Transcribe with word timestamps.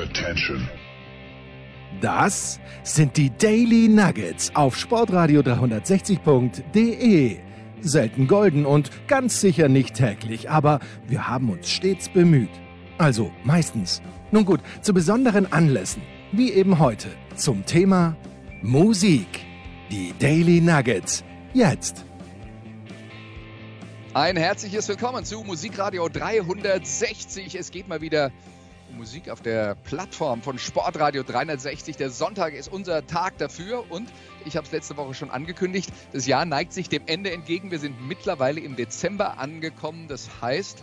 Attention. 0.00 0.66
Das 2.00 2.58
sind 2.82 3.16
die 3.18 3.30
Daily 3.36 3.88
Nuggets 3.88 4.50
auf 4.54 4.76
Sportradio 4.76 5.40
360.de. 5.42 7.36
Selten 7.82 8.26
golden 8.26 8.64
und 8.64 8.90
ganz 9.08 9.40
sicher 9.40 9.68
nicht 9.68 9.94
täglich, 9.94 10.48
aber 10.48 10.80
wir 11.06 11.28
haben 11.28 11.50
uns 11.50 11.68
stets 11.68 12.08
bemüht. 12.08 12.48
Also 12.96 13.30
meistens. 13.44 14.00
Nun 14.30 14.46
gut, 14.46 14.60
zu 14.80 14.94
besonderen 14.94 15.52
Anlässen, 15.52 16.02
wie 16.32 16.52
eben 16.52 16.78
heute, 16.78 17.08
zum 17.36 17.66
Thema 17.66 18.16
Musik. 18.62 19.40
Die 19.90 20.14
Daily 20.18 20.60
Nuggets. 20.62 21.24
Jetzt. 21.52 22.04
Ein 24.14 24.36
herzliches 24.36 24.88
Willkommen 24.88 25.24
zu 25.24 25.42
Musikradio 25.42 26.08
360. 26.08 27.54
Es 27.56 27.70
geht 27.70 27.88
mal 27.88 28.00
wieder 28.00 28.26
um 28.26 28.32
Musik 28.96 29.28
auf 29.30 29.40
der 29.40 29.74
Plattform 29.74 30.42
von 30.42 30.58
Sportradio 30.58 31.22
360. 31.22 31.96
Der 31.96 32.10
Sonntag 32.10 32.54
ist 32.54 32.72
unser 32.72 33.06
Tag 33.06 33.38
dafür 33.38 33.90
und 33.90 34.10
ich 34.44 34.56
habe 34.56 34.66
es 34.66 34.72
letzte 34.72 34.96
Woche 34.96 35.14
schon 35.14 35.30
angekündigt, 35.30 35.90
das 36.12 36.26
Jahr 36.26 36.44
neigt 36.44 36.72
sich 36.72 36.88
dem 36.88 37.02
Ende 37.06 37.30
entgegen. 37.30 37.70
Wir 37.70 37.78
sind 37.78 38.06
mittlerweile 38.06 38.60
im 38.60 38.76
Dezember 38.76 39.38
angekommen. 39.38 40.08
Das 40.08 40.28
heißt, 40.40 40.82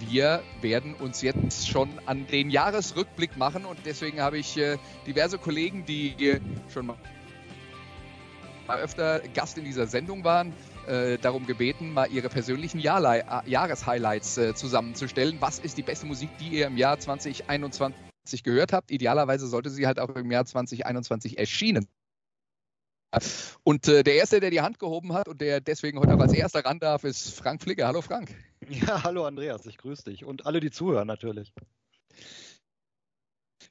wir 0.00 0.42
werden 0.60 0.94
uns 0.94 1.22
jetzt 1.22 1.68
schon 1.68 1.88
an 2.06 2.26
den 2.26 2.50
Jahresrückblick 2.50 3.36
machen 3.36 3.64
und 3.64 3.78
deswegen 3.84 4.20
habe 4.20 4.38
ich 4.38 4.56
äh, 4.58 4.78
diverse 5.06 5.38
Kollegen, 5.38 5.84
die 5.86 6.12
äh, 6.28 6.40
schon 6.72 6.86
mal 6.86 6.96
öfter 8.68 9.20
Gast 9.34 9.58
in 9.58 9.64
dieser 9.64 9.86
Sendung 9.86 10.24
waren, 10.24 10.52
äh, 10.86 11.18
darum 11.18 11.46
gebeten, 11.46 11.92
mal 11.92 12.10
ihre 12.10 12.28
persönlichen 12.28 12.78
äh, 12.78 12.82
Jahreshighlights 12.82 14.38
äh, 14.38 14.54
zusammenzustellen. 14.54 15.36
Was 15.40 15.58
ist 15.58 15.78
die 15.78 15.82
beste 15.82 16.06
Musik, 16.06 16.30
die 16.38 16.48
ihr 16.48 16.66
im 16.66 16.76
Jahr 16.76 16.98
2021 16.98 18.42
gehört 18.42 18.72
habt? 18.72 18.90
Idealerweise 18.90 19.46
sollte 19.46 19.70
sie 19.70 19.86
halt 19.86 19.98
auch 19.98 20.10
im 20.10 20.30
Jahr 20.30 20.44
2021 20.44 21.38
erschienen. 21.38 21.86
Und 23.62 23.88
äh, 23.88 24.02
der 24.02 24.14
Erste, 24.16 24.40
der 24.40 24.50
die 24.50 24.60
Hand 24.60 24.78
gehoben 24.78 25.12
hat 25.12 25.28
und 25.28 25.40
der 25.40 25.60
deswegen 25.60 25.98
heute 25.98 26.14
auch 26.14 26.20
als 26.20 26.32
Erster 26.32 26.64
ran 26.64 26.78
darf, 26.78 27.04
ist 27.04 27.30
Frank 27.30 27.62
Flicke. 27.62 27.86
Hallo 27.86 28.02
Frank. 28.02 28.34
Ja, 28.68 29.04
hallo 29.04 29.24
Andreas, 29.24 29.64
ich 29.66 29.78
grüße 29.78 30.10
dich 30.10 30.24
und 30.24 30.44
alle, 30.44 30.60
die 30.60 30.70
zuhören 30.70 31.06
natürlich. 31.06 31.52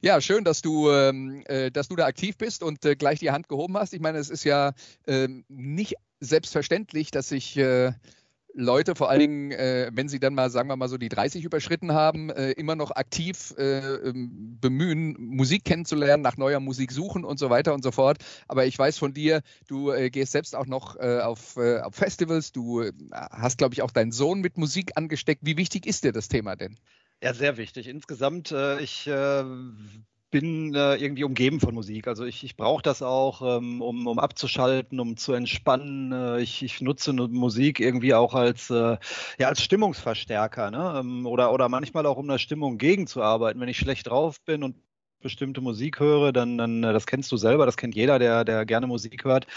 Ja, 0.05 0.21
schön, 0.21 0.43
dass 0.43 0.61
du, 0.61 0.91
ähm, 0.91 1.41
äh, 1.47 1.71
dass 1.71 1.87
du 1.87 1.95
da 1.95 2.05
aktiv 2.05 2.37
bist 2.37 2.61
und 2.61 2.85
äh, 2.85 2.95
gleich 2.95 3.17
die 3.17 3.31
Hand 3.31 3.49
gehoben 3.49 3.75
hast. 3.75 3.91
Ich 3.91 4.01
meine, 4.01 4.19
es 4.19 4.29
ist 4.29 4.43
ja 4.43 4.73
äh, 5.07 5.27
nicht 5.47 5.95
selbstverständlich, 6.19 7.09
dass 7.09 7.29
sich 7.29 7.57
äh, 7.57 7.91
Leute, 8.53 8.93
vor 8.93 9.09
allen 9.09 9.19
Dingen, 9.19 9.51
äh, 9.51 9.89
wenn 9.93 10.07
sie 10.07 10.19
dann 10.19 10.35
mal, 10.35 10.51
sagen 10.51 10.69
wir 10.69 10.75
mal 10.75 10.89
so, 10.89 10.99
die 10.99 11.09
30 11.09 11.43
überschritten 11.43 11.93
haben, 11.93 12.29
äh, 12.29 12.51
immer 12.51 12.75
noch 12.75 12.91
aktiv 12.91 13.55
ähm, 13.57 14.59
bemühen, 14.61 15.15
Musik 15.17 15.65
kennenzulernen, 15.65 16.21
nach 16.21 16.37
neuer 16.37 16.59
Musik 16.59 16.91
suchen 16.91 17.25
und 17.25 17.39
so 17.39 17.49
weiter 17.49 17.73
und 17.73 17.83
so 17.83 17.89
fort. 17.89 18.19
Aber 18.47 18.67
ich 18.67 18.77
weiß 18.77 18.99
von 18.99 19.11
dir, 19.11 19.41
du 19.67 19.91
gehst 20.11 20.33
selbst 20.33 20.55
auch 20.55 20.67
noch 20.67 20.97
auf, 20.97 21.57
auf 21.57 21.95
Festivals, 21.95 22.51
du 22.51 22.83
hast, 23.11 23.57
glaube 23.57 23.73
ich, 23.73 23.81
auch 23.81 23.91
deinen 23.91 24.11
Sohn 24.11 24.41
mit 24.41 24.59
Musik 24.59 24.91
angesteckt. 24.93 25.41
Wie 25.43 25.57
wichtig 25.57 25.87
ist 25.87 26.03
dir 26.03 26.11
das 26.11 26.27
Thema 26.27 26.55
denn? 26.55 26.77
Ja, 27.25 27.33
sehr 27.33 27.57
wichtig. 27.57 27.87
Insgesamt, 27.87 28.51
äh, 28.51 28.79
ich 28.81 29.07
äh, 29.07 29.43
bin 30.29 30.75
äh, 30.75 30.93
irgendwie 30.95 31.23
umgeben 31.23 31.59
von 31.59 31.73
Musik. 31.73 32.07
Also 32.07 32.23
ich, 32.23 32.43
ich 32.43 32.55
brauche 32.55 32.83
das 32.83 33.01
auch, 33.01 33.41
ähm, 33.57 33.81
um, 33.81 34.05
um 34.05 34.19
abzuschalten, 34.19 34.99
um 34.99 35.17
zu 35.17 35.33
entspannen. 35.33 36.11
Äh, 36.11 36.41
ich, 36.41 36.61
ich 36.61 36.81
nutze 36.81 37.13
Musik 37.13 37.79
irgendwie 37.79 38.13
auch 38.13 38.35
als, 38.35 38.69
äh, 38.69 38.97
ja, 39.39 39.47
als 39.47 39.63
Stimmungsverstärker, 39.63 40.69
ne? 40.69 40.99
Ähm, 40.99 41.25
oder, 41.25 41.51
oder 41.51 41.67
manchmal 41.67 42.05
auch 42.05 42.17
um 42.17 42.27
der 42.27 42.37
Stimmung 42.37 42.77
gegenzuarbeiten. 42.77 43.59
Wenn 43.59 43.69
ich 43.69 43.79
schlecht 43.79 44.07
drauf 44.07 44.39
bin 44.41 44.61
und 44.61 44.75
bestimmte 45.25 45.59
Musik 45.59 45.99
höre, 45.99 46.31
dann, 46.31 46.55
dann, 46.59 46.83
äh, 46.83 46.93
das 46.93 47.07
kennst 47.07 47.31
du 47.31 47.37
selber, 47.37 47.65
das 47.65 47.77
kennt 47.77 47.95
jeder, 47.95 48.19
der, 48.19 48.45
der 48.45 48.63
gerne 48.63 48.85
Musik 48.85 49.25
hört, 49.25 49.47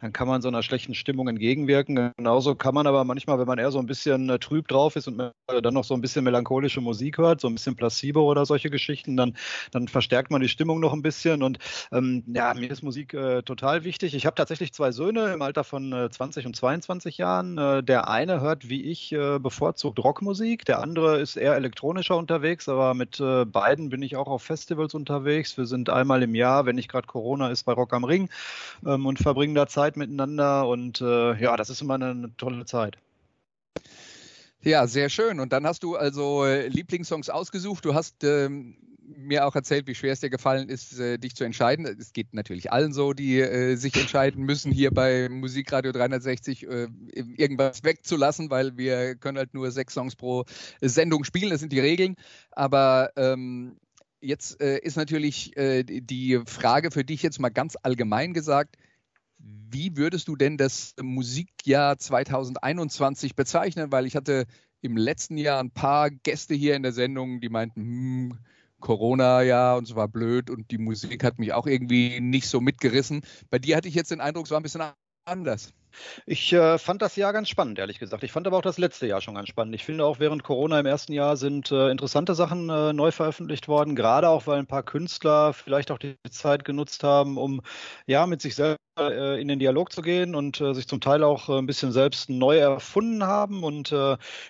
dann 0.00 0.12
kann 0.12 0.26
man 0.26 0.42
so 0.42 0.48
einer 0.48 0.64
schlechten 0.64 0.96
Stimmung 0.96 1.28
entgegenwirken. 1.28 2.10
Genauso 2.16 2.56
kann 2.56 2.74
man 2.74 2.88
aber 2.88 3.04
manchmal, 3.04 3.38
wenn 3.38 3.46
man 3.46 3.58
eher 3.58 3.70
so 3.70 3.78
ein 3.78 3.86
bisschen 3.86 4.28
äh, 4.28 4.40
trüb 4.40 4.66
drauf 4.66 4.96
ist 4.96 5.06
und 5.06 5.18
dann 5.18 5.74
noch 5.74 5.84
so 5.84 5.94
ein 5.94 6.00
bisschen 6.00 6.24
melancholische 6.24 6.80
Musik 6.80 7.18
hört, 7.18 7.40
so 7.40 7.46
ein 7.46 7.54
bisschen 7.54 7.76
Placebo 7.76 8.28
oder 8.28 8.44
solche 8.44 8.68
Geschichten, 8.68 9.16
dann, 9.16 9.36
dann 9.70 9.86
verstärkt 9.86 10.32
man 10.32 10.40
die 10.40 10.48
Stimmung 10.48 10.80
noch 10.80 10.92
ein 10.92 11.02
bisschen. 11.02 11.44
Und 11.44 11.58
ähm, 11.92 12.24
ja, 12.26 12.52
mir 12.54 12.72
ist 12.72 12.82
Musik 12.82 13.14
äh, 13.14 13.42
total 13.42 13.84
wichtig. 13.84 14.16
Ich 14.16 14.26
habe 14.26 14.34
tatsächlich 14.34 14.72
zwei 14.72 14.90
Söhne 14.90 15.32
im 15.32 15.40
Alter 15.40 15.62
von 15.62 15.92
äh, 15.92 16.10
20 16.10 16.46
und 16.46 16.56
22 16.56 17.18
Jahren. 17.18 17.58
Äh, 17.58 17.84
der 17.84 18.08
eine 18.08 18.40
hört 18.40 18.68
wie 18.68 18.82
ich 18.82 19.12
äh, 19.12 19.38
bevorzugt 19.38 20.00
Rockmusik, 20.00 20.64
der 20.64 20.80
andere 20.80 21.20
ist 21.20 21.36
eher 21.36 21.54
elektronischer 21.54 22.16
unterwegs, 22.16 22.68
aber 22.68 22.94
mit 22.94 23.18
beiden 23.18 23.88
bin 23.88 24.02
ich 24.02 24.16
auch 24.16 24.26
auf 24.26 24.42
Festivals 24.42 24.94
unterwegs 24.94 25.11
unterwegs. 25.12 25.56
Wir 25.58 25.66
sind 25.66 25.90
einmal 25.90 26.22
im 26.22 26.34
Jahr, 26.34 26.64
wenn 26.66 26.76
nicht 26.76 26.90
gerade 26.90 27.06
Corona 27.06 27.50
ist, 27.50 27.64
bei 27.64 27.72
Rock 27.72 27.92
am 27.92 28.04
Ring 28.04 28.30
ähm, 28.86 29.06
und 29.06 29.18
verbringen 29.18 29.54
da 29.54 29.66
Zeit 29.66 29.96
miteinander. 29.96 30.66
Und 30.66 31.00
äh, 31.00 31.34
ja, 31.40 31.56
das 31.56 31.70
ist 31.70 31.82
immer 31.82 31.94
eine, 31.94 32.10
eine 32.10 32.36
tolle 32.36 32.64
Zeit. 32.64 32.96
Ja, 34.62 34.86
sehr 34.86 35.10
schön. 35.10 35.40
Und 35.40 35.52
dann 35.52 35.66
hast 35.66 35.82
du 35.82 35.96
also 35.96 36.44
äh, 36.44 36.68
Lieblingssongs 36.68 37.28
ausgesucht. 37.28 37.84
Du 37.84 37.94
hast 37.94 38.24
ähm, 38.24 38.76
mir 39.02 39.46
auch 39.46 39.54
erzählt, 39.54 39.86
wie 39.86 39.94
schwer 39.94 40.12
es 40.12 40.20
dir 40.20 40.30
gefallen 40.30 40.68
ist, 40.68 40.98
äh, 40.98 41.18
dich 41.18 41.34
zu 41.34 41.44
entscheiden. 41.44 41.84
Es 41.84 42.12
geht 42.12 42.32
natürlich 42.32 42.72
allen 42.72 42.92
so, 42.92 43.12
die 43.12 43.40
äh, 43.40 43.74
sich 43.74 43.94
entscheiden 43.96 44.44
müssen, 44.44 44.72
hier 44.72 44.92
bei 44.92 45.28
Musikradio 45.28 45.92
360 45.92 46.66
äh, 46.66 46.88
irgendwas 47.36 47.84
wegzulassen, 47.84 48.50
weil 48.50 48.78
wir 48.78 49.16
können 49.16 49.36
halt 49.36 49.52
nur 49.52 49.70
sechs 49.72 49.94
Songs 49.94 50.16
pro 50.16 50.44
Sendung 50.80 51.24
spielen. 51.24 51.50
Das 51.50 51.60
sind 51.60 51.72
die 51.72 51.80
Regeln. 51.80 52.16
Aber 52.52 53.10
ähm, 53.16 53.76
Jetzt 54.22 54.60
äh, 54.60 54.78
ist 54.78 54.96
natürlich 54.96 55.56
äh, 55.56 55.82
die 55.82 56.40
Frage 56.46 56.92
für 56.92 57.04
dich 57.04 57.22
jetzt 57.22 57.40
mal 57.40 57.48
ganz 57.48 57.76
allgemein 57.82 58.32
gesagt, 58.32 58.76
wie 59.38 59.96
würdest 59.96 60.28
du 60.28 60.36
denn 60.36 60.56
das 60.56 60.94
Musikjahr 61.00 61.98
2021 61.98 63.34
bezeichnen? 63.34 63.90
Weil 63.90 64.06
ich 64.06 64.14
hatte 64.14 64.46
im 64.80 64.96
letzten 64.96 65.36
Jahr 65.36 65.60
ein 65.60 65.72
paar 65.72 66.10
Gäste 66.10 66.54
hier 66.54 66.76
in 66.76 66.84
der 66.84 66.92
Sendung, 66.92 67.40
die 67.40 67.48
meinten, 67.48 67.80
hm, 67.80 68.38
Corona 68.78 69.42
ja 69.42 69.74
und 69.74 69.88
es 69.88 69.96
war 69.96 70.08
blöd 70.08 70.50
und 70.50 70.70
die 70.70 70.78
Musik 70.78 71.24
hat 71.24 71.38
mich 71.38 71.52
auch 71.52 71.66
irgendwie 71.66 72.20
nicht 72.20 72.48
so 72.48 72.60
mitgerissen. 72.60 73.22
Bei 73.50 73.58
dir 73.58 73.76
hatte 73.76 73.88
ich 73.88 73.94
jetzt 73.94 74.10
den 74.10 74.20
Eindruck, 74.20 74.44
es 74.44 74.50
war 74.50 74.60
ein 74.60 74.62
bisschen 74.62 74.82
anders. 75.24 75.72
Ich 76.26 76.52
äh, 76.52 76.78
fand 76.78 77.02
das 77.02 77.16
Jahr 77.16 77.32
ganz 77.32 77.48
spannend, 77.48 77.78
ehrlich 77.78 77.98
gesagt. 77.98 78.22
Ich 78.24 78.32
fand 78.32 78.46
aber 78.46 78.58
auch 78.58 78.62
das 78.62 78.78
letzte 78.78 79.06
Jahr 79.06 79.20
schon 79.20 79.34
ganz 79.34 79.48
spannend. 79.48 79.74
Ich 79.74 79.84
finde 79.84 80.04
auch 80.04 80.18
während 80.18 80.42
Corona 80.42 80.78
im 80.80 80.86
ersten 80.86 81.12
Jahr 81.12 81.36
sind 81.36 81.70
äh, 81.70 81.90
interessante 81.90 82.34
Sachen 82.34 82.70
äh, 82.70 82.92
neu 82.92 83.10
veröffentlicht 83.10 83.68
worden, 83.68 83.96
gerade 83.96 84.28
auch, 84.28 84.46
weil 84.46 84.58
ein 84.58 84.66
paar 84.66 84.82
Künstler 84.82 85.52
vielleicht 85.52 85.90
auch 85.90 85.98
die 85.98 86.16
Zeit 86.30 86.64
genutzt 86.64 87.04
haben, 87.04 87.36
um 87.38 87.62
ja 88.06 88.26
mit 88.26 88.42
sich 88.42 88.54
selber 88.54 88.78
äh, 88.98 89.40
in 89.40 89.48
den 89.48 89.58
Dialog 89.58 89.90
zu 89.90 90.02
gehen 90.02 90.34
und 90.34 90.60
äh, 90.60 90.74
sich 90.74 90.86
zum 90.86 91.00
Teil 91.00 91.24
auch 91.24 91.48
äh, 91.48 91.58
ein 91.58 91.66
bisschen 91.66 91.92
selbst 91.92 92.28
neu 92.28 92.58
erfunden 92.58 93.24
haben. 93.24 93.64
Und 93.64 93.92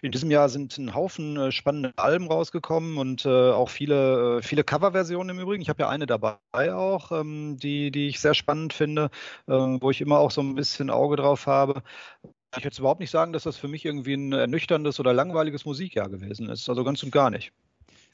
in 0.03 0.11
diesem 0.11 0.31
Jahr 0.31 0.49
sind 0.49 0.77
ein 0.79 0.95
Haufen 0.95 1.53
spannende 1.53 1.93
Alben 1.97 2.29
rausgekommen 2.29 2.99
und 2.99 3.27
auch 3.27 3.69
viele, 3.69 4.41
viele 4.43 4.65
Coverversionen 4.65 5.37
im 5.37 5.43
Übrigen. 5.43 5.63
Ich 5.63 5.69
habe 5.69 5.83
ja 5.83 5.89
eine 5.89 6.07
dabei 6.07 6.37
auch, 6.75 7.13
ähm, 7.13 7.57
die, 7.57 7.91
die 7.91 8.09
ich 8.09 8.21
sehr 8.21 8.35
spannend 8.35 8.73
finde, 8.73 9.11
ähm, 9.49 9.79
wo 9.81 9.91
ich 9.91 10.01
immer 10.01 10.19
auch 10.19 10.31
so 10.31 10.41
ein 10.41 10.55
bisschen 10.55 10.91
Auge 10.91 11.17
drauf 11.17 11.32
habe. 11.47 11.83
Ich 12.57 12.65
würde 12.65 12.77
überhaupt 12.79 13.01
nicht 13.01 13.11
sagen, 13.11 13.33
dass 13.33 13.45
das 13.45 13.57
für 13.57 13.69
mich 13.69 13.85
irgendwie 13.85 14.15
ein 14.15 14.33
ernüchterndes 14.33 15.01
oder 15.01 15.13
langweiliges 15.13 15.65
Musikjahr 15.65 16.09
gewesen 16.11 16.49
ist. 16.51 16.69
Also 16.69 16.85
ganz 16.85 17.03
und 17.03 17.11
gar 17.13 17.31
nicht 17.31 17.53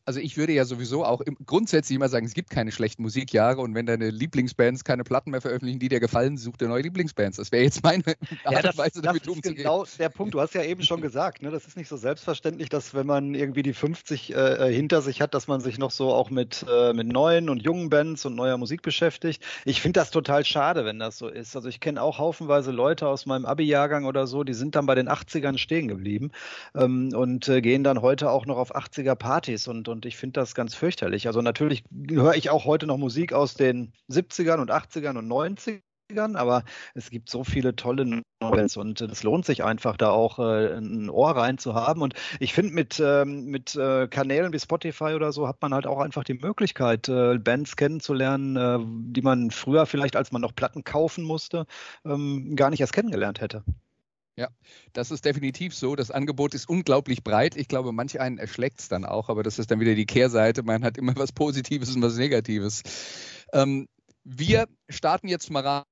also 0.05 0.21
ich 0.21 0.37
würde 0.37 0.53
ja 0.53 0.65
sowieso 0.65 1.05
auch 1.05 1.21
im, 1.21 1.37
grundsätzlich 1.45 1.97
immer 1.97 2.09
sagen, 2.09 2.27
es 2.27 2.35
gibt 2.35 2.51
keine 2.51 2.73
schlechten 2.73 3.03
Musikjahre 3.03 3.61
und 3.61 3.75
wenn 3.75 3.87
deine 3.87 4.11
Lieblingsbands 4.11 4.85
keine 4.85 5.05
Platten 5.05 5.31
mehr 5.31 5.41
veröffentlichen, 5.41 5.79
die 5.79 5.89
dir 5.89 6.01
gefallen, 6.01 6.37
such 6.37 6.57
dir 6.57 6.69
neue 6.69 6.83
Lieblingsbands. 6.83 7.37
Das 7.37 7.53
wäre 7.53 7.65
jetzt 7.65 7.83
meine 7.83 8.03
Art 8.45 8.55
ja, 8.55 8.63
das, 8.63 8.79
Weise, 8.79 9.03
damit 9.03 9.27
das 9.27 9.35
ist 9.35 9.43
genau 9.43 9.85
der 9.99 10.09
Punkt. 10.09 10.35
Du 10.35 10.41
hast 10.41 10.55
ja 10.55 10.63
eben 10.63 10.83
schon 10.83 11.01
gesagt, 11.01 11.43
ne, 11.43 11.51
das 11.51 11.67
ist 11.67 11.77
nicht 11.77 11.89
so 11.89 11.97
selbstverständlich, 11.97 12.69
dass 12.69 12.95
wenn 12.95 13.07
man 13.07 13.35
irgendwie 13.35 13.63
die 13.63 13.73
50 13.73 14.35
äh, 14.35 14.35
äh, 14.35 14.73
hinter 14.73 15.03
sich 15.03 15.21
hat, 15.21 15.35
dass 15.35 15.49
man 15.49 15.61
sich 15.61 15.79
noch 15.79 15.91
so 15.91 16.13
auch 16.13 16.31
mit, 16.31 16.65
äh, 16.71 16.93
mit 16.93 17.09
neuen 17.09 17.49
und 17.49 17.63
jungen 17.63 17.91
Bands 17.91 18.25
und 18.25 18.35
neuer 18.35 18.57
Musik 18.57 18.83
beschäftigt. 18.83 19.43
Ich 19.65 19.81
finde 19.81 20.01
das 20.01 20.11
total 20.11 20.45
schade, 20.45 20.85
wenn 20.85 20.99
das 20.99 21.19
so 21.19 21.29
ist. 21.29 21.57
Also 21.57 21.69
ich 21.69 21.81
kenne 21.81 22.03
auch 22.03 22.19
haufenweise 22.19 22.71
Leute 22.71 23.09
aus 23.09 23.27
meinem 23.27 23.45
Abi-Jahrgang 23.45 24.05
oder 24.05 24.27
so, 24.27 24.45
die 24.45 24.55
sind 24.55 24.75
dann 24.75 24.87
bei 24.87 24.95
den 24.95 25.09
80ern 25.09 25.59
stehen 25.59 25.89
geblieben 25.89 26.31
ähm, 26.75 27.11
und 27.15 27.49
äh, 27.49 27.61
gehen 27.61 27.85
dann 27.85 28.03
heute 28.03 28.31
auch 28.31 28.47
noch 28.47 28.57
auf 28.57 28.75
80er-Partys 28.75 29.69
und, 29.69 29.88
und 29.89 30.07
ich 30.07 30.17
finde 30.17 30.41
das 30.41 30.55
ganz 30.55 30.75
fürchterlich. 30.75 31.27
Also 31.27 31.43
natürlich 31.43 31.85
höre 32.09 32.35
ich 32.35 32.51
auch 32.51 32.65
heute 32.65 32.87
noch 32.87 32.99
Musik 32.99 33.33
aus 33.33 33.55
den 33.55 33.93
70ern 34.11 34.61
und 34.61 34.71
80ern 34.71 35.19
und 35.19 35.29
90ern, 35.29 36.37
aber 36.37 36.65
es 36.95 37.11
gibt 37.11 37.29
so 37.31 37.45
viele 37.45 37.77
tolle 37.77 38.23
Novels 38.41 38.77
und 38.77 39.01
es 39.01 39.23
lohnt 39.23 39.45
sich 39.45 39.65
einfach, 39.65 39.97
da 39.97 40.11
auch 40.11 40.39
äh, 40.39 40.77
ein 40.77 41.11
Ohr 41.11 41.31
rein 41.31 41.59
zu 41.59 41.75
haben. 41.75 42.03
Und 42.03 42.15
ich 42.41 42.55
finde, 42.55 42.73
mit, 42.73 43.01
ähm, 43.05 43.47
mit 43.47 43.75
äh, 43.75 44.07
Kanälen 44.09 44.53
wie 44.53 44.61
Spotify 44.61 45.15
oder 45.15 45.33
so 45.33 45.49
hat 45.49 45.61
man 45.61 45.75
halt 45.75 45.87
auch 45.87 45.99
einfach 46.01 46.25
die 46.25 46.35
Möglichkeit, 46.35 47.09
äh, 47.09 47.39
Bands 47.39 47.77
kennenzulernen, 47.77 48.57
äh, 48.57 48.79
die 49.13 49.23
man 49.23 49.51
früher 49.51 49.87
vielleicht, 49.87 50.17
als 50.17 50.33
man 50.33 50.43
noch 50.43 50.55
Platten 50.55 50.85
kaufen 50.85 51.25
musste, 51.25 51.67
ähm, 52.05 52.55
gar 52.57 52.71
nicht 52.71 52.81
erst 52.81 52.93
kennengelernt 52.93 53.41
hätte. 53.41 53.65
Ja, 54.39 54.51
das 54.93 55.11
ist 55.11 55.25
definitiv 55.25 55.75
so. 55.75 55.97
Das 55.97 56.13
Angebot 56.13 56.55
ist 56.55 56.69
unglaublich 56.69 57.25
breit. 57.25 57.57
Ich 57.57 57.67
glaube, 57.67 57.91
manch 57.91 58.21
einen 58.21 58.39
erschlägt 58.39 58.79
es 58.79 58.89
dann 58.89 59.05
auch, 59.05 59.29
aber 59.31 59.43
das 59.43 59.59
ist 59.59 59.73
dann 59.73 59.81
wieder 59.81 59.97
die 59.97 60.07
Kehrseite. 60.07 60.63
Man 60.63 60.85
hat 60.85 60.97
immer 60.97 61.17
was 61.17 61.33
Positives 61.33 61.97
und 61.97 62.03
was 62.03 62.17
Negatives. 62.17 62.85
Ähm, 63.53 63.89
wir 64.23 64.69
starten 64.89 65.27
jetzt 65.27 65.51
mal 65.51 65.85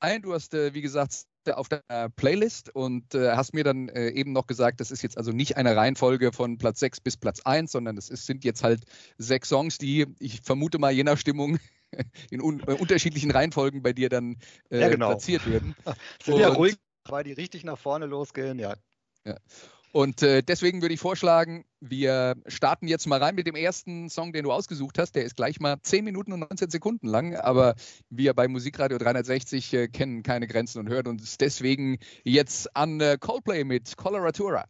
rein. 0.00 0.22
Du 0.22 0.34
hast, 0.34 0.52
äh, 0.52 0.74
wie 0.74 0.82
gesagt, 0.82 1.26
auf 1.48 1.68
deiner 1.68 2.10
Playlist 2.10 2.74
und 2.74 3.14
äh, 3.14 3.36
hast 3.36 3.54
mir 3.54 3.62
dann 3.62 3.88
äh, 3.88 4.08
eben 4.08 4.32
noch 4.32 4.48
gesagt, 4.48 4.80
das 4.80 4.90
ist 4.90 5.02
jetzt 5.02 5.16
also 5.16 5.30
nicht 5.30 5.56
eine 5.56 5.76
Reihenfolge 5.76 6.32
von 6.32 6.58
Platz 6.58 6.80
6 6.80 7.02
bis 7.02 7.16
Platz 7.16 7.40
1, 7.44 7.70
sondern 7.70 7.96
es 7.98 8.08
ist, 8.08 8.26
sind 8.26 8.44
jetzt 8.44 8.64
halt 8.64 8.82
sechs 9.16 9.48
Songs, 9.48 9.78
die 9.78 10.06
ich 10.18 10.40
vermute 10.42 10.80
mal 10.80 10.90
je 10.90 11.04
nach 11.04 11.18
Stimmung 11.18 11.60
in 12.30 12.40
un 12.40 12.64
äh, 12.66 12.72
unterschiedlichen 12.72 13.30
Reihenfolgen 13.30 13.80
bei 13.80 13.92
dir 13.92 14.08
dann 14.08 14.38
äh, 14.70 14.80
ja, 14.80 14.88
genau. 14.88 15.10
platziert 15.10 15.48
werden. 15.48 15.76
Sind 16.24 16.38
ja 16.38 16.48
ruhig 16.48 16.76
weil 17.08 17.24
die 17.24 17.32
richtig 17.32 17.64
nach 17.64 17.78
vorne 17.78 18.06
losgehen, 18.06 18.58
ja. 18.58 18.74
ja. 19.24 19.36
Und 19.92 20.22
äh, 20.22 20.42
deswegen 20.42 20.80
würde 20.80 20.94
ich 20.94 21.00
vorschlagen, 21.00 21.66
wir 21.80 22.36
starten 22.46 22.88
jetzt 22.88 23.06
mal 23.06 23.22
rein 23.22 23.34
mit 23.34 23.46
dem 23.46 23.54
ersten 23.54 24.08
Song, 24.08 24.32
den 24.32 24.44
du 24.44 24.52
ausgesucht 24.52 24.98
hast. 24.98 25.14
Der 25.14 25.24
ist 25.24 25.36
gleich 25.36 25.60
mal 25.60 25.76
10 25.82 26.02
Minuten 26.02 26.32
und 26.32 26.40
19 26.40 26.70
Sekunden 26.70 27.06
lang, 27.06 27.36
aber 27.36 27.74
wir 28.08 28.32
bei 28.32 28.48
Musikradio 28.48 28.96
360 28.96 29.74
äh, 29.74 29.88
kennen 29.88 30.22
keine 30.22 30.46
Grenzen 30.46 30.78
und 30.78 30.88
hören 30.88 31.08
uns 31.08 31.36
deswegen 31.36 31.98
jetzt 32.24 32.74
an 32.74 33.00
äh, 33.00 33.18
Coldplay 33.20 33.64
mit 33.64 33.98
Coloratura. 33.98 34.64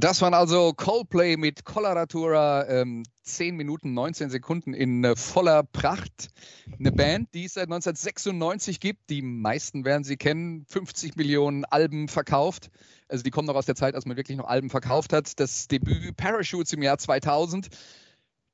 Das 0.00 0.22
waren 0.22 0.32
also 0.32 0.72
Coldplay 0.72 1.36
mit 1.36 1.66
Coloratura, 1.66 2.66
ähm, 2.68 3.02
10 3.22 3.54
Minuten 3.54 3.92
19 3.92 4.30
Sekunden 4.30 4.72
in 4.72 5.04
äh, 5.04 5.14
voller 5.14 5.62
Pracht. 5.62 6.28
Eine 6.78 6.90
Band, 6.90 7.34
die 7.34 7.44
es 7.44 7.52
seit 7.52 7.64
1996 7.64 8.80
gibt. 8.80 9.10
Die 9.10 9.20
meisten 9.20 9.84
werden 9.84 10.02
sie 10.02 10.16
kennen. 10.16 10.64
50 10.70 11.16
Millionen 11.16 11.66
Alben 11.66 12.08
verkauft. 12.08 12.70
Also 13.08 13.22
die 13.22 13.30
kommen 13.30 13.46
noch 13.46 13.56
aus 13.56 13.66
der 13.66 13.74
Zeit, 13.74 13.94
als 13.94 14.06
man 14.06 14.16
wirklich 14.16 14.38
noch 14.38 14.46
Alben 14.46 14.70
verkauft 14.70 15.12
hat. 15.12 15.38
Das 15.38 15.68
Debüt 15.68 16.16
Parachutes 16.16 16.72
im 16.72 16.80
Jahr 16.80 16.96
2000. 16.96 17.68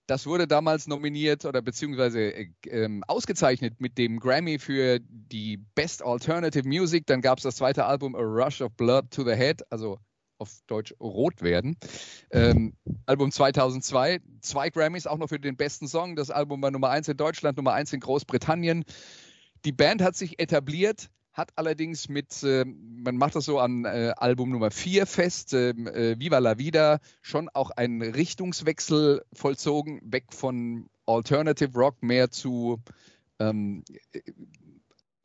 Das 0.09 0.27
wurde 0.27 0.49
damals 0.49 0.89
nominiert 0.89 1.45
oder 1.45 1.63
beziehungsweise 1.63 2.23
äh, 2.23 2.49
ähm, 2.67 3.05
ausgezeichnet 3.07 3.81
mit 3.81 3.99
dem 3.99 4.19
Grammy 4.19 4.59
für 4.59 4.99
die 5.01 5.59
Best 5.77 6.03
Alternative 6.03 6.67
Music. 6.67 7.07
Dann 7.07 7.21
gab 7.21 7.39
es 7.39 7.45
das 7.45 7.55
zweite 7.55 7.85
Album 7.85 8.17
A 8.17 8.21
Rush 8.21 8.63
of 8.63 8.73
Blood 8.73 9.13
to 9.13 9.23
the 9.23 9.37
Head, 9.37 9.63
also 9.71 10.01
auf 10.39 10.51
Deutsch 10.67 10.95
rot 11.01 11.43
werden. 11.43 11.77
Ähm, 12.31 12.75
Album 13.07 13.31
2002, 13.31 14.21
zwei 14.41 14.71
Grammys 14.71 15.07
auch 15.07 15.19
noch 15.19 15.29
für 15.29 15.41
den 15.41 15.57
besten 15.57 15.89
Song. 15.89 16.17
Das 16.17 16.31
Album 16.31 16.63
war 16.63 16.71
Nummer 16.71 16.91
1 16.91 17.09
in 17.09 17.17
Deutschland, 17.17 17.57
Nummer 17.57 17.73
1 17.73 17.93
in 17.93 18.01
Großbritannien. 18.01 18.85
Die 19.65 19.73
Band 19.73 20.03
hat 20.03 20.17
sich 20.17 20.39
etabliert, 20.39 21.11
hat 21.33 21.51
allerdings 21.57 22.09
mit, 22.09 22.43
äh, 22.43 22.65
man 22.65 23.17
macht 23.17 23.37
das 23.37 23.45
so 23.45 23.59
an 23.59 23.85
äh, 23.85 24.13
Album 24.17 24.51
Nummer 24.51 24.71
4 24.71 25.07
fest, 25.07 25.53
ähm, 25.55 25.87
äh, 25.87 26.19
Viva 26.19 26.39
la 26.39 26.59
Vida, 26.59 27.01
schon 27.23 27.49
auch 27.49 27.71
einen 27.71 28.03
Richtungswechsel 28.03 29.25
vollzogen, 29.33 30.01
weg 30.05 30.27
von 30.31 30.89
Alternative 31.07 31.73
Rock 31.79 32.03
mehr 32.03 32.31
zu 32.31 32.81
ähm, 33.39 33.85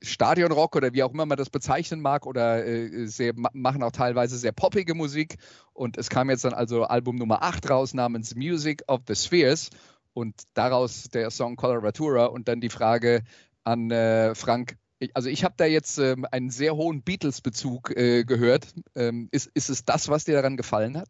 Stadionrock 0.04 0.76
oder 0.76 0.94
wie 0.94 1.04
auch 1.04 1.14
immer 1.14 1.26
man 1.26 1.38
das 1.38 1.50
bezeichnen 1.50 2.02
mag 2.02 2.26
oder 2.26 2.66
äh, 2.66 3.06
sehr, 3.06 3.34
machen 3.36 3.84
auch 3.84 3.92
teilweise 3.92 4.38
sehr 4.38 4.52
poppige 4.52 4.96
Musik. 4.96 5.38
Und 5.74 5.98
es 5.98 6.10
kam 6.10 6.30
jetzt 6.30 6.44
dann 6.44 6.54
also 6.54 6.84
Album 6.84 7.16
Nummer 7.16 7.44
8 7.44 7.70
raus 7.70 7.94
namens 7.94 8.36
Music 8.36 8.84
of 8.88 9.02
the 9.08 9.16
Spheres 9.16 9.70
und 10.14 10.36
daraus 10.54 11.10
der 11.10 11.30
Song 11.30 11.56
Coloratura 11.56 12.26
und 12.26 12.48
dann 12.48 12.62
die 12.62 12.70
Frage 12.70 13.24
an 13.64 13.92
äh, 13.92 14.36
Frank. 14.36 14.78
Also 15.14 15.30
ich 15.30 15.44
habe 15.44 15.56
da 15.58 15.66
jetzt 15.66 15.98
ähm, 15.98 16.26
einen 16.32 16.50
sehr 16.50 16.76
hohen 16.76 17.02
Beatles-Bezug 17.02 17.96
äh, 17.96 18.24
gehört. 18.24 18.74
Ähm, 18.96 19.30
ist, 19.32 19.50
ist 19.54 19.70
es 19.70 19.86
das, 19.86 20.10
was 20.10 20.26
dir 20.26 20.36
daran 20.36 20.58
gefallen 20.58 20.98
hat? 20.98 21.10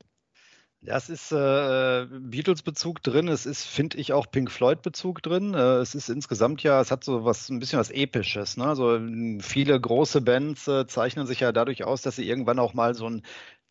Ja, 0.84 0.98
es 0.98 1.10
ist 1.10 1.32
äh, 1.32 2.08
Beatles-Bezug 2.10 3.04
drin, 3.04 3.28
es 3.28 3.46
ist, 3.46 3.66
finde 3.66 3.98
ich, 4.00 4.14
auch 4.14 4.26
Pink 4.32 4.50
Floyd-Bezug 4.50 5.22
drin. 5.22 5.54
Äh, 5.54 5.78
es 5.78 5.94
ist 5.94 6.10
insgesamt 6.10 6.64
ja, 6.64 6.82
es 6.82 6.90
hat 6.90 7.04
so 7.04 7.24
was, 7.24 7.50
ein 7.50 7.60
bisschen 7.60 7.78
was 7.78 7.92
Episches. 7.92 8.58
Ne? 8.58 8.66
Also 8.66 9.00
viele 9.42 9.80
große 9.80 10.22
Bands 10.22 10.68
äh, 10.68 10.88
zeichnen 10.88 11.28
sich 11.28 11.40
ja 11.42 11.52
dadurch 11.52 11.84
aus, 11.84 12.02
dass 12.02 12.16
sie 12.16 12.28
irgendwann 12.28 12.58
auch 12.58 12.74
mal 12.74 12.96
so 12.96 13.08
ein 13.08 13.22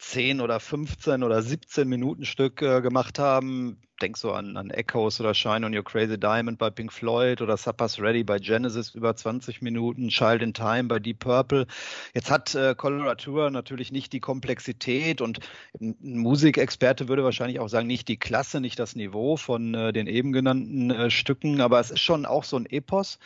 10 0.00 0.40
oder 0.40 0.60
15 0.60 1.22
oder 1.22 1.42
17 1.42 1.86
Minuten 1.86 2.24
Stück 2.24 2.62
äh, 2.62 2.80
gemacht 2.80 3.18
haben. 3.18 3.76
Denk 4.00 4.16
so 4.16 4.32
an, 4.32 4.56
an 4.56 4.70
Echoes 4.70 5.20
oder 5.20 5.34
Shine 5.34 5.66
on 5.66 5.76
Your 5.76 5.84
Crazy 5.84 6.18
Diamond 6.18 6.58
bei 6.58 6.70
Pink 6.70 6.90
Floyd 6.90 7.42
oder 7.42 7.58
Supper's 7.58 8.00
Ready 8.00 8.24
bei 8.24 8.38
Genesis 8.38 8.94
über 8.94 9.14
20 9.14 9.60
Minuten, 9.60 10.08
Child 10.08 10.40
in 10.40 10.54
Time 10.54 10.84
bei 10.84 10.98
Deep 11.00 11.18
Purple. 11.18 11.66
Jetzt 12.14 12.30
hat 12.30 12.54
äh, 12.54 12.74
Coloratura 12.74 13.50
natürlich 13.50 13.92
nicht 13.92 14.14
die 14.14 14.20
Komplexität 14.20 15.20
und 15.20 15.40
ein 15.78 15.96
Musikexperte 16.00 17.08
würde 17.08 17.22
wahrscheinlich 17.22 17.60
auch 17.60 17.68
sagen, 17.68 17.86
nicht 17.86 18.08
die 18.08 18.18
Klasse, 18.18 18.62
nicht 18.62 18.78
das 18.78 18.96
Niveau 18.96 19.36
von 19.36 19.74
äh, 19.74 19.92
den 19.92 20.06
eben 20.06 20.32
genannten 20.32 20.90
äh, 20.90 21.10
Stücken, 21.10 21.60
aber 21.60 21.78
es 21.78 21.90
ist 21.90 22.00
schon 22.00 22.24
auch 22.24 22.44
so 22.44 22.56
ein 22.56 22.64
Epos. 22.64 23.18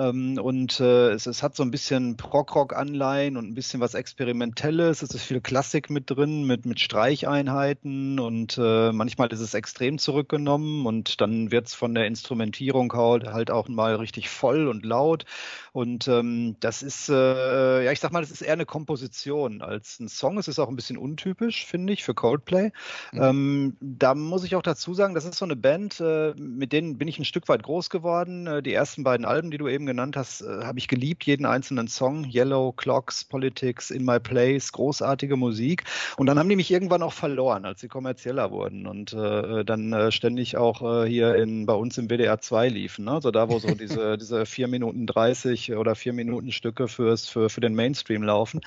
Ähm, 0.00 0.38
und 0.42 0.80
äh, 0.80 1.10
es, 1.10 1.26
es, 1.26 1.42
hat 1.42 1.54
so 1.54 1.62
ein 1.62 1.70
bisschen 1.70 2.16
Prog-Rock-Anleihen 2.16 3.36
und 3.36 3.48
ein 3.48 3.54
bisschen 3.54 3.80
was 3.80 3.92
Experimentelles. 3.92 5.02
Es 5.02 5.14
ist 5.14 5.24
viel 5.24 5.42
Klassik 5.42 5.90
mit 5.90 6.10
drin, 6.10 6.44
mit, 6.44 6.64
mit 6.64 6.80
Streicheinheiten 6.80 8.18
und 8.18 8.56
äh, 8.58 8.92
manchmal 8.92 9.30
ist 9.30 9.40
es 9.40 9.52
extrem 9.52 9.98
zurückgenommen 9.98 10.86
und 10.86 11.20
dann 11.20 11.50
wird 11.50 11.66
es 11.66 11.74
von 11.74 11.94
der 11.94 12.06
Instrumentierung 12.06 12.90
halt, 12.94 13.26
halt 13.26 13.50
auch 13.50 13.68
mal 13.68 13.96
richtig 13.96 14.30
voll 14.30 14.68
und 14.68 14.86
laut. 14.86 15.26
Und 15.72 16.08
ähm, 16.08 16.56
das 16.60 16.82
ist, 16.82 17.08
äh, 17.08 17.84
ja, 17.84 17.92
ich 17.92 18.00
sag 18.00 18.12
mal, 18.12 18.20
das 18.20 18.30
ist 18.30 18.42
eher 18.42 18.54
eine 18.54 18.66
Komposition 18.66 19.62
als 19.62 20.00
ein 20.00 20.08
Song. 20.08 20.38
Es 20.38 20.48
ist 20.48 20.58
auch 20.58 20.68
ein 20.68 20.76
bisschen 20.76 20.96
untypisch, 20.96 21.64
finde 21.64 21.92
ich, 21.92 22.04
für 22.04 22.14
Coldplay. 22.14 22.72
Mhm. 23.12 23.22
Ähm, 23.22 23.76
da 23.80 24.14
muss 24.14 24.44
ich 24.44 24.56
auch 24.56 24.62
dazu 24.62 24.94
sagen, 24.94 25.14
das 25.14 25.24
ist 25.24 25.36
so 25.36 25.44
eine 25.44 25.56
Band, 25.56 26.00
äh, 26.00 26.34
mit 26.36 26.72
denen 26.72 26.98
bin 26.98 27.08
ich 27.08 27.18
ein 27.18 27.24
Stück 27.24 27.48
weit 27.48 27.62
groß 27.62 27.90
geworden. 27.90 28.46
Äh, 28.46 28.62
die 28.62 28.74
ersten 28.74 29.04
beiden 29.04 29.24
Alben, 29.24 29.50
die 29.50 29.58
du 29.58 29.68
eben 29.68 29.86
genannt 29.86 30.16
hast, 30.16 30.42
äh, 30.42 30.64
habe 30.64 30.78
ich 30.78 30.88
geliebt, 30.88 31.24
jeden 31.24 31.46
einzelnen 31.46 31.88
Song. 31.88 32.24
Yellow, 32.24 32.72
Clocks, 32.72 33.24
Politics, 33.24 33.90
In 33.90 34.04
My 34.04 34.18
Place, 34.18 34.72
großartige 34.72 35.36
Musik. 35.36 35.84
Und 36.16 36.26
dann 36.26 36.38
haben 36.38 36.48
die 36.48 36.56
mich 36.56 36.70
irgendwann 36.70 37.02
auch 37.02 37.12
verloren, 37.12 37.64
als 37.64 37.80
sie 37.80 37.88
kommerzieller 37.88 38.50
wurden 38.50 38.86
und 38.86 39.12
äh, 39.12 39.64
dann 39.64 39.92
äh, 39.92 40.10
ständig 40.10 40.56
auch 40.56 40.80
hier 41.06 41.34
in, 41.34 41.66
bei 41.66 41.74
uns 41.74 41.98
im 41.98 42.08
WDR 42.08 42.40
2 42.40 42.68
liefen. 42.68 43.04
Ne? 43.04 43.12
Also 43.12 43.30
da, 43.30 43.48
wo 43.48 43.58
so 43.58 43.68
diese, 43.74 44.18
diese 44.18 44.46
4 44.46 44.68
Minuten 44.68 45.06
30 45.06 45.59
oder 45.68 45.94
4 45.94 46.12
Minuten 46.12 46.52
Stücke 46.52 46.88
fürs, 46.88 47.28
für, 47.28 47.50
für 47.50 47.60
den 47.60 47.74
Mainstream 47.74 48.22
laufen. 48.22 48.60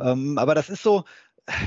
Ähm, 0.00 0.38
aber 0.38 0.54
das 0.54 0.68
ist 0.68 0.82
so, 0.82 1.04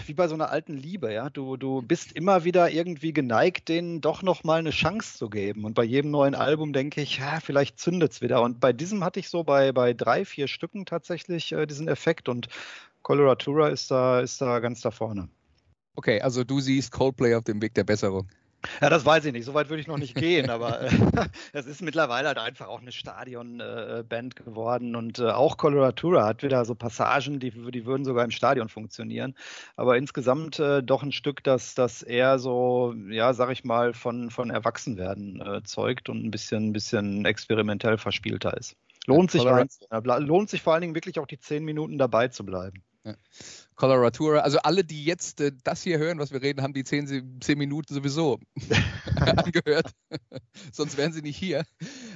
wie 0.05 0.13
bei 0.13 0.27
so 0.27 0.35
einer 0.35 0.49
alten 0.49 0.77
Liebe, 0.77 1.11
ja. 1.11 1.29
Du, 1.29 1.57
du 1.57 1.81
bist 1.81 2.13
immer 2.13 2.43
wieder 2.43 2.71
irgendwie 2.71 3.13
geneigt, 3.13 3.67
denen 3.69 4.01
doch 4.01 4.21
nochmal 4.21 4.59
eine 4.59 4.69
Chance 4.69 5.17
zu 5.17 5.29
geben. 5.29 5.65
Und 5.65 5.73
bei 5.73 5.83
jedem 5.83 6.11
neuen 6.11 6.35
Album 6.35 6.73
denke 6.73 7.01
ich, 7.01 7.17
ja, 7.17 7.39
vielleicht 7.41 7.79
zündet 7.79 8.13
es 8.13 8.21
wieder. 8.21 8.41
Und 8.41 8.59
bei 8.59 8.73
diesem 8.73 9.03
hatte 9.03 9.19
ich 9.19 9.29
so 9.29 9.43
bei, 9.43 9.71
bei 9.71 9.93
drei, 9.93 10.23
vier 10.25 10.47
Stücken 10.47 10.85
tatsächlich 10.85 11.51
äh, 11.51 11.65
diesen 11.65 11.87
Effekt 11.87 12.29
und 12.29 12.47
Coloratura 13.01 13.69
ist 13.69 13.91
da, 13.91 14.21
ist 14.21 14.41
da 14.41 14.59
ganz 14.59 14.81
da 14.81 14.91
vorne. 14.91 15.27
Okay, 15.95 16.21
also 16.21 16.43
du 16.43 16.59
siehst 16.59 16.91
Coldplay 16.91 17.35
auf 17.35 17.43
dem 17.43 17.61
Weg 17.61 17.73
der 17.75 17.83
Besserung. 17.83 18.27
Ja, 18.81 18.89
das 18.89 19.05
weiß 19.05 19.25
ich 19.25 19.33
nicht. 19.33 19.45
So 19.45 19.53
weit 19.53 19.69
würde 19.69 19.81
ich 19.81 19.87
noch 19.87 19.97
nicht 19.97 20.15
gehen, 20.15 20.49
aber 20.49 20.81
äh, 20.81 20.89
es 21.53 21.65
ist 21.65 21.81
mittlerweile 21.81 22.27
halt 22.27 22.37
einfach 22.37 22.67
auch 22.67 22.81
eine 22.81 22.91
Stadionband 22.91 24.39
äh, 24.39 24.43
geworden 24.43 24.95
und 24.95 25.19
äh, 25.19 25.29
auch 25.29 25.57
Coloratura 25.57 26.25
hat 26.25 26.43
wieder 26.43 26.65
so 26.65 26.75
Passagen, 26.75 27.39
die, 27.39 27.51
die 27.51 27.85
würden 27.85 28.05
sogar 28.05 28.23
im 28.23 28.31
Stadion 28.31 28.69
funktionieren. 28.69 29.35
Aber 29.75 29.97
insgesamt 29.97 30.59
äh, 30.59 30.83
doch 30.83 31.03
ein 31.03 31.11
Stück, 31.11 31.43
das, 31.43 31.75
das 31.75 32.03
eher 32.03 32.39
so, 32.39 32.93
ja, 33.09 33.33
sag 33.33 33.51
ich 33.51 33.63
mal, 33.63 33.93
von, 33.93 34.31
von 34.31 34.49
Erwachsenwerden 34.49 35.41
äh, 35.41 35.63
zeugt 35.63 36.09
und 36.09 36.23
ein 36.23 36.31
bisschen, 36.31 36.69
ein 36.69 36.73
bisschen 36.73 37.25
experimentell 37.25 37.97
verspielter 37.97 38.55
ist. 38.57 38.75
Lohnt 39.07 39.29
sich, 39.29 39.45
rein, 39.45 39.67
lohnt 40.19 40.49
sich 40.49 40.61
vor 40.63 40.73
allen 40.73 40.81
Dingen 40.81 40.95
wirklich 40.95 41.19
auch 41.19 41.27
die 41.27 41.39
zehn 41.39 41.63
Minuten 41.63 41.97
dabei 41.97 42.27
zu 42.29 42.43
bleiben. 42.43 42.83
Coloratura. 43.75 44.39
Also 44.39 44.59
alle, 44.59 44.83
die 44.83 45.03
jetzt 45.03 45.41
äh, 45.41 45.51
das 45.63 45.83
hier 45.83 45.99
hören, 45.99 46.17
was 46.19 46.31
wir 46.31 46.41
reden, 46.41 46.61
haben 46.61 46.73
die 46.73 46.83
zehn, 46.83 47.39
zehn 47.41 47.57
Minuten 47.57 47.93
sowieso 47.93 48.39
angehört. 49.15 49.91
Sonst 50.71 50.97
wären 50.97 51.13
sie 51.13 51.21
nicht 51.21 51.37
hier. 51.37 51.63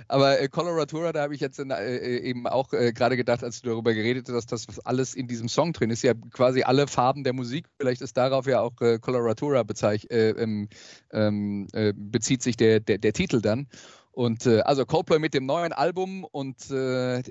Aber 0.08 0.40
äh, 0.40 0.48
Coloratura, 0.48 1.12
da 1.12 1.22
habe 1.22 1.36
ich 1.36 1.42
jetzt 1.42 1.60
äh, 1.60 1.64
äh 1.64 2.20
eben 2.20 2.48
auch 2.48 2.74
äh, 2.74 2.94
gerade 2.94 3.18
gedacht, 3.18 3.44
als 3.44 3.62
du 3.62 3.70
darüber 3.70 3.94
geredet 3.94 4.30
hast, 4.30 4.52
dass 4.52 4.66
das 4.66 4.80
alles 4.80 5.16
in 5.16 5.28
diesem 5.28 5.50
Song 5.50 5.74
drin 5.74 5.90
ist. 5.90 6.02
Ja, 6.04 6.14
quasi 6.32 6.64
alle 6.64 6.88
Farben 6.88 7.24
der 7.24 7.34
Musik. 7.34 7.68
Vielleicht 7.78 8.02
ist 8.02 8.16
darauf 8.18 8.48
ja 8.48 8.62
auch 8.62 8.80
äh, 8.82 9.00
Coloratura 9.00 9.64
ähm, 10.10 10.70
ähm, 11.12 11.68
bezieht 11.96 12.42
sich 12.42 12.56
der, 12.58 12.80
der, 12.80 12.98
der 12.98 13.14
Titel 13.14 13.42
dann. 13.42 13.68
Und 14.12 14.48
also 14.48 14.86
Coldplay 14.86 15.20
mit 15.20 15.34
dem 15.34 15.46
neuen 15.46 15.72
Album 15.72 16.26
und 16.26 16.70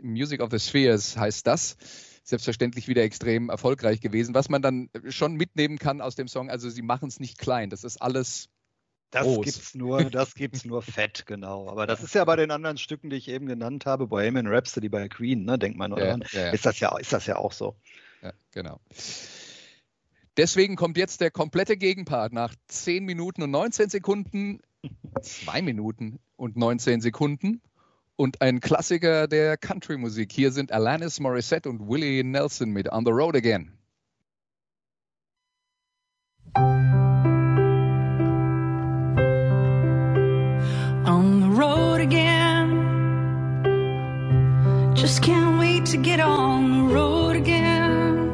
Music 0.03 0.41
of 0.41 0.51
the 0.51 0.59
Spheres 0.59 1.19
heißt 1.19 1.47
das 1.47 1.77
selbstverständlich 2.29 2.89
wieder 2.89 3.03
extrem 3.03 3.49
erfolgreich 3.49 4.01
gewesen. 4.01 4.35
Was 4.35 4.49
man 4.49 4.61
dann 4.61 4.91
schon 5.09 5.35
mitnehmen 5.35 5.79
kann 5.79 6.01
aus 6.01 6.15
dem 6.15 6.29
Song, 6.29 6.51
also 6.51 6.69
sie 6.69 6.83
machen 6.83 7.09
es 7.09 7.21
nicht 7.21 7.39
klein, 7.39 7.71
das 7.71 7.85
ist 7.85 8.03
alles 8.03 8.51
das 9.11 9.25
groß. 9.25 9.45
gibt's 9.45 9.75
nur, 9.75 10.05
das 10.05 10.35
gibt's 10.35 10.67
nur 10.67 10.83
fett, 10.83 11.25
genau. 11.25 11.69
Aber 11.71 11.87
das 11.87 12.03
ist 12.03 12.15
ja 12.15 12.25
bei 12.25 12.37
den 12.37 12.51
anderen 12.51 12.77
Stücken, 12.77 13.09
die 13.09 13.17
ich 13.17 13.29
eben 13.29 13.47
genannt 13.47 13.87
habe, 13.87 14.07
Bohemian 14.07 14.47
Rhapsody 14.47 14.91
bei 14.91 15.09
Queen, 15.09 15.45
ne, 15.45 15.59
denkt 15.59 15.79
man 15.79 15.93
daran, 15.93 16.23
ja, 16.33 16.41
ja. 16.41 16.51
ist 16.51 16.67
das 16.67 16.79
ja, 16.81 16.97
ist 16.99 17.13
das 17.13 17.27
ja 17.27 17.37
auch 17.37 17.53
so. 17.53 17.75
Ja, 18.23 18.33
genau. 18.51 18.81
Deswegen 20.37 20.77
kommt 20.77 20.99
jetzt 20.99 21.23
der 21.23 21.31
komplette 21.31 21.79
Gegenpart 21.79 22.35
nach 22.35 22.55
10 22.67 23.05
Minuten 23.05 23.43
und 23.43 23.51
19 23.51 23.89
Sekunden, 23.89 24.61
2 25.21 25.63
Minuten 25.63 26.21
und 26.37 26.57
19 26.57 27.01
Sekunden 27.01 27.63
und 28.19 28.43
ein 28.43 28.61
Klassiker 28.61 29.29
der 29.29 29.57
Country-Musik. 29.57 30.33
Hier 30.33 30.51
sind 30.51 30.73
Alanis 30.73 31.21
Morissette 31.21 31.69
und 31.69 31.89
Willie 31.89 32.25
Nelson 32.25 32.71
mit 32.71 32.91
On 32.93 33.05
the 33.05 33.13
Road 33.13 33.37
Again. 33.37 33.71
On 41.07 41.41
the 41.41 41.49
road 41.49 42.01
again. 42.01 42.85
Just 44.95 45.23
can't 45.23 45.59
wait 45.61 45.87
to 45.87 45.97
get 45.97 46.21
on 46.21 46.89
the 46.89 46.95
road 46.95 47.37
again. 47.37 48.33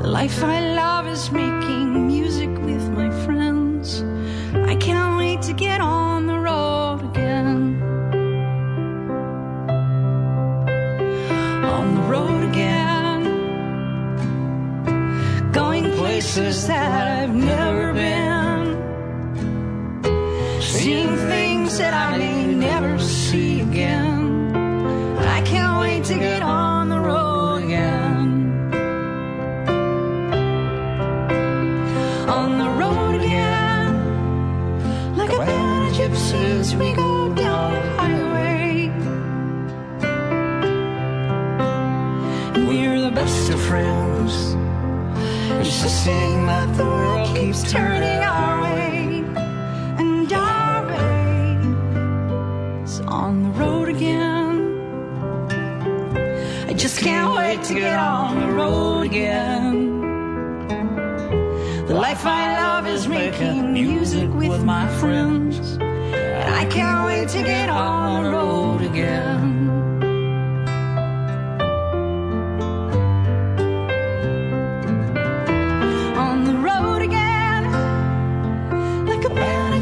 The 0.00 0.08
life 0.08 0.42
I 0.42 0.60
love 0.74 1.06
is 1.08 1.30
making 1.30 2.06
music 2.06 2.48
with 2.64 2.88
my 2.88 3.10
friends. 3.26 4.02
I 4.54 4.74
can't 4.76 5.18
wait 5.18 5.42
to 5.42 5.52
get 5.52 5.82
on 5.82 6.07
places 16.18 16.66
that 16.66 17.22
I've 17.22 17.32
never 17.32 17.92
been. 17.92 18.74
Seeing 20.60 21.16
things 21.16 21.78
that 21.78 21.94
I 21.94 22.18
may 22.18 22.44
never 22.44 22.98
see 22.98 23.60
again. 23.60 24.50
I 25.36 25.40
can't 25.42 25.80
wait 25.80 26.02
to 26.06 26.14
get 26.14 26.42
on 26.42 26.88
the 26.88 26.98
road 26.98 27.62
again. 27.62 28.28
On 32.28 32.58
the 32.58 32.70
road 32.82 33.14
again. 33.20 33.94
Like 35.16 35.32
a 35.32 35.38
band 35.38 35.88
of 35.88 35.94
gypsies, 35.98 36.74
we 36.80 36.94
go 36.94 37.32
down 37.32 37.74
the 37.74 37.82
highway. 38.00 38.90
We're 42.66 43.00
the 43.02 43.12
best 43.12 43.50
of 43.50 43.60
friends. 43.60 44.56
Just 45.62 45.82
to 45.82 45.88
sing 45.88 46.46
that 46.46 46.76
the 46.76 46.84
world 46.84 47.36
keeps 47.36 47.70
turning 47.70 48.22
our 48.22 48.62
way, 48.62 49.24
and 49.98 50.32
our 50.32 50.86
way 50.86 51.58
is 52.84 53.00
on 53.00 53.42
the 53.42 53.50
road 53.58 53.88
again. 53.88 54.78
I 56.68 56.72
just 56.72 57.00
can't 57.00 57.34
wait 57.36 57.62
to 57.64 57.74
get 57.74 57.98
on 57.98 58.40
the 58.40 58.52
road 58.52 59.02
again. 59.02 59.98
The 61.86 61.94
life 61.94 62.24
I 62.24 62.56
love 62.60 62.86
is 62.86 63.06
making 63.08 63.72
music 63.72 64.32
with 64.32 64.64
my 64.64 64.86
friends, 65.00 65.76
and 65.80 66.54
I 66.54 66.64
can't 66.66 67.04
wait 67.04 67.28
to 67.30 67.42
get 67.42 67.68
on 67.68 68.24
the 68.24 68.30
road 68.30 68.82
again. 68.82 69.67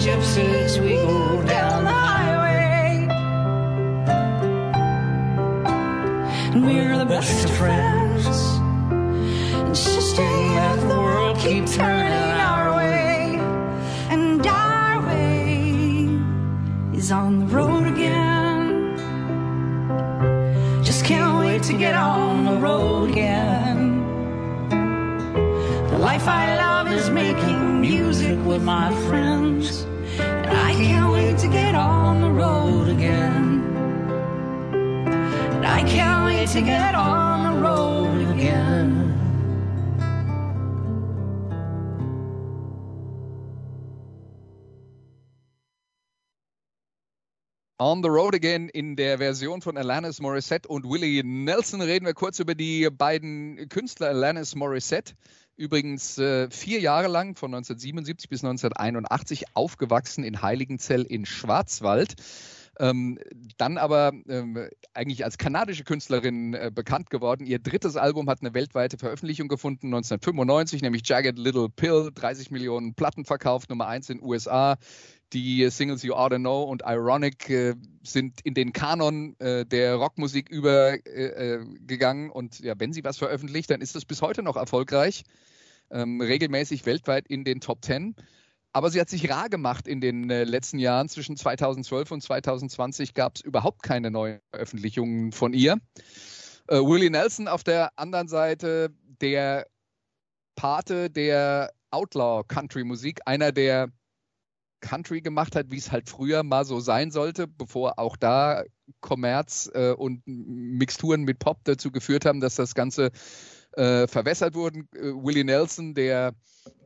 Gypsies, 0.07 0.81
we 0.81 0.95
go 0.95 1.43
down 1.43 1.83
the 1.83 1.91
highway. 1.91 3.09
And 6.53 6.65
we're 6.65 6.97
the 6.97 7.05
best 7.05 7.45
of 7.45 7.51
friends. 7.57 8.25
Just 9.77 10.17
that 10.17 10.79
the 10.89 11.01
world 11.01 11.37
keeps 11.39 11.75
turning 11.77 12.13
our 12.13 12.77
way. 12.77 13.35
And 14.09 14.47
our 14.47 15.05
way 15.09 16.09
is 16.97 17.11
on 17.11 17.41
the 17.41 17.47
road 17.47 17.89
again. 17.89 18.97
Just 20.85 21.05
can't 21.05 21.37
wait 21.41 21.65
to 21.65 21.73
get 21.73 21.97
on 21.97 22.45
the 22.45 22.59
road 22.59 23.11
again. 23.11 24.05
The 25.91 25.99
life 25.99 26.29
I 26.29 26.55
love 26.55 26.93
is 26.93 27.11
making 27.11 27.81
music 27.81 28.39
with 28.47 28.63
my 28.63 28.95
friends. 29.09 29.86
Get 31.57 31.75
on 31.75 32.21
the 32.21 32.31
road 32.31 32.89
again. 32.89 33.47
I 35.65 35.83
can't 35.85 36.27
wait 36.27 36.49
to 36.51 36.61
get 36.61 36.95
on 36.95 37.37
the 37.49 37.55
road 37.67 38.35
again. 38.35 39.17
On 47.79 48.03
the 48.03 48.11
Road 48.11 48.35
Again 48.35 48.69
in 48.71 48.97
der 48.97 49.19
Version 49.19 49.61
von 49.61 49.77
Alanis 49.77 50.21
Morissette 50.21 50.67
und 50.67 50.85
Willie 50.87 51.23
Nelson 51.23 51.83
reden 51.83 52.07
wir 52.07 52.15
kurz 52.15 52.39
über 52.41 52.55
die 52.55 52.89
beiden 52.91 53.69
Künstler 53.69 54.09
Alanis 54.09 54.55
Morissette 54.55 55.15
übrigens 55.57 56.19
äh, 56.19 56.51
vier 56.51 56.81
Jahre 56.81 57.09
lang, 57.09 57.35
von 57.35 57.55
1977 57.55 58.29
bis 58.29 58.45
1981, 58.45 59.45
aufgewachsen 59.55 60.25
in 60.25 60.43
Heiligenzell 60.43 61.03
in 61.03 61.27
Schwarzwald. 61.27 62.15
Ähm, 62.79 63.19
dann 63.57 63.79
aber 63.79 64.13
ähm, 64.29 64.69
eigentlich 64.93 65.25
als 65.25 65.39
kanadische 65.39 65.85
Künstlerin 65.85 66.53
äh, 66.53 66.71
bekannt 66.75 67.09
geworden. 67.09 67.47
Ihr 67.47 67.59
drittes 67.59 67.97
Album 67.97 68.29
hat 68.29 68.43
eine 68.43 68.53
weltweite 68.53 68.99
Veröffentlichung 68.99 69.49
gefunden, 69.49 69.87
1995, 69.87 70.83
nämlich 70.83 71.03
Jagged 71.09 71.39
Little 71.39 71.71
Pill, 71.71 72.11
30 72.15 72.51
Millionen 72.51 72.95
Platten 72.95 73.25
verkauft, 73.25 73.71
Nummer 73.71 73.87
1 73.87 74.11
in 74.11 74.19
den 74.19 74.27
USA. 74.27 74.77
Die 75.33 75.69
Singles 75.71 76.03
You 76.03 76.15
Oughta 76.15 76.39
Know 76.39 76.63
und 76.63 76.83
Ironic 76.87 77.51
äh, 77.51 77.75
sind 78.03 78.41
in 78.45 78.55
den 78.55 78.73
Kanon 78.73 79.35
äh, 79.41 79.67
der 79.67 79.97
Rockmusik 79.97 80.49
übergegangen. 80.49 82.31
Äh, 82.31 82.33
und 82.33 82.61
ja, 82.61 82.75
wenn 82.79 82.93
sie 82.93 83.03
was 83.03 83.19
veröffentlicht, 83.19 83.71
dann 83.71 83.81
ist 83.81 83.97
das 83.97 84.05
bis 84.05 84.23
heute 84.23 84.43
noch 84.43 84.57
erfolgreich. 84.57 85.25
Ähm, 85.91 86.21
regelmäßig 86.21 86.87
weltweit 86.87 87.27
in 87.29 87.45
den 87.45 87.61
Top 87.61 87.83
Ten. 87.83 88.15
Aber 88.73 88.91
sie 88.91 89.01
hat 89.01 89.09
sich 89.09 89.31
rar 89.31 89.49
gemacht 89.49 89.89
in 89.89 90.01
den 90.01 90.29
äh, 90.31 90.45
letzten 90.45 90.79
Jahren. 90.79 91.09
Zwischen 91.09 91.37
2012 91.37 92.11
und 92.11 92.23
2020 92.23 93.15
gab 93.15 93.37
es 93.37 93.41
überhaupt 93.41 93.83
keine 93.83 94.11
neuen 94.11 94.41
Veröffentlichungen 94.51 95.33
von 95.33 95.55
ihr. 95.55 95.79
Äh, 96.69 96.77
Willie 96.77 97.11
Nelson 97.11 97.49
auf 97.49 97.65
der 97.65 97.91
anderen 97.99 98.29
Seite, 98.29 98.91
der 99.21 99.67
Pate 100.57 101.11
der 101.11 101.73
Outlaw 101.91 102.45
Country 102.47 102.85
Musik, 102.85 103.21
einer 103.25 103.51
der 103.51 103.89
Country 104.81 105.21
gemacht 105.21 105.57
hat, 105.57 105.71
wie 105.71 105.79
es 105.79 105.93
halt 105.93 106.09
früher 106.09 106.43
mal 106.43 106.65
so 106.65 106.81
sein 106.81 107.11
sollte, 107.11 107.47
bevor 107.47 107.99
auch 107.99 108.17
da 108.17 108.65
Kommerz 109.01 109.71
äh, 109.75 109.93
und 109.93 110.23
Mixturen 110.27 111.23
mit 111.23 111.39
Pop 111.39 111.59
dazu 111.65 111.91
geführt 111.91 112.25
haben, 112.25 112.41
dass 112.41 112.55
das 112.55 112.75
Ganze 112.75 113.11
äh, 113.73 114.07
verwässert 114.07 114.55
wurde. 114.55 114.81
Äh, 114.95 115.13
Willie 115.13 115.45
Nelson, 115.45 115.95
der 115.95 116.35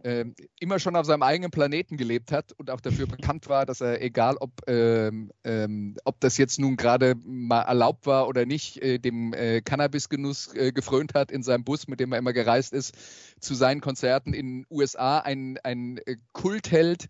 äh, 0.03 0.25
immer 0.59 0.79
schon 0.79 0.97
auf 0.97 1.07
seinem 1.07 1.23
eigenen 1.23 1.51
Planeten 1.51 1.97
gelebt 1.97 2.33
hat 2.33 2.53
und 2.53 2.71
auch 2.71 2.81
dafür 2.81 3.07
bekannt 3.07 3.49
war, 3.49 3.67
dass 3.67 3.81
er, 3.81 4.03
egal 4.03 4.37
ob, 4.39 4.51
ähm, 4.67 5.31
ähm, 5.45 5.97
ob 6.05 6.21
das 6.21 6.37
jetzt 6.37 6.59
nun 6.59 6.77
gerade 6.77 7.15
mal 7.25 7.63
erlaubt 7.63 8.07
war 8.07 8.29
oder 8.29 8.47
nicht, 8.47 8.79
äh, 8.83 8.99
dem 8.99 9.33
äh, 9.33 9.61
Cannabisgenuss 9.63 10.55
äh, 10.55 10.73
gefrönt 10.73 11.15
hat 11.15 11.31
in 11.31 11.43
seinem 11.43 11.65
Bus, 11.65 11.87
mit 11.87 12.01
dem 12.01 12.13
er 12.13 12.19
immer 12.19 12.33
gereist 12.33 12.73
ist, 12.73 12.95
zu 13.41 13.55
seinen 13.55 13.81
Konzerten 13.81 14.35
in 14.35 14.47
den 14.47 14.67
USA, 14.71 15.19
ein, 15.19 15.59
ein 15.63 16.01
Kultheld 16.33 17.07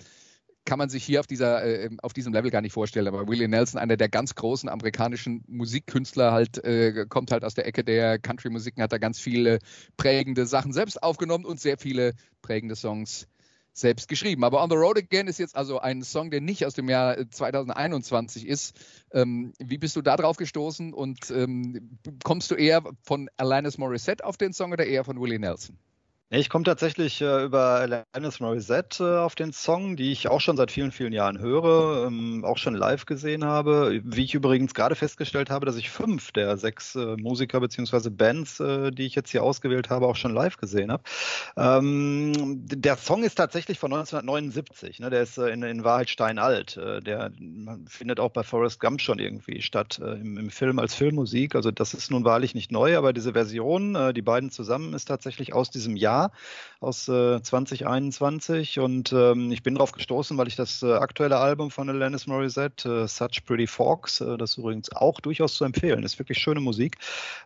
kann 0.71 0.79
man 0.79 0.89
sich 0.89 1.03
hier 1.03 1.19
auf, 1.19 1.27
dieser, 1.27 1.65
äh, 1.65 1.91
auf 2.01 2.13
diesem 2.13 2.33
Level 2.33 2.53
gar 2.53 2.61
nicht 2.61 2.75
vorstellen. 2.75 3.09
Aber 3.09 3.27
Willie 3.27 3.49
Nelson, 3.49 3.81
einer 3.81 3.97
der 3.97 4.09
ganz 4.09 4.37
großen 4.37 4.69
amerikanischen 4.69 5.43
Musikkünstler, 5.49 6.31
halt, 6.31 6.63
äh, 6.63 7.07
kommt 7.09 7.33
halt 7.33 7.45
aus 7.45 7.55
der 7.55 7.67
Ecke 7.67 7.83
der 7.83 8.21
Country-Musiken, 8.21 8.81
hat 8.81 8.93
da 8.93 8.99
ganz 8.99 9.19
viele 9.19 9.59
prägende 9.97 10.47
Sachen 10.47 10.73
selbst 10.73 11.03
aufgenommen 11.03 11.45
und 11.45 11.59
sehr 11.59 11.77
viele 11.77 12.13
prägende 12.41 12.77
Songs 12.77 13.27
selbst 13.73 14.07
geschrieben. 14.07 14.45
Aber 14.45 14.63
On 14.63 14.71
the 14.71 14.77
Road 14.77 14.97
Again 14.97 15.27
ist 15.27 15.41
jetzt 15.41 15.57
also 15.57 15.81
ein 15.81 16.05
Song, 16.05 16.31
der 16.31 16.41
nicht 16.41 16.65
aus 16.65 16.75
dem 16.75 16.89
Jahr 16.89 17.17
2021 17.29 18.47
ist. 18.47 18.79
Ähm, 19.13 19.53
wie 19.59 19.79
bist 19.79 19.97
du 19.97 20.03
da 20.03 20.17
drauf 20.17 20.37
gestoßen 20.37 20.95
und 20.95 21.33
ähm, 21.33 21.99
kommst 22.23 22.49
du 22.53 22.55
eher 22.55 22.85
von 23.03 23.29
Alanis 23.39 23.77
Morissette 23.77 24.25
auf 24.25 24.37
den 24.37 24.53
Song 24.53 24.71
oder 24.71 24.87
eher 24.87 25.03
von 25.03 25.21
Willie 25.21 25.41
Nelson? 25.41 25.77
Ich 26.33 26.49
komme 26.49 26.63
tatsächlich 26.63 27.21
äh, 27.23 27.43
über 27.43 28.05
Alanis 28.15 28.39
Morissette 28.39 29.03
äh, 29.03 29.19
auf 29.19 29.35
den 29.35 29.53
Song, 29.53 29.97
die 29.97 30.13
ich 30.13 30.29
auch 30.29 30.41
schon 30.41 30.57
seit 30.57 30.71
vielen, 30.71 30.93
vielen 30.93 31.13
Jahren 31.13 31.41
höre, 31.41 32.07
ähm, 32.07 32.45
auch 32.45 32.57
schon 32.57 32.77
live 32.77 33.05
gesehen 33.05 33.45
habe. 33.45 34.01
Wie 34.05 34.23
ich 34.23 34.33
übrigens 34.33 34.73
gerade 34.73 34.95
festgestellt 34.95 35.51
habe, 35.51 35.67
dass 35.67 35.75
ich 35.75 35.91
fünf 35.91 36.31
der 36.31 36.57
sechs 36.57 36.95
äh, 36.95 37.17
Musiker 37.17 37.59
bzw. 37.59 38.11
Bands, 38.11 38.61
äh, 38.61 38.93
die 38.93 39.07
ich 39.07 39.17
jetzt 39.17 39.33
hier 39.33 39.43
ausgewählt 39.43 39.91
habe, 39.91 40.07
auch 40.07 40.15
schon 40.15 40.33
live 40.33 40.57
gesehen 40.57 40.93
habe. 40.93 41.03
Ähm, 41.57 42.65
der 42.65 42.97
Song 42.97 43.25
ist 43.25 43.35
tatsächlich 43.35 43.81
von 43.81 43.93
1979. 43.93 45.01
Ne? 45.01 45.11
Der 45.11 45.23
ist 45.23 45.37
äh, 45.37 45.49
in, 45.49 45.65
in, 45.65 45.83
Wahrheit 45.83 46.11
steinalt. 46.11 46.77
Äh, 46.77 47.01
der 47.01 47.33
findet 47.89 48.21
auch 48.21 48.31
bei 48.31 48.45
Forrest 48.45 48.79
Gump 48.79 49.01
schon 49.01 49.19
irgendwie 49.19 49.63
statt 49.63 49.99
im, 49.99 50.39
im, 50.39 50.51
Film 50.51 50.79
als 50.79 50.95
Filmmusik. 50.95 51.57
Also 51.57 51.73
das 51.73 51.93
ist 51.93 52.13
nun 52.13 52.25
wahrlich 52.25 52.55
nicht 52.55 52.71
neu, 52.71 52.97
aber 52.97 53.13
diese 53.13 53.33
Version, 53.33 54.13
die 54.15 54.23
beiden 54.23 54.51
zusammen, 54.51 54.95
ist 54.95 55.07
tatsächlich 55.07 55.55
aus 55.55 55.71
diesem 55.71 55.97
Jahr 55.97 56.20
Jahr 56.21 56.33
aus 56.81 57.09
äh, 57.09 57.43
2021 57.43 58.79
und 58.79 59.13
ähm, 59.13 59.53
ich 59.53 59.63
bin 59.63 59.75
darauf 59.75 59.93
gestoßen, 59.93 60.39
weil 60.39 60.49
ich 60.49 60.57
das 60.57 60.83
äh, 60.83 60.95
aktuelle 60.95 61.37
Album 61.37 61.71
von 61.71 61.91
Alanis 61.91 62.27
Morissette, 62.27 63.03
äh, 63.03 63.07
Such 63.07 63.45
Pretty 63.45 63.67
Fox, 63.67 64.23
äh, 64.23 64.39
das 64.39 64.57
übrigens 64.57 64.91
auch 64.93 65.21
durchaus 65.21 65.57
zu 65.57 65.67
empfehlen, 65.67 66.03
ist 66.05 66.19
wirklich 66.19 66.39
schöne 66.39 66.61
Musik, 66.61 66.97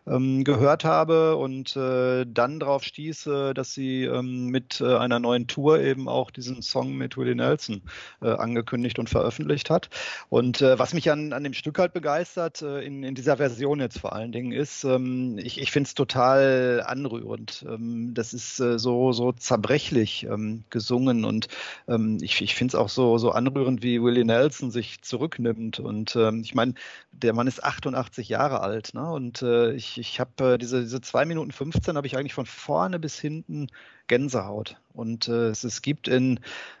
ähm, 0.07 0.45
gehört 0.45 0.85
habe 0.85 1.35
und 1.35 1.75
äh, 1.75 2.25
dann 2.25 2.61
darauf 2.61 2.83
stieß, 2.83 3.29
dass 3.55 3.73
sie 3.73 4.03
ähm, 4.03 4.47
mit 4.47 4.79
äh, 4.79 4.95
einer 4.95 5.19
neuen 5.19 5.47
Tour 5.47 5.79
eben 5.81 6.07
auch 6.07 6.31
diesen 6.31 6.61
Song 6.61 6.93
mit 6.93 7.17
Willie 7.17 7.35
Nelson 7.35 7.81
angekündigt 8.21 8.99
und 8.99 9.09
veröffentlicht 9.09 9.69
hat. 9.69 9.89
Und 10.29 10.61
was 10.61 10.93
mich 10.93 11.11
an, 11.11 11.33
an 11.33 11.43
dem 11.43 11.53
Stück 11.53 11.79
halt 11.79 11.93
begeistert, 11.93 12.61
in, 12.61 13.03
in 13.03 13.15
dieser 13.15 13.37
Version 13.37 13.79
jetzt 13.79 13.99
vor 13.99 14.13
allen 14.13 14.31
Dingen, 14.31 14.51
ist, 14.51 14.83
ähm, 14.83 15.37
ich, 15.37 15.59
ich 15.59 15.71
finde 15.71 15.87
es 15.87 15.95
total 15.95 16.83
anrührend. 16.85 17.65
Ähm, 17.67 18.13
das 18.13 18.33
ist 18.33 18.59
so, 18.77 19.11
so 19.13 19.31
zerbrechlich 19.31 20.25
ähm, 20.29 20.63
gesungen 20.69 21.25
und 21.25 21.47
ähm, 21.87 22.17
ich, 22.21 22.41
ich 22.41 22.55
finde 22.55 22.71
es 22.71 22.75
auch 22.75 22.89
so, 22.89 23.17
so 23.17 23.31
anrührend, 23.31 23.83
wie 23.83 24.01
Willie 24.01 24.25
Nelson 24.25 24.71
sich 24.71 25.01
zurücknimmt. 25.01 25.79
Und 25.79 26.15
ähm, 26.15 26.41
ich 26.43 26.55
meine, 26.55 26.73
der 27.11 27.33
Mann 27.33 27.47
ist 27.47 27.63
88 27.63 28.29
Jahre 28.29 28.61
alt 28.61 28.93
ne? 28.93 29.09
und 29.11 29.41
äh, 29.41 29.73
ich, 29.73 29.97
ich 29.97 30.19
habe 30.19 30.53
äh, 30.53 30.57
diese, 30.57 30.81
diese 30.81 31.01
2 31.01 31.25
Minuten 31.25 31.51
15 31.51 31.95
habe 31.95 32.07
ich 32.07 32.17
eigentlich 32.17 32.33
von 32.33 32.45
vorne 32.45 32.99
bis 32.99 33.19
hinten 33.19 33.67
Gänsehaut. 34.07 34.77
Und 34.93 35.27
äh, 35.27 35.49
es, 35.49 35.63
es 35.63 35.81
gibt 35.81 36.07
in 36.07 36.39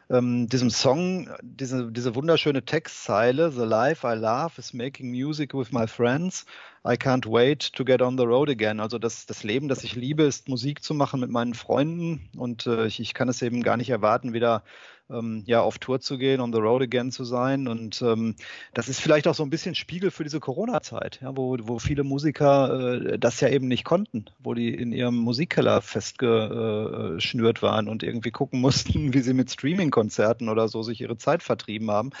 ähm, 0.09 0.47
diesem 0.47 0.69
Song 0.69 1.29
diese, 1.41 1.91
diese 1.91 2.15
wunderschöne 2.15 2.63
Textzeile, 2.63 3.51
The 3.51 3.65
life 3.65 4.05
I 4.07 4.15
love 4.15 4.53
is 4.57 4.73
making 4.73 5.11
music 5.11 5.53
with 5.53 5.71
my 5.71 5.87
friends. 5.87 6.45
I 6.87 6.97
can't 6.97 7.25
wait 7.25 7.73
to 7.73 7.83
get 7.83 8.01
on 8.01 8.15
the 8.15 8.25
road 8.25 8.47
again. 8.47 8.79
Also 8.79 8.99
das, 8.99 9.25
das 9.25 9.43
Leben, 9.43 9.67
das 9.67 9.83
ich 9.83 9.95
liebe, 9.95 10.23
ist 10.23 10.47
Musik 10.47 10.83
zu 10.83 10.93
machen 10.93 11.19
mit 11.19 11.31
meinen 11.31 11.55
Freunden. 11.55 12.29
Und 12.37 12.67
äh, 12.67 12.85
ich, 12.85 12.99
ich 12.99 13.15
kann 13.15 13.27
es 13.27 13.41
eben 13.41 13.63
gar 13.63 13.75
nicht 13.75 13.89
erwarten, 13.89 14.33
wieder 14.33 14.63
ähm, 15.09 15.43
ja, 15.47 15.61
auf 15.61 15.79
Tour 15.79 15.99
zu 15.99 16.19
gehen, 16.19 16.41
on 16.41 16.53
the 16.53 16.59
road 16.59 16.83
again 16.83 17.11
zu 17.11 17.23
sein. 17.23 17.67
Und 17.67 18.03
ähm, 18.03 18.35
das 18.75 18.87
ist 18.87 19.01
vielleicht 19.01 19.27
auch 19.27 19.33
so 19.33 19.41
ein 19.41 19.49
bisschen 19.49 19.73
Spiegel 19.73 20.11
für 20.11 20.23
diese 20.23 20.39
Corona-Zeit, 20.39 21.19
ja, 21.23 21.35
wo, 21.35 21.57
wo 21.61 21.79
viele 21.79 22.03
Musiker 22.03 23.13
äh, 23.13 23.17
das 23.17 23.39
ja 23.41 23.49
eben 23.49 23.67
nicht 23.67 23.83
konnten, 23.83 24.25
wo 24.37 24.53
die 24.53 24.73
in 24.73 24.91
ihrem 24.91 25.15
Musikkeller 25.15 25.81
festgeschnürt 25.81 27.63
waren 27.63 27.87
und 27.87 28.03
irgendwie 28.03 28.31
gucken 28.31 28.61
mussten, 28.61 29.11
wie 29.13 29.21
sie 29.21 29.33
mit 29.33 29.49
Streaming-Konzerten 29.49 30.49
oder 30.49 30.67
so 30.67 30.83
sich 30.83 31.01
ihre 31.01 31.17
Zeit 31.17 31.41
vertrieben 31.41 31.89
haben. 31.89 32.11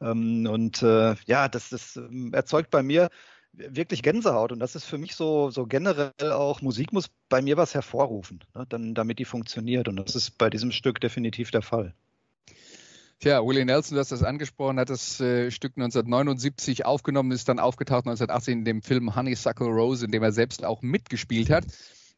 Ähm, 0.00 0.46
und 0.50 0.82
äh, 0.82 1.14
ja, 1.26 1.48
das, 1.48 1.68
das 1.68 1.96
ähm, 1.96 2.32
erzeugt 2.32 2.70
bei 2.70 2.82
mir 2.82 3.10
wirklich 3.58 4.02
Gänsehaut 4.02 4.52
und 4.52 4.60
das 4.60 4.74
ist 4.74 4.84
für 4.84 4.98
mich 4.98 5.14
so, 5.14 5.50
so 5.50 5.66
generell 5.66 6.32
auch, 6.32 6.62
Musik 6.62 6.92
muss 6.92 7.08
bei 7.28 7.42
mir 7.42 7.56
was 7.56 7.74
hervorrufen, 7.74 8.44
ne, 8.54 8.66
dann, 8.68 8.94
damit 8.94 9.18
die 9.18 9.24
funktioniert 9.24 9.88
und 9.88 9.96
das 9.96 10.14
ist 10.14 10.38
bei 10.38 10.50
diesem 10.50 10.72
Stück 10.72 11.00
definitiv 11.00 11.50
der 11.50 11.62
Fall. 11.62 11.94
Tja, 13.20 13.44
Willie 13.44 13.64
Nelson, 13.64 13.96
du 13.96 14.00
hast 14.00 14.12
das 14.12 14.22
angesprochen, 14.22 14.78
hat 14.78 14.90
das 14.90 15.20
äh, 15.20 15.50
Stück 15.50 15.72
1979 15.76 16.86
aufgenommen, 16.86 17.32
ist 17.32 17.48
dann 17.48 17.58
aufgetaucht 17.58 18.06
1918 18.06 18.58
in 18.58 18.64
dem 18.64 18.82
Film 18.82 19.16
Honeysuckle 19.16 19.66
Rose, 19.66 20.04
in 20.04 20.12
dem 20.12 20.22
er 20.22 20.30
selbst 20.30 20.64
auch 20.64 20.82
mitgespielt 20.82 21.50
hat. 21.50 21.64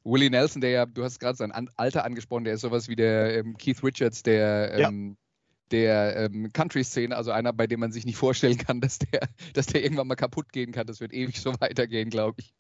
Willie 0.05 0.29
Nelson, 0.29 0.61
der 0.61 0.71
ja, 0.71 0.87
du 0.87 1.03
hast 1.03 1.19
gerade 1.19 1.37
sein 1.37 1.53
Alter 1.77 2.05
angesprochen, 2.05 2.45
der 2.45 2.55
ist 2.55 2.61
sowas 2.61 2.89
wie 2.89 2.97
der 2.97 3.39
ähm, 3.39 3.57
Keith 3.57 3.83
Richards 3.83 4.23
der, 4.23 4.75
ähm, 4.75 5.17
der 5.73 6.17
ähm, 6.17 6.53
Country-Szene, 6.53 7.17
also 7.17 7.31
einer, 7.31 7.53
bei 7.53 7.67
dem 7.67 7.81
man 7.81 7.93
sich 7.93 8.05
nicht 8.05 8.17
vorstellen 8.17 8.59
kann, 8.59 8.81
dass 8.81 8.99
der, 8.99 9.29
dass 9.55 9.67
der 9.67 9.83
irgendwann 9.83 10.09
mal 10.09 10.17
kaputt 10.17 10.53
gehen 10.53 10.73
kann. 10.73 10.87
Das 10.87 11.01
wird 11.01 11.13
ewig 11.13 11.41
so 11.41 11.53
weitergehen, 11.61 12.11
glaube 12.11 12.41
ich. 12.41 12.55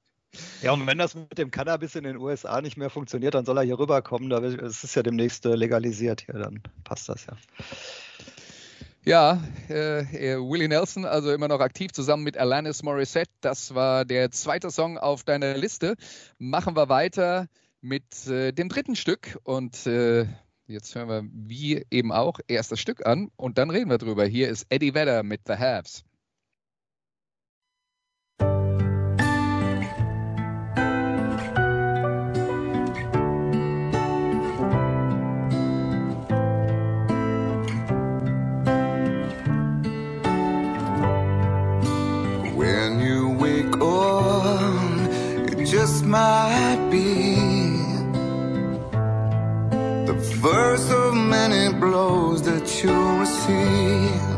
Ja, 0.62 0.72
und 0.72 0.86
wenn 0.86 0.98
das 0.98 1.16
mit 1.16 1.38
dem 1.38 1.50
Cannabis 1.50 1.96
in 1.96 2.04
den 2.04 2.16
USA 2.16 2.60
nicht 2.60 2.76
mehr 2.76 2.90
funktioniert, 2.90 3.34
dann 3.34 3.44
soll 3.44 3.58
er 3.58 3.64
hier 3.64 3.78
rüberkommen. 3.78 4.30
Es 4.30 4.84
ist 4.84 4.94
ja 4.94 5.02
demnächst 5.02 5.44
äh, 5.44 5.56
legalisiert 5.56 6.22
hier, 6.22 6.34
dann 6.34 6.62
passt 6.84 7.08
das 7.08 7.26
ja. 7.26 7.36
Ja, 9.02 9.42
äh, 9.70 10.00
äh, 10.00 10.36
Willie 10.36 10.68
Nelson, 10.68 11.06
also 11.06 11.32
immer 11.32 11.48
noch 11.48 11.60
aktiv 11.60 11.90
zusammen 11.92 12.22
mit 12.22 12.36
Alanis 12.36 12.82
Morissette. 12.82 13.32
Das 13.40 13.74
war 13.74 14.04
der 14.04 14.30
zweite 14.30 14.70
Song 14.70 14.98
auf 14.98 15.24
deiner 15.24 15.56
Liste. 15.56 15.96
Machen 16.38 16.76
wir 16.76 16.90
weiter 16.90 17.48
mit 17.80 18.26
äh, 18.26 18.52
dem 18.52 18.68
dritten 18.68 18.96
Stück 18.96 19.38
und 19.42 19.86
äh, 19.86 20.26
jetzt 20.70 20.94
hören 20.94 21.08
wir 21.08 21.24
wie 21.32 21.84
eben 21.90 22.12
auch 22.12 22.38
erst 22.46 22.72
das 22.72 22.80
Stück 22.80 23.04
an 23.06 23.30
und 23.36 23.58
dann 23.58 23.70
reden 23.70 23.90
wir 23.90 23.98
drüber. 23.98 24.24
Hier 24.24 24.48
ist 24.48 24.66
Eddie 24.70 24.94
Vedder 24.94 25.22
mit 25.22 25.42
The 25.46 25.54
Haves. 25.54 26.04
might 46.10 46.90
be 46.90 47.29
first 50.40 50.90
of 50.90 51.14
many 51.14 51.70
blows 51.74 52.42
that 52.42 52.82
you'll 52.82 53.18
receive 53.18 54.29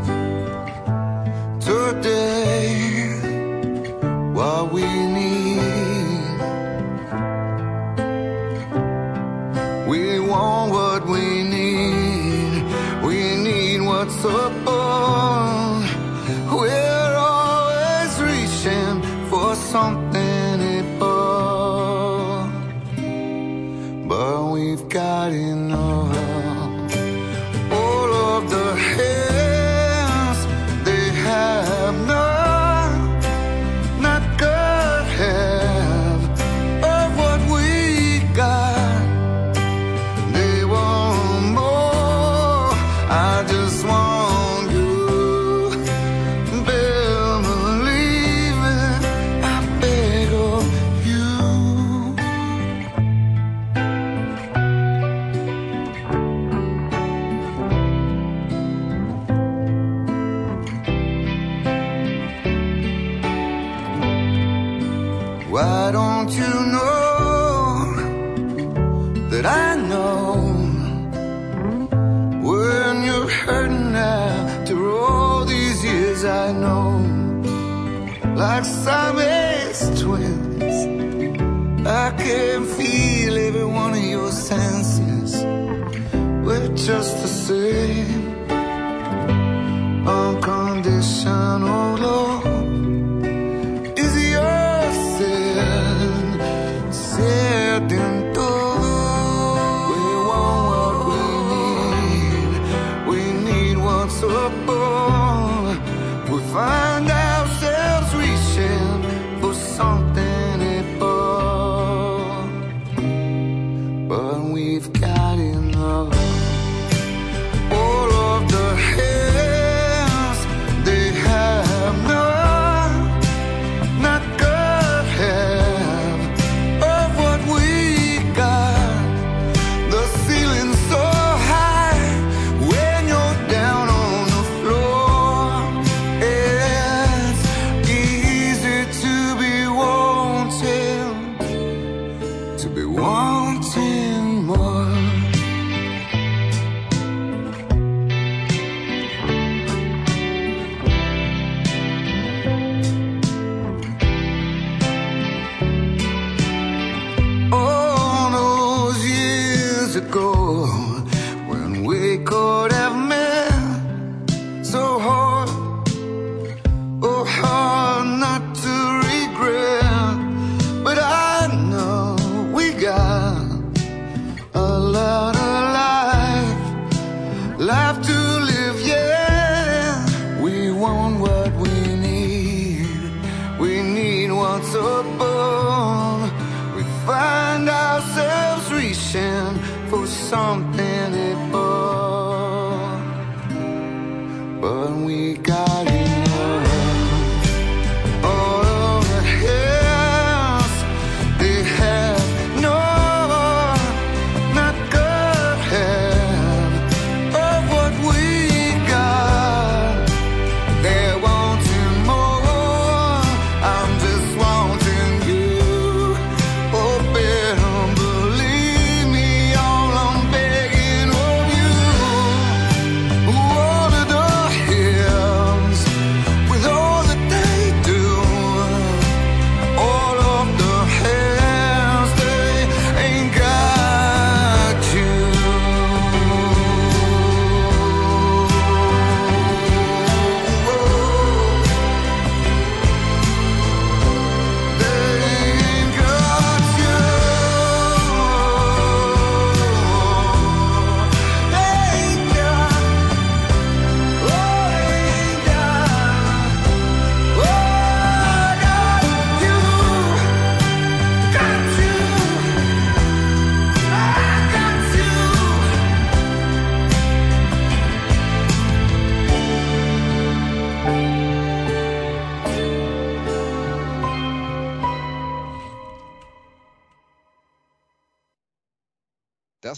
just 86.87 87.22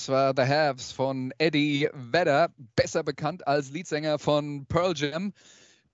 Das 0.04 0.10
war 0.10 0.34
The 0.36 0.42
Haves 0.42 0.92
von 0.92 1.32
Eddie 1.38 1.88
Vedder, 1.94 2.50
besser 2.76 3.02
bekannt 3.02 3.48
als 3.48 3.70
Leadsänger 3.70 4.18
von 4.18 4.66
Pearl 4.66 4.92
Jam, 4.94 5.32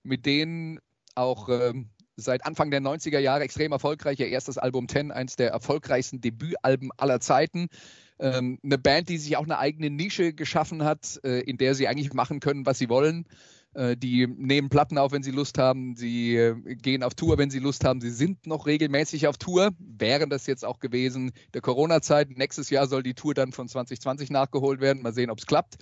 mit 0.03 0.25
denen 0.25 0.79
auch 1.15 1.47
ähm, 1.47 1.87
seit 2.17 2.45
Anfang 2.45 2.71
der 2.71 2.81
90er 2.81 3.19
Jahre 3.19 3.43
extrem 3.43 3.71
erfolgreich. 3.71 4.19
Ihr 4.19 4.27
erstes 4.27 4.57
Album 4.57 4.87
Ten, 4.87 5.13
eins 5.13 5.37
der 5.37 5.51
erfolgreichsten 5.51 6.19
Debütalben 6.19 6.89
aller 6.97 7.21
Zeiten. 7.21 7.69
Ähm, 8.19 8.59
eine 8.65 8.77
Band, 8.77 9.07
die 9.07 9.17
sich 9.17 9.37
auch 9.37 9.45
eine 9.45 9.59
eigene 9.59 9.89
Nische 9.89 10.33
geschaffen 10.33 10.83
hat, 10.83 11.17
äh, 11.23 11.39
in 11.39 11.55
der 11.55 11.73
sie 11.73 11.87
eigentlich 11.87 12.13
machen 12.13 12.41
können, 12.41 12.65
was 12.65 12.79
sie 12.79 12.89
wollen. 12.89 13.23
Äh, 13.73 13.95
die 13.95 14.27
nehmen 14.27 14.69
Platten 14.69 14.97
auf, 14.97 15.11
wenn 15.11 15.23
sie 15.23 15.31
Lust 15.31 15.57
haben. 15.57 15.95
Sie 15.95 16.35
äh, 16.35 16.55
gehen 16.75 17.03
auf 17.03 17.15
Tour, 17.15 17.37
wenn 17.37 17.49
sie 17.49 17.59
Lust 17.59 17.85
haben. 17.85 18.01
Sie 18.01 18.09
sind 18.09 18.45
noch 18.45 18.65
regelmäßig 18.65 19.27
auf 19.27 19.37
Tour. 19.37 19.71
Wären 19.79 20.29
das 20.29 20.45
jetzt 20.45 20.65
auch 20.65 20.79
gewesen 20.79 21.31
der 21.53 21.61
Corona-Zeit. 21.61 22.37
Nächstes 22.37 22.69
Jahr 22.69 22.87
soll 22.87 23.03
die 23.03 23.13
Tour 23.13 23.33
dann 23.33 23.53
von 23.53 23.67
2020 23.67 24.29
nachgeholt 24.29 24.81
werden. 24.81 25.01
Mal 25.01 25.13
sehen, 25.13 25.29
ob 25.29 25.39
es 25.39 25.45
klappt. 25.45 25.77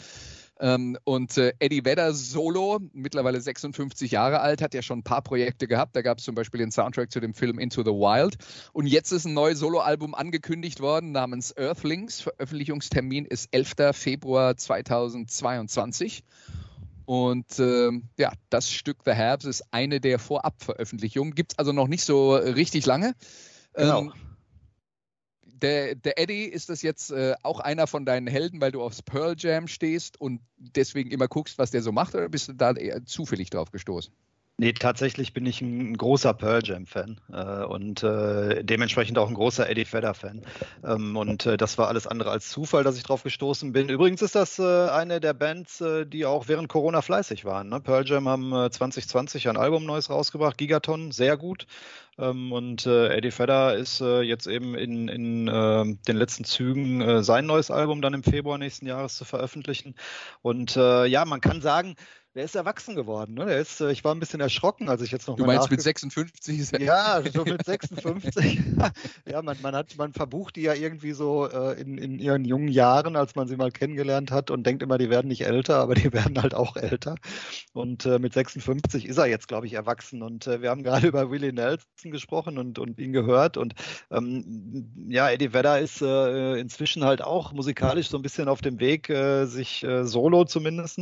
Ähm, 0.61 0.97
und 1.05 1.37
äh, 1.37 1.53
Eddie 1.59 1.85
Vedder 1.85 2.13
solo, 2.13 2.79
mittlerweile 2.91 3.39
56 3.39 4.11
Jahre 4.11 4.41
alt, 4.41 4.61
hat 4.61 4.73
ja 4.73 4.81
schon 4.81 4.99
ein 4.99 5.03
paar 5.03 5.21
Projekte 5.21 5.67
gehabt. 5.67 5.95
Da 5.95 6.01
gab 6.01 6.17
es 6.19 6.25
zum 6.25 6.35
Beispiel 6.35 6.59
den 6.59 6.71
Soundtrack 6.71 7.11
zu 7.11 7.19
dem 7.21 7.33
Film 7.33 7.59
Into 7.59 7.81
the 7.81 7.91
Wild. 7.91 8.37
Und 8.73 8.85
jetzt 8.85 9.11
ist 9.11 9.25
ein 9.25 9.33
neues 9.33 9.59
Soloalbum 9.59 10.13
angekündigt 10.13 10.81
worden 10.81 11.11
namens 11.11 11.55
Earthlings. 11.57 12.21
Veröffentlichungstermin 12.21 13.25
ist 13.25 13.47
11. 13.51 13.93
Februar 13.93 14.57
2022. 14.57 16.23
Und 17.09 17.57
ähm, 17.57 18.03
ja, 18.19 18.31
das 18.51 18.69
Stück 18.69 18.97
The 19.03 19.13
Herbs 19.13 19.45
ist 19.45 19.63
eine 19.71 19.99
der 19.99 20.19
Vorabveröffentlichungen. 20.19 21.33
Gibt 21.33 21.53
es 21.53 21.57
also 21.57 21.71
noch 21.71 21.87
nicht 21.87 22.03
so 22.03 22.35
richtig 22.35 22.85
lange. 22.85 23.15
Genau. 23.73 24.01
Ähm, 24.01 24.13
der, 25.43 25.95
der 25.95 26.19
Eddie 26.19 26.43
ist 26.43 26.69
das 26.69 26.83
jetzt 26.83 27.09
äh, 27.09 27.33
auch 27.41 27.61
einer 27.61 27.87
von 27.87 28.05
deinen 28.05 28.27
Helden, 28.27 28.61
weil 28.61 28.71
du 28.71 28.83
aufs 28.83 29.01
Pearl 29.01 29.33
Jam 29.35 29.67
stehst 29.67 30.21
und 30.21 30.41
deswegen 30.57 31.09
immer 31.09 31.27
guckst, 31.27 31.57
was 31.57 31.71
der 31.71 31.81
so 31.81 31.91
macht, 31.91 32.13
oder 32.13 32.29
bist 32.29 32.47
du 32.47 32.53
da 32.53 32.73
eher 32.73 33.03
zufällig 33.03 33.49
drauf 33.49 33.71
gestoßen? 33.71 34.13
Nee, 34.59 34.73
tatsächlich 34.73 35.31
bin 35.31 35.45
ich 35.45 35.61
ein 35.61 35.95
großer 35.95 36.33
Pearl 36.33 36.59
Jam-Fan 36.61 37.21
äh, 37.31 37.63
und 37.63 38.03
äh, 38.03 38.61
dementsprechend 38.61 39.17
auch 39.17 39.29
ein 39.29 39.33
großer 39.33 39.69
Eddie 39.69 39.85
Vedder-Fan. 39.89 40.41
Ähm, 40.83 41.15
und 41.15 41.45
äh, 41.45 41.55
das 41.55 41.77
war 41.77 41.87
alles 41.87 42.07
andere 42.07 42.31
als 42.31 42.49
Zufall, 42.49 42.83
dass 42.83 42.97
ich 42.97 43.03
drauf 43.03 43.23
gestoßen 43.23 43.71
bin. 43.71 43.87
Übrigens 43.87 44.21
ist 44.21 44.35
das 44.35 44.59
äh, 44.59 44.89
eine 44.89 45.21
der 45.21 45.33
Bands, 45.33 45.79
äh, 45.79 46.05
die 46.05 46.25
auch 46.25 46.49
während 46.49 46.67
Corona 46.67 47.01
fleißig 47.01 47.45
waren. 47.45 47.69
Ne? 47.69 47.79
Pearl 47.79 48.05
Jam 48.05 48.27
haben 48.27 48.51
äh, 48.51 48.69
2020 48.69 49.47
ein 49.47 49.55
Album 49.55 49.85
Neues 49.85 50.09
rausgebracht, 50.09 50.57
Gigaton, 50.57 51.11
sehr 51.13 51.37
gut. 51.37 51.65
Ähm, 52.17 52.51
und 52.51 52.85
äh, 52.85 53.15
Eddie 53.15 53.31
Vedder 53.31 53.75
ist 53.75 54.01
äh, 54.01 54.21
jetzt 54.21 54.45
eben 54.45 54.75
in, 54.75 55.07
in 55.07 55.47
äh, 55.47 55.85
den 56.05 56.17
letzten 56.17 56.43
Zügen, 56.43 56.99
äh, 56.99 57.23
sein 57.23 57.45
neues 57.45 57.71
Album 57.71 58.01
dann 58.01 58.13
im 58.13 58.23
Februar 58.23 58.57
nächsten 58.57 58.87
Jahres 58.87 59.15
zu 59.15 59.23
veröffentlichen. 59.23 59.95
Und 60.41 60.75
äh, 60.75 61.05
ja, 61.05 61.23
man 61.23 61.39
kann 61.39 61.61
sagen, 61.61 61.95
der 62.35 62.43
ist 62.43 62.55
erwachsen 62.55 62.95
geworden. 62.95 63.33
Ne? 63.33 63.45
Der 63.45 63.59
ist, 63.59 63.81
äh, 63.81 63.91
ich 63.91 64.03
war 64.03 64.13
ein 64.13 64.19
bisschen 64.19 64.39
erschrocken, 64.39 64.87
als 64.87 65.01
ich 65.01 65.11
jetzt 65.11 65.27
noch 65.27 65.35
Du 65.35 65.45
mal 65.45 65.55
meinst 65.55 65.71
mit 65.71 65.81
56 65.81 66.59
ist 66.59 66.73
er 66.73 66.81
Ja, 66.81 67.21
so 67.33 67.43
mit 67.43 67.65
56. 67.65 68.59
ja, 69.25 69.41
man, 69.41 69.57
man, 69.61 69.75
hat, 69.75 69.97
man 69.97 70.13
verbucht 70.13 70.55
die 70.55 70.61
ja 70.61 70.73
irgendwie 70.73 71.13
so 71.13 71.49
äh, 71.49 71.79
in, 71.81 71.97
in 71.97 72.19
ihren 72.19 72.45
jungen 72.45 72.67
Jahren, 72.67 73.15
als 73.15 73.35
man 73.35 73.47
sie 73.47 73.55
mal 73.55 73.71
kennengelernt 73.71 74.31
hat 74.31 74.51
und 74.51 74.65
denkt 74.65 74.83
immer, 74.83 74.97
die 74.97 75.09
werden 75.09 75.27
nicht 75.27 75.45
älter, 75.45 75.77
aber 75.77 75.95
die 75.95 76.13
werden 76.13 76.41
halt 76.41 76.53
auch 76.53 76.75
älter. 76.75 77.15
Und 77.73 78.05
äh, 78.05 78.19
mit 78.19 78.33
56 78.33 79.07
ist 79.07 79.17
er 79.17 79.25
jetzt, 79.25 79.47
glaube 79.47 79.65
ich, 79.65 79.73
erwachsen. 79.73 80.21
Und 80.21 80.45
äh, 80.45 80.61
wir 80.61 80.69
haben 80.69 80.83
gerade 80.83 81.07
über 81.07 81.31
Willie 81.31 81.53
Nelson 81.53 82.11
gesprochen 82.11 82.59
und, 82.59 82.77
und 82.77 82.99
ihn 82.99 83.11
gehört. 83.11 83.57
Und 83.57 83.73
ähm, 84.11 85.07
ja, 85.09 85.29
Eddie 85.31 85.53
Vedder 85.53 85.79
ist 85.79 86.01
äh, 86.01 86.59
inzwischen 86.59 87.03
halt 87.03 87.23
auch 87.23 87.53
musikalisch 87.53 88.09
so 88.09 88.17
ein 88.17 88.21
bisschen 88.21 88.47
auf 88.47 88.61
dem 88.61 88.79
Weg, 88.79 89.09
äh, 89.09 89.45
sich 89.45 89.85
solo 90.03 90.43
zumindest 90.43 90.99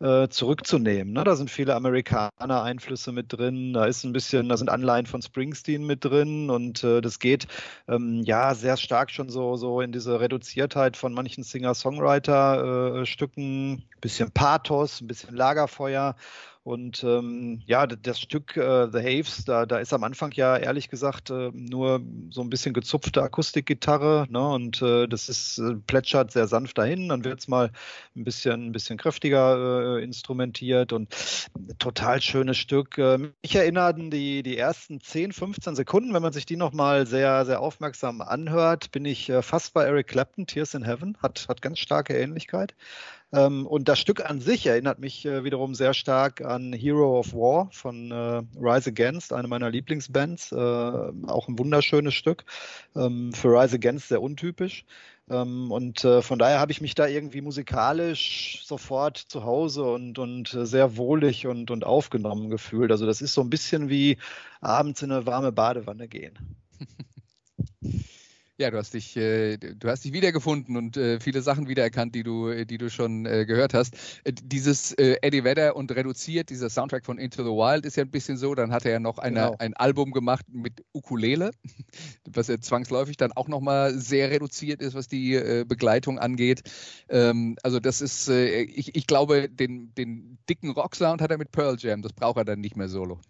äh, 0.00 0.28
zurückzunehmen. 0.68 1.14
Ne? 1.14 1.24
Da 1.24 1.34
sind 1.36 1.50
viele 1.50 1.74
Amerikaner-Einflüsse 1.74 3.12
mit 3.12 3.32
drin, 3.32 3.72
da 3.72 3.86
ist 3.86 4.04
ein 4.04 4.12
bisschen, 4.12 4.48
da 4.48 4.56
sind 4.56 4.70
Anleihen 4.70 5.06
von 5.06 5.22
Springsteen 5.22 5.84
mit 5.84 6.04
drin 6.04 6.50
und 6.50 6.84
äh, 6.84 7.00
das 7.00 7.18
geht 7.18 7.48
ähm, 7.88 8.22
ja 8.24 8.54
sehr 8.54 8.76
stark 8.76 9.10
schon 9.10 9.30
so, 9.30 9.56
so 9.56 9.80
in 9.80 9.90
diese 9.92 10.20
Reduziertheit 10.20 10.96
von 10.96 11.12
manchen 11.14 11.42
Singer-Songwriter-Stücken, 11.42 13.78
äh, 13.78 13.82
bisschen 14.00 14.30
Pathos, 14.30 15.00
ein 15.00 15.08
bisschen 15.08 15.34
Lagerfeuer. 15.34 16.14
Und 16.68 17.02
ähm, 17.02 17.62
ja, 17.64 17.86
das 17.86 18.20
Stück 18.20 18.54
äh, 18.58 18.88
The 18.92 18.98
Haves, 18.98 19.46
da, 19.46 19.64
da 19.64 19.78
ist 19.78 19.94
am 19.94 20.04
Anfang 20.04 20.32
ja 20.32 20.54
ehrlich 20.54 20.90
gesagt 20.90 21.30
äh, 21.30 21.50
nur 21.54 22.02
so 22.28 22.42
ein 22.42 22.50
bisschen 22.50 22.74
gezupfte 22.74 23.22
Akustikgitarre. 23.22 24.26
Ne? 24.28 24.46
Und 24.46 24.82
äh, 24.82 25.06
das 25.06 25.30
ist 25.30 25.56
äh, 25.56 25.76
plätschert 25.86 26.30
sehr 26.30 26.46
sanft 26.46 26.76
dahin. 26.76 27.08
Dann 27.08 27.24
wird 27.24 27.40
es 27.40 27.48
mal 27.48 27.72
ein 28.14 28.24
bisschen, 28.24 28.66
ein 28.66 28.72
bisschen 28.72 28.98
kräftiger 28.98 29.96
äh, 29.96 30.04
instrumentiert 30.04 30.92
und 30.92 31.08
total 31.78 32.20
schönes 32.20 32.58
Stück. 32.58 32.98
Äh, 32.98 33.16
mich 33.16 33.54
erinnerten 33.54 34.10
die, 34.10 34.42
die 34.42 34.58
ersten 34.58 35.00
10, 35.00 35.32
15 35.32 35.74
Sekunden, 35.74 36.12
wenn 36.12 36.20
man 36.20 36.34
sich 36.34 36.44
die 36.44 36.56
nochmal 36.56 37.06
sehr, 37.06 37.46
sehr 37.46 37.62
aufmerksam 37.62 38.20
anhört, 38.20 38.92
bin 38.92 39.06
ich 39.06 39.32
fast 39.40 39.72
bei 39.72 39.84
Eric 39.84 40.08
Clapton, 40.08 40.46
Tears 40.46 40.74
in 40.74 40.84
Heaven, 40.84 41.16
hat, 41.22 41.46
hat 41.48 41.62
ganz 41.62 41.78
starke 41.78 42.14
Ähnlichkeit. 42.14 42.74
Ähm, 43.32 43.66
und 43.66 43.88
das 43.88 43.98
Stück 43.98 44.24
an 44.24 44.40
sich 44.40 44.66
erinnert 44.66 44.98
mich 44.98 45.26
äh, 45.26 45.44
wiederum 45.44 45.74
sehr 45.74 45.92
stark 45.92 46.40
an 46.40 46.72
Hero 46.72 47.18
of 47.18 47.34
War 47.34 47.68
von 47.72 48.10
äh, 48.10 48.42
Rise 48.58 48.90
Against, 48.90 49.32
eine 49.32 49.48
meiner 49.48 49.70
Lieblingsbands. 49.70 50.52
Äh, 50.52 50.56
auch 50.56 51.48
ein 51.48 51.58
wunderschönes 51.58 52.14
Stück. 52.14 52.44
Ähm, 52.96 53.32
für 53.32 53.48
Rise 53.48 53.76
Against 53.76 54.08
sehr 54.08 54.22
untypisch. 54.22 54.86
Ähm, 55.30 55.70
und 55.70 56.00
von 56.00 56.38
daher 56.38 56.58
habe 56.58 56.72
ich 56.72 56.80
mich 56.80 56.94
da 56.94 57.06
irgendwie 57.06 57.42
musikalisch 57.42 58.62
sofort 58.64 59.18
zu 59.18 59.44
Hause 59.44 59.84
und, 59.84 60.18
und 60.18 60.56
sehr 60.62 60.96
wohlig 60.96 61.46
und, 61.46 61.70
und 61.70 61.84
aufgenommen 61.84 62.48
gefühlt. 62.48 62.90
Also 62.90 63.04
das 63.04 63.20
ist 63.20 63.34
so 63.34 63.42
ein 63.42 63.50
bisschen 63.50 63.90
wie 63.90 64.16
abends 64.62 65.02
in 65.02 65.12
eine 65.12 65.26
warme 65.26 65.52
Badewanne 65.52 66.08
gehen. 66.08 66.38
Ja, 68.60 68.72
du 68.72 68.76
hast 68.78 68.92
dich, 68.94 69.16
äh, 69.16 69.56
du 69.56 69.88
hast 69.88 70.04
dich 70.04 70.12
wiedergefunden 70.12 70.76
und 70.76 70.96
äh, 70.96 71.20
viele 71.20 71.42
Sachen 71.42 71.68
wiedererkannt, 71.68 72.16
die 72.16 72.24
du, 72.24 72.64
die 72.64 72.76
du 72.76 72.90
schon 72.90 73.24
äh, 73.24 73.46
gehört 73.46 73.72
hast. 73.72 73.94
Äh, 74.24 74.32
dieses 74.32 74.92
äh, 74.94 75.16
Eddie 75.22 75.44
Vedder 75.44 75.76
und 75.76 75.92
reduziert, 75.94 76.50
dieser 76.50 76.68
Soundtrack 76.68 77.04
von 77.04 77.18
Into 77.18 77.44
the 77.44 77.50
Wild 77.50 77.86
ist 77.86 77.96
ja 77.96 78.02
ein 78.02 78.10
bisschen 78.10 78.36
so. 78.36 78.56
Dann 78.56 78.72
hat 78.72 78.84
er 78.84 78.90
ja 78.90 78.98
noch 78.98 79.18
eine, 79.18 79.42
Genau. 79.42 79.56
ein 79.60 79.74
Album 79.74 80.10
gemacht 80.10 80.44
mit 80.48 80.84
Ukulele, 80.92 81.52
was 82.28 82.48
ja 82.48 82.58
zwangsläufig 82.58 83.16
dann 83.16 83.30
auch 83.30 83.46
nochmal 83.46 83.94
sehr 83.96 84.28
reduziert 84.32 84.82
ist, 84.82 84.94
was 84.94 85.06
die 85.06 85.34
äh, 85.34 85.64
Begleitung 85.64 86.18
angeht. 86.18 86.62
Ähm, 87.08 87.56
also 87.62 87.78
das 87.78 88.00
ist, 88.00 88.28
äh, 88.28 88.62
ich, 88.62 88.96
ich 88.96 89.06
glaube, 89.06 89.48
den, 89.48 89.94
den 89.94 90.38
dicken 90.48 90.70
Rocksound 90.72 91.22
hat 91.22 91.30
er 91.30 91.38
mit 91.38 91.52
Pearl 91.52 91.76
Jam. 91.78 92.02
Das 92.02 92.12
braucht 92.12 92.38
er 92.38 92.44
dann 92.44 92.60
nicht 92.60 92.76
mehr 92.76 92.88
solo. 92.88 93.20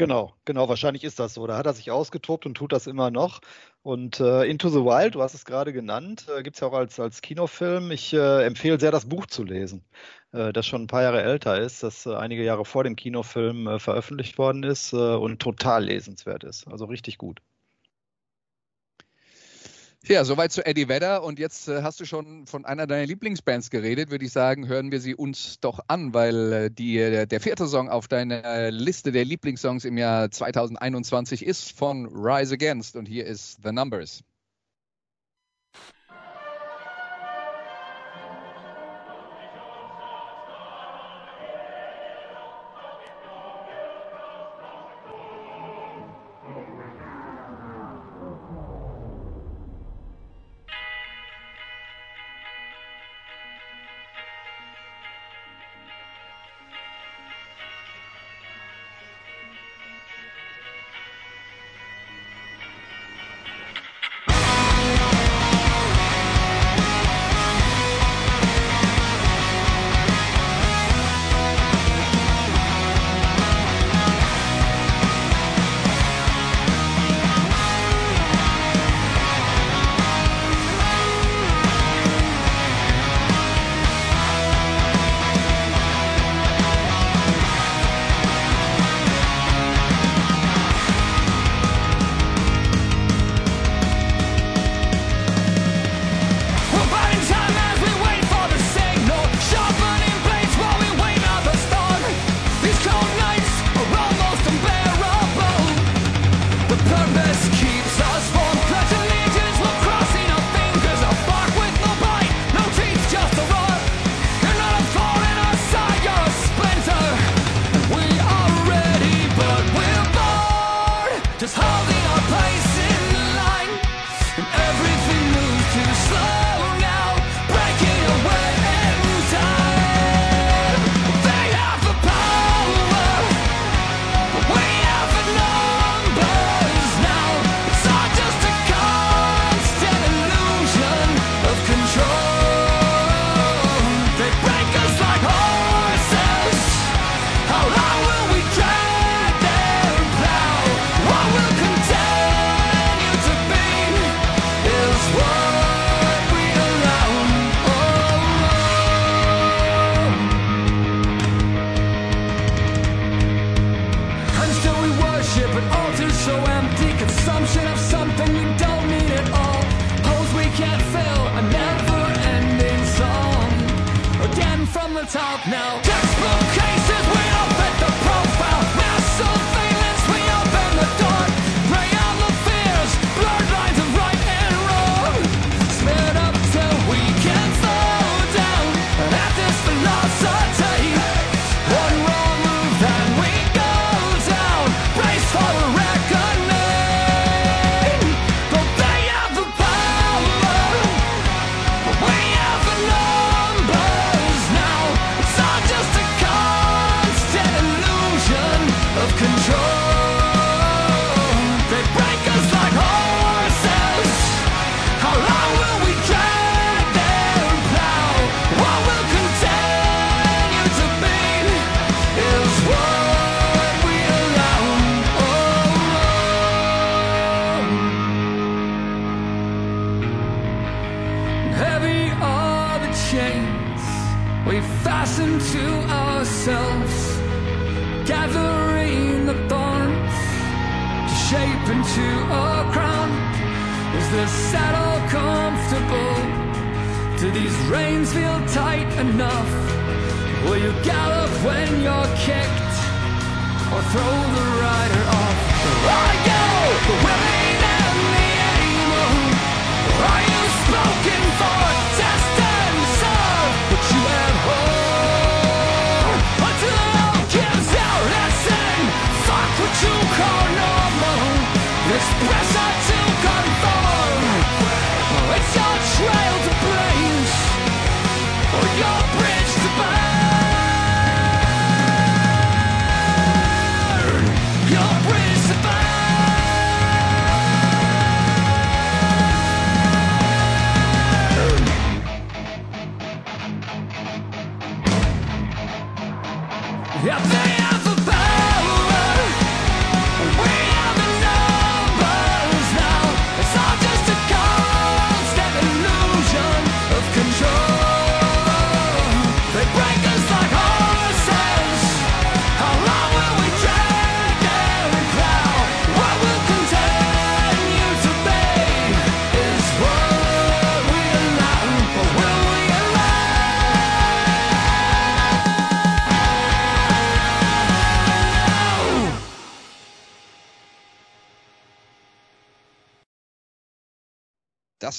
Genau, 0.00 0.32
genau, 0.46 0.66
wahrscheinlich 0.66 1.04
ist 1.04 1.18
das 1.18 1.34
so. 1.34 1.46
Da 1.46 1.58
hat 1.58 1.66
er 1.66 1.74
sich 1.74 1.90
ausgetobt 1.90 2.46
und 2.46 2.54
tut 2.54 2.72
das 2.72 2.86
immer 2.86 3.10
noch. 3.10 3.40
Und 3.82 4.18
äh, 4.18 4.44
Into 4.44 4.70
the 4.70 4.78
Wild, 4.78 5.14
du 5.14 5.20
hast 5.20 5.34
es 5.34 5.44
gerade 5.44 5.74
genannt, 5.74 6.26
äh, 6.34 6.42
gibt 6.42 6.56
es 6.56 6.60
ja 6.60 6.68
auch 6.68 6.72
als, 6.72 6.98
als 6.98 7.20
Kinofilm. 7.20 7.90
Ich 7.90 8.14
äh, 8.14 8.44
empfehle 8.46 8.80
sehr, 8.80 8.92
das 8.92 9.06
Buch 9.10 9.26
zu 9.26 9.44
lesen, 9.44 9.84
äh, 10.32 10.54
das 10.54 10.66
schon 10.66 10.84
ein 10.84 10.86
paar 10.86 11.02
Jahre 11.02 11.22
älter 11.22 11.60
ist, 11.60 11.82
das 11.82 12.06
äh, 12.06 12.14
einige 12.14 12.42
Jahre 12.42 12.64
vor 12.64 12.82
dem 12.82 12.96
Kinofilm 12.96 13.66
äh, 13.66 13.78
veröffentlicht 13.78 14.38
worden 14.38 14.62
ist 14.62 14.94
äh, 14.94 14.96
und 14.96 15.38
total 15.42 15.84
lesenswert 15.84 16.44
ist. 16.44 16.66
Also 16.66 16.86
richtig 16.86 17.18
gut. 17.18 17.40
Ja, 20.06 20.24
soweit 20.24 20.50
zu 20.50 20.64
Eddie 20.64 20.88
Vedder. 20.88 21.22
Und 21.22 21.38
jetzt 21.38 21.68
äh, 21.68 21.82
hast 21.82 22.00
du 22.00 22.06
schon 22.06 22.46
von 22.46 22.64
einer 22.64 22.86
deiner 22.86 23.06
Lieblingsbands 23.06 23.68
geredet, 23.68 24.10
würde 24.10 24.24
ich 24.24 24.32
sagen, 24.32 24.66
hören 24.66 24.90
wir 24.90 25.00
sie 25.00 25.14
uns 25.14 25.60
doch 25.60 25.80
an, 25.88 26.14
weil 26.14 26.52
äh, 26.52 26.70
die, 26.70 26.94
der, 26.94 27.26
der 27.26 27.40
vierte 27.40 27.66
Song 27.66 27.90
auf 27.90 28.08
deiner 28.08 28.42
äh, 28.44 28.70
Liste 28.70 29.12
der 29.12 29.26
Lieblingssongs 29.26 29.84
im 29.84 29.98
Jahr 29.98 30.30
2021 30.30 31.44
ist 31.44 31.76
von 31.76 32.06
Rise 32.06 32.54
Against 32.54 32.96
und 32.96 33.06
hier 33.06 33.26
ist 33.26 33.58
The 33.62 33.72
Numbers. 33.72 34.22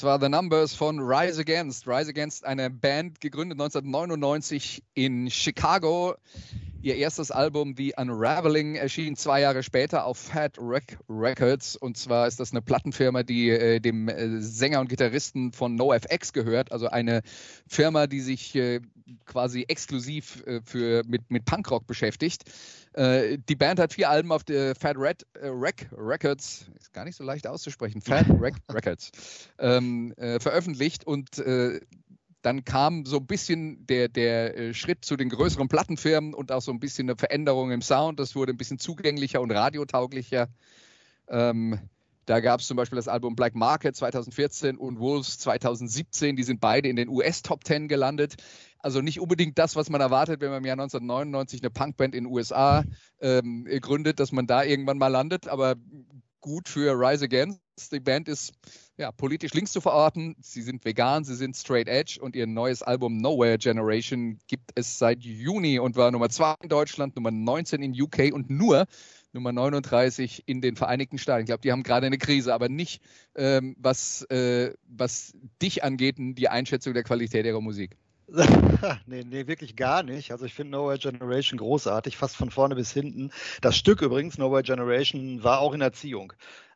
Das 0.01 0.07
war 0.07 0.19
The 0.19 0.29
Numbers 0.29 0.73
von 0.73 0.99
Rise 0.99 1.41
Against. 1.41 1.87
Rise 1.87 2.09
Against, 2.09 2.43
eine 2.43 2.71
Band 2.71 3.21
gegründet 3.21 3.61
1999 3.61 4.81
in 4.95 5.29
Chicago. 5.29 6.15
Ihr 6.81 6.95
erstes 6.95 7.29
Album 7.29 7.75
The 7.77 7.93
Unraveling 7.97 8.73
erschien 8.73 9.15
zwei 9.15 9.41
Jahre 9.41 9.61
später 9.61 10.05
auf 10.05 10.17
Fat 10.17 10.57
Wreck 10.57 10.97
Records. 11.07 11.75
Und 11.75 11.97
zwar 11.97 12.25
ist 12.25 12.39
das 12.39 12.49
eine 12.49 12.63
Plattenfirma, 12.63 13.21
die 13.21 13.51
äh, 13.51 13.79
dem 13.79 14.09
äh, 14.09 14.41
Sänger 14.41 14.79
und 14.79 14.89
Gitarristen 14.89 15.51
von 15.51 15.75
NoFX 15.75 16.33
gehört. 16.33 16.71
Also 16.71 16.87
eine 16.87 17.21
Firma, 17.67 18.07
die 18.07 18.21
sich 18.21 18.55
äh, 18.55 18.81
quasi 19.27 19.65
exklusiv 19.67 20.43
äh, 20.47 20.61
für, 20.63 21.03
mit, 21.05 21.29
mit 21.29 21.45
Punkrock 21.45 21.85
beschäftigt. 21.85 22.45
Äh, 22.93 23.37
die 23.47 23.55
Band 23.55 23.79
hat 23.79 23.93
vier 23.93 24.09
Alben 24.09 24.31
auf 24.31 24.43
der 24.43 24.75
Fat 24.75 24.97
Red 24.97 25.25
äh, 25.33 25.47
Rec 25.47 25.87
Records, 25.91 26.65
ist 26.77 26.91
gar 26.93 27.05
nicht 27.05 27.15
so 27.15 27.23
leicht 27.23 27.47
auszusprechen, 27.47 28.01
Fat 28.01 28.25
Rec 28.41 28.55
Records, 28.69 29.11
ähm, 29.59 30.13
äh, 30.17 30.39
veröffentlicht 30.39 31.07
und 31.07 31.37
äh, 31.39 31.79
dann 32.41 32.65
kam 32.65 33.05
so 33.05 33.17
ein 33.17 33.27
bisschen 33.27 33.85
der, 33.85 34.09
der 34.09 34.57
äh, 34.57 34.73
Schritt 34.73 35.05
zu 35.05 35.15
den 35.15 35.29
größeren 35.29 35.67
Plattenfirmen 35.67 36.33
und 36.33 36.51
auch 36.51 36.61
so 36.61 36.71
ein 36.71 36.79
bisschen 36.79 37.09
eine 37.09 37.15
Veränderung 37.15 37.71
im 37.71 37.81
Sound. 37.81 38.19
Das 38.19 38.35
wurde 38.35 38.51
ein 38.53 38.57
bisschen 38.57 38.79
zugänglicher 38.79 39.41
und 39.41 39.51
radiotauglicher. 39.51 40.47
Ähm, 41.27 41.79
da 42.31 42.39
gab 42.39 42.61
es 42.61 42.67
zum 42.67 42.77
Beispiel 42.77 42.95
das 42.95 43.09
Album 43.09 43.35
Black 43.35 43.55
Market 43.55 43.93
2014 43.93 44.77
und 44.77 45.01
Wolves 45.01 45.37
2017. 45.39 46.37
Die 46.37 46.43
sind 46.43 46.61
beide 46.61 46.87
in 46.87 46.95
den 46.95 47.09
US 47.09 47.41
Top 47.41 47.65
10 47.65 47.89
gelandet. 47.89 48.35
Also 48.79 49.01
nicht 49.01 49.19
unbedingt 49.19 49.59
das, 49.59 49.75
was 49.75 49.89
man 49.89 49.99
erwartet, 49.99 50.39
wenn 50.39 50.49
man 50.49 50.59
im 50.59 50.65
Jahr 50.65 50.75
1999 50.75 51.61
eine 51.61 51.71
Punkband 51.71 52.15
in 52.15 52.23
den 52.23 52.31
USA 52.31 52.85
ähm, 53.19 53.65
gründet, 53.81 54.21
dass 54.21 54.31
man 54.31 54.47
da 54.47 54.63
irgendwann 54.63 54.97
mal 54.97 55.09
landet. 55.09 55.49
Aber 55.49 55.75
gut 56.39 56.69
für 56.69 56.93
Rise 56.97 57.25
Against. 57.25 57.59
Die 57.91 57.99
Band 57.99 58.29
ist 58.29 58.53
ja, 58.95 59.11
politisch 59.11 59.53
links 59.53 59.73
zu 59.73 59.81
verorten. 59.81 60.37
Sie 60.39 60.61
sind 60.61 60.85
vegan, 60.85 61.25
sie 61.25 61.35
sind 61.35 61.57
straight 61.57 61.89
edge 61.89 62.17
und 62.21 62.35
ihr 62.37 62.47
neues 62.47 62.81
Album 62.81 63.17
Nowhere 63.17 63.57
Generation 63.57 64.39
gibt 64.47 64.71
es 64.75 64.99
seit 64.99 65.21
Juni 65.21 65.79
und 65.79 65.97
war 65.97 66.11
Nummer 66.11 66.29
2 66.29 66.55
in 66.61 66.69
Deutschland, 66.69 67.17
Nummer 67.17 67.31
19 67.31 67.81
in 67.81 67.99
UK 67.99 68.31
und 68.31 68.49
nur 68.49 68.85
Nummer 69.33 69.51
39 69.51 70.43
in 70.45 70.61
den 70.61 70.75
Vereinigten 70.75 71.17
Staaten. 71.17 71.41
Ich 71.41 71.45
glaube, 71.47 71.61
die 71.61 71.71
haben 71.71 71.83
gerade 71.83 72.05
eine 72.05 72.17
Krise, 72.17 72.53
aber 72.53 72.69
nicht, 72.69 73.01
ähm, 73.35 73.75
was, 73.79 74.23
äh, 74.29 74.73
was 74.87 75.33
dich 75.61 75.83
angeht, 75.83 76.15
die 76.17 76.49
Einschätzung 76.49 76.93
der 76.93 77.03
Qualität 77.03 77.45
ihrer 77.45 77.61
Musik. 77.61 77.97
nee, 79.05 79.23
nee, 79.25 79.47
wirklich 79.47 79.75
gar 79.75 80.03
nicht. 80.03 80.31
Also 80.31 80.45
ich 80.45 80.53
finde 80.53 80.71
Nowhere 80.71 80.97
Generation 80.97 81.57
großartig, 81.59 82.15
fast 82.15 82.37
von 82.37 82.49
vorne 82.49 82.75
bis 82.75 82.91
hinten. 82.91 83.31
Das 83.59 83.75
Stück 83.75 84.01
übrigens, 84.01 84.37
Nowhere 84.37 84.63
Generation, 84.63 85.43
war 85.43 85.59
auch 85.59 85.73
in 85.73 85.81
Erziehung. 85.81 86.31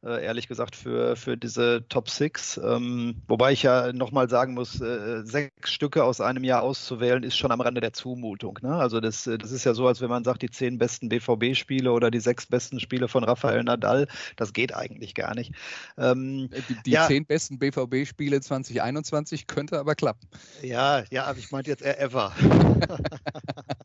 Äh, 0.05 0.23
ehrlich 0.23 0.47
gesagt, 0.47 0.75
für, 0.75 1.15
für 1.15 1.35
diese 1.35 1.87
Top 1.89 2.09
Six. 2.11 2.59
Ähm, 2.63 3.23
wobei 3.27 3.53
ich 3.53 3.63
ja 3.63 3.91
nochmal 3.91 4.29
sagen 4.29 4.53
muss, 4.53 4.79
äh, 4.79 5.23
sechs 5.25 5.71
Stücke 5.71 6.03
aus 6.03 6.21
einem 6.21 6.43
Jahr 6.43 6.61
auszuwählen, 6.61 7.23
ist 7.23 7.35
schon 7.35 7.51
am 7.51 7.59
Rande 7.59 7.81
der 7.81 7.91
Zumutung. 7.91 8.59
Ne? 8.61 8.75
Also 8.75 8.99
das, 8.99 9.25
äh, 9.25 9.39
das 9.39 9.51
ist 9.51 9.63
ja 9.63 9.73
so, 9.73 9.87
als 9.87 10.01
wenn 10.01 10.09
man 10.09 10.23
sagt, 10.23 10.43
die 10.43 10.51
zehn 10.51 10.77
besten 10.77 11.09
BVB-Spiele 11.09 11.91
oder 11.91 12.11
die 12.11 12.19
sechs 12.19 12.45
besten 12.45 12.79
Spiele 12.79 13.07
von 13.07 13.23
Rafael 13.23 13.63
Nadal. 13.63 14.07
Das 14.35 14.53
geht 14.53 14.75
eigentlich 14.75 15.15
gar 15.15 15.33
nicht. 15.33 15.53
Ähm, 15.97 16.49
Die, 16.69 16.75
die 16.85 16.91
Ja. 16.91 17.07
zehn 17.07 17.25
besten 17.25 17.57
BVB-Spiele 17.57 18.41
2021 18.41 19.47
könnte 19.47 19.79
aber 19.79 19.95
klappen. 19.95 20.27
Ja, 20.61 21.03
ja, 21.09 21.25
aber 21.25 21.39
ich 21.39 21.49
meinte 21.49 21.71
jetzt 21.71 21.81
ever. 21.83 22.31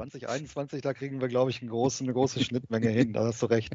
2021, 0.00 0.80
da 0.80 0.94
kriegen 0.94 1.20
wir, 1.20 1.28
glaube 1.28 1.50
ich, 1.50 1.60
einen 1.60 1.70
großen, 1.70 2.06
eine 2.06 2.14
große 2.14 2.42
Schnittmenge 2.42 2.88
hin, 2.88 3.12
da 3.12 3.24
hast 3.24 3.42
du 3.42 3.46
recht. 3.46 3.74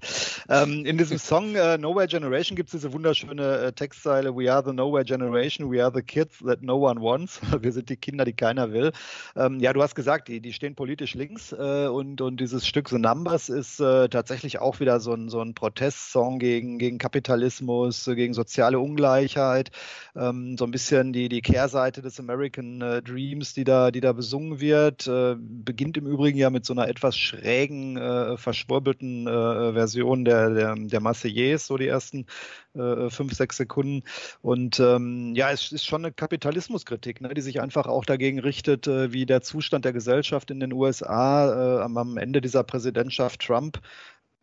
Ähm, 0.49 0.83
in 0.83 0.97
diesem 0.97 1.19
Song 1.19 1.53
äh, 1.55 1.77
Nowhere 1.77 2.07
Generation 2.07 2.55
gibt 2.55 2.69
es 2.69 2.71
diese 2.71 2.93
wunderschöne 2.93 3.57
äh, 3.59 3.73
Textzeile 3.73 4.35
We 4.35 4.51
are 4.51 4.63
the 4.65 4.73
Nowhere 4.73 5.05
Generation, 5.05 5.71
we 5.71 5.83
are 5.83 5.91
the 5.93 6.01
kids 6.01 6.39
that 6.39 6.63
no 6.63 6.77
one 6.77 6.99
wants. 6.99 7.39
Wir 7.61 7.71
sind 7.71 7.89
die 7.89 7.95
Kinder, 7.95 8.25
die 8.25 8.33
keiner 8.33 8.71
will. 8.71 8.91
Ähm, 9.35 9.59
ja, 9.59 9.71
du 9.71 9.83
hast 9.83 9.93
gesagt, 9.93 10.27
die, 10.27 10.41
die 10.41 10.51
stehen 10.51 10.73
politisch 10.73 11.13
links 11.13 11.51
äh, 11.51 11.87
und, 11.87 12.21
und 12.21 12.39
dieses 12.39 12.65
Stück 12.65 12.89
The 12.89 12.97
Numbers 12.97 13.49
ist 13.49 13.79
äh, 13.79 14.09
tatsächlich 14.09 14.59
auch 14.59 14.79
wieder 14.79 14.99
so 14.99 15.13
ein, 15.13 15.29
so 15.29 15.41
ein 15.41 15.53
Protestsong 15.53 16.39
gegen, 16.39 16.79
gegen 16.79 16.97
Kapitalismus, 16.97 18.05
gegen 18.05 18.33
soziale 18.33 18.79
Ungleichheit, 18.79 19.69
ähm, 20.15 20.57
so 20.57 20.65
ein 20.65 20.71
bisschen 20.71 21.13
die, 21.13 21.29
die 21.29 21.41
Kehrseite 21.41 22.01
des 22.01 22.19
American 22.19 22.81
äh, 22.81 23.01
Dreams, 23.03 23.53
die 23.53 23.63
da, 23.63 23.91
die 23.91 24.01
da 24.01 24.11
besungen 24.11 24.59
wird. 24.59 25.05
Äh, 25.05 25.35
beginnt 25.37 25.97
im 25.97 26.14
Übrigen 26.15 26.37
ja 26.37 26.49
mit 26.49 26.65
so 26.65 26.73
einer 26.73 26.87
etwas 26.87 27.17
schrägen, 27.17 27.97
äh, 27.97 28.37
verschwurbelten 28.37 29.27
äh, 29.27 29.73
Version 29.73 30.25
der, 30.25 30.49
der, 30.49 30.75
der 30.75 30.99
Marseillaise, 30.99 31.65
so 31.65 31.77
die 31.77 31.87
ersten 31.87 32.25
äh, 32.73 33.09
fünf, 33.09 33.33
sechs 33.33 33.57
Sekunden. 33.57 34.03
Und 34.41 34.79
ähm, 34.79 35.33
ja, 35.35 35.51
es 35.51 35.71
ist 35.71 35.85
schon 35.85 36.05
eine 36.05 36.13
Kapitalismuskritik, 36.13 37.21
ne, 37.21 37.33
die 37.33 37.41
sich 37.41 37.61
einfach 37.61 37.87
auch 37.87 38.05
dagegen 38.05 38.39
richtet, 38.39 38.87
äh, 38.87 39.13
wie 39.13 39.25
der 39.25 39.41
Zustand 39.41 39.85
der 39.85 39.93
Gesellschaft 39.93 40.51
in 40.51 40.59
den 40.59 40.73
USA 40.73 41.79
äh, 41.79 41.81
am, 41.83 41.97
am 41.97 42.17
Ende 42.17 42.41
dieser 42.41 42.63
Präsidentschaft 42.63 43.41
Trump 43.41 43.79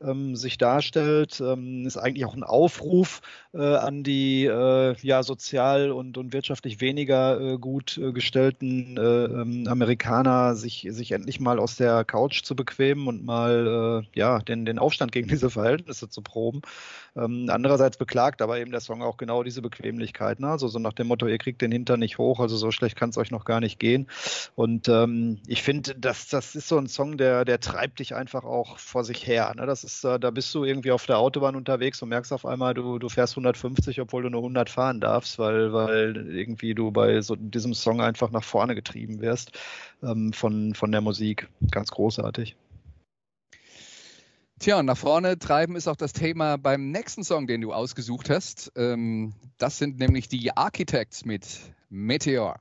ähm, 0.05 0.37
sich 0.37 0.59
darstellt. 0.59 1.41
Ähm, 1.41 1.87
ist 1.87 1.97
eigentlich 1.97 2.25
auch 2.25 2.35
ein 2.35 2.45
Aufruf 2.45 3.21
äh, 3.55 3.59
an 3.63 4.03
die 4.03 4.47
äh, 4.47 4.95
ja, 5.03 5.23
sozial 5.23 5.91
und, 5.93 6.19
und 6.19 6.33
wirtschaftlich 6.33 6.81
weniger 6.81 7.41
äh, 7.41 7.59
gut 7.59 7.99
äh, 7.99 8.13
gestellten 8.13 8.97
äh, 8.97 9.25
ähm, 9.25 9.67
Amerikaner, 9.69 10.55
sich, 10.55 10.87
sich 10.91 11.13
endlich 11.13 11.41
mal 11.41 11.59
aus 11.59 11.77
der 11.77 12.05
Couch 12.05 12.43
zu 12.43 12.57
bequemen 12.57 13.07
und 13.07 13.25
mal 13.25 14.05
äh, 14.15 14.19
ja, 14.19 14.39
den, 14.41 14.65
den 14.65 14.79
Aufstand 14.79 15.13
gegen 15.13 15.29
diese 15.29 15.51
Verhältnisse 15.51 16.09
zu 16.09 16.23
proben. 16.23 16.63
Ähm, 17.15 17.47
andererseits 17.51 17.99
beklagt 17.99 18.41
aber 18.41 18.59
eben 18.59 18.71
der 18.71 18.81
Song 18.81 19.03
auch 19.03 19.19
genau 19.19 19.43
diese 19.43 19.61
Bequemlichkeit. 19.61 20.41
Ne? 20.41 20.49
Also 20.49 20.69
so 20.69 20.79
nach 20.79 20.95
dem 20.95 21.09
Motto, 21.09 21.27
ihr 21.27 21.39
kriegt 21.39 21.61
den 21.61 21.71
Hintern 21.71 22.01
nicht 22.01 22.19
hoch, 22.19 22.41
also 22.41 22.57
so 22.57 22.71
schlecht 22.71 22.97
kann 22.97 23.11
es 23.11 23.19
euch 23.19 23.31
noch 23.31 23.45
gar 23.45 23.61
nicht 23.61 23.79
gehen. 23.79 24.09
Und 24.55 24.89
ähm, 24.89 25.39
ich 25.47 25.63
finde, 25.63 25.95
das, 25.95 26.29
das 26.29 26.55
ist 26.55 26.69
so 26.69 26.79
ein 26.79 26.87
Song, 26.87 27.19
der, 27.19 27.45
der 27.45 27.61
treibt 27.61 27.99
dich 27.99 28.15
einfach 28.15 28.45
auch 28.45 28.79
vor 28.79 29.05
sich 29.05 29.27
her. 29.27 29.53
Ne? 29.55 29.67
Das 29.67 29.85
ist, 29.85 30.05
äh, 30.05 30.19
da 30.19 30.31
bist 30.31 30.55
du 30.55 30.65
irgendwie 30.65 30.91
auf 30.91 31.05
der 31.05 31.19
Autobahn 31.19 31.55
unterwegs 31.55 32.01
und 32.01 32.09
merkst 32.09 32.33
auf 32.33 32.47
einmal, 32.47 32.73
du, 32.73 32.99
du 32.99 33.09
fährst 33.11 33.35
150, 33.35 34.01
obwohl 34.01 34.23
du 34.23 34.31
nur 34.31 34.41
100 34.41 34.71
fahren 34.71 35.01
darfst, 35.01 35.39
weil, 35.39 35.73
weil 35.73 36.17
irgendwie 36.31 36.75
du 36.75 36.93
bei 36.93 37.21
so 37.21 37.37
diesem 37.37 37.75
Song 37.75 38.01
einfach 38.01 38.31
nach 38.31 38.45
vorne 38.45 38.75
getrieben 38.75 39.21
wirst 39.21 39.53
ähm, 40.03 40.33
von, 40.33 40.75
von 40.75 40.91
der 40.91 41.03
Musik. 41.03 41.49
Ganz 41.71 41.91
großartig. 41.91 42.57
Tja, 44.63 44.79
und 44.79 44.87
nach 44.87 44.97
vorne 44.97 45.41
treiben 45.41 45.75
ist 45.75 45.89
auch 45.89 45.97
das 45.97 46.13
Thema 46.13 46.57
beim 46.57 46.93
nächsten 46.93 47.25
Song, 47.25 47.49
den 47.49 47.63
du 47.63 47.73
ausgesucht 47.73 48.31
hast. 48.31 48.71
Ähm, 48.77 49.35
das 49.59 49.79
sind 49.79 49.99
nämlich 49.99 50.29
die 50.29 50.57
Architects 50.57 51.25
mit 51.25 51.49
Meteor. 51.91 52.61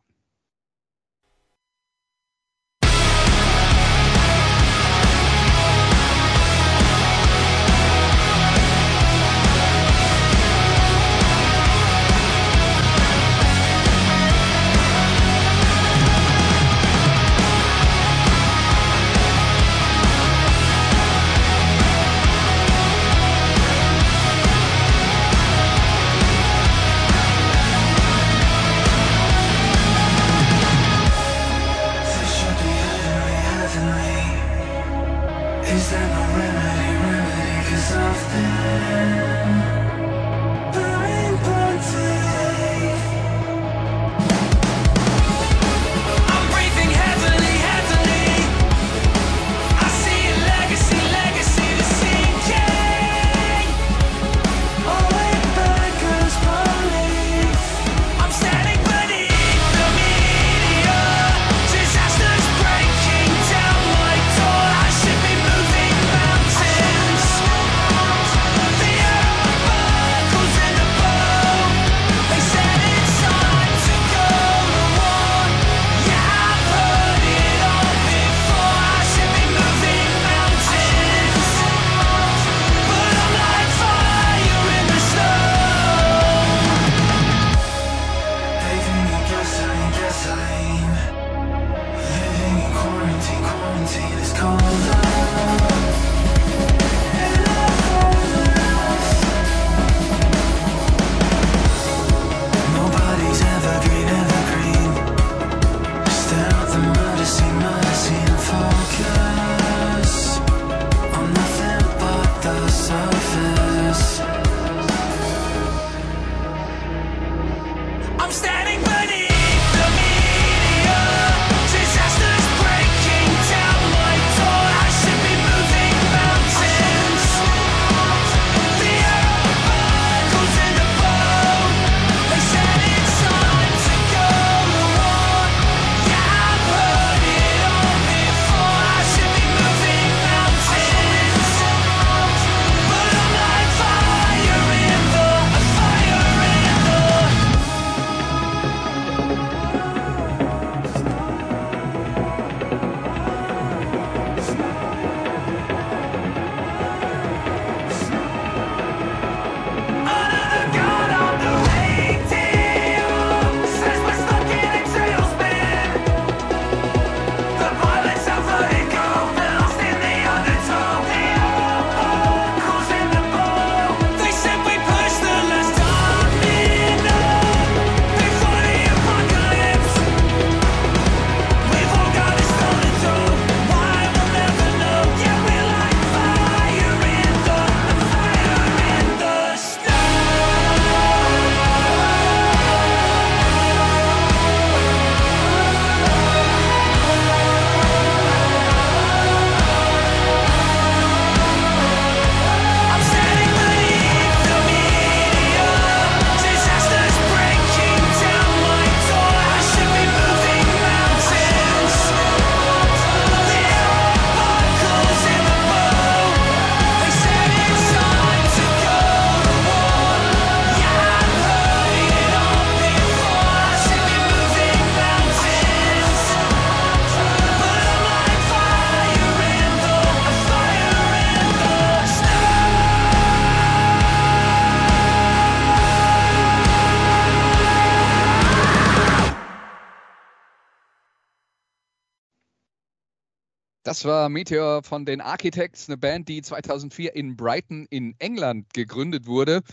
Das 243.92 244.06
war 244.06 244.30
Meteor 244.30 244.84
von 244.84 245.04
den 245.04 245.20
Architects, 245.20 245.90
eine 245.90 245.98
Band, 245.98 246.30
die 246.30 246.42
2004 246.42 247.14
in 247.14 247.36
Brighton 247.36 247.88
in 247.90 248.16
England 248.20 248.74
gegründet 248.74 249.28
wurde. 249.28 249.64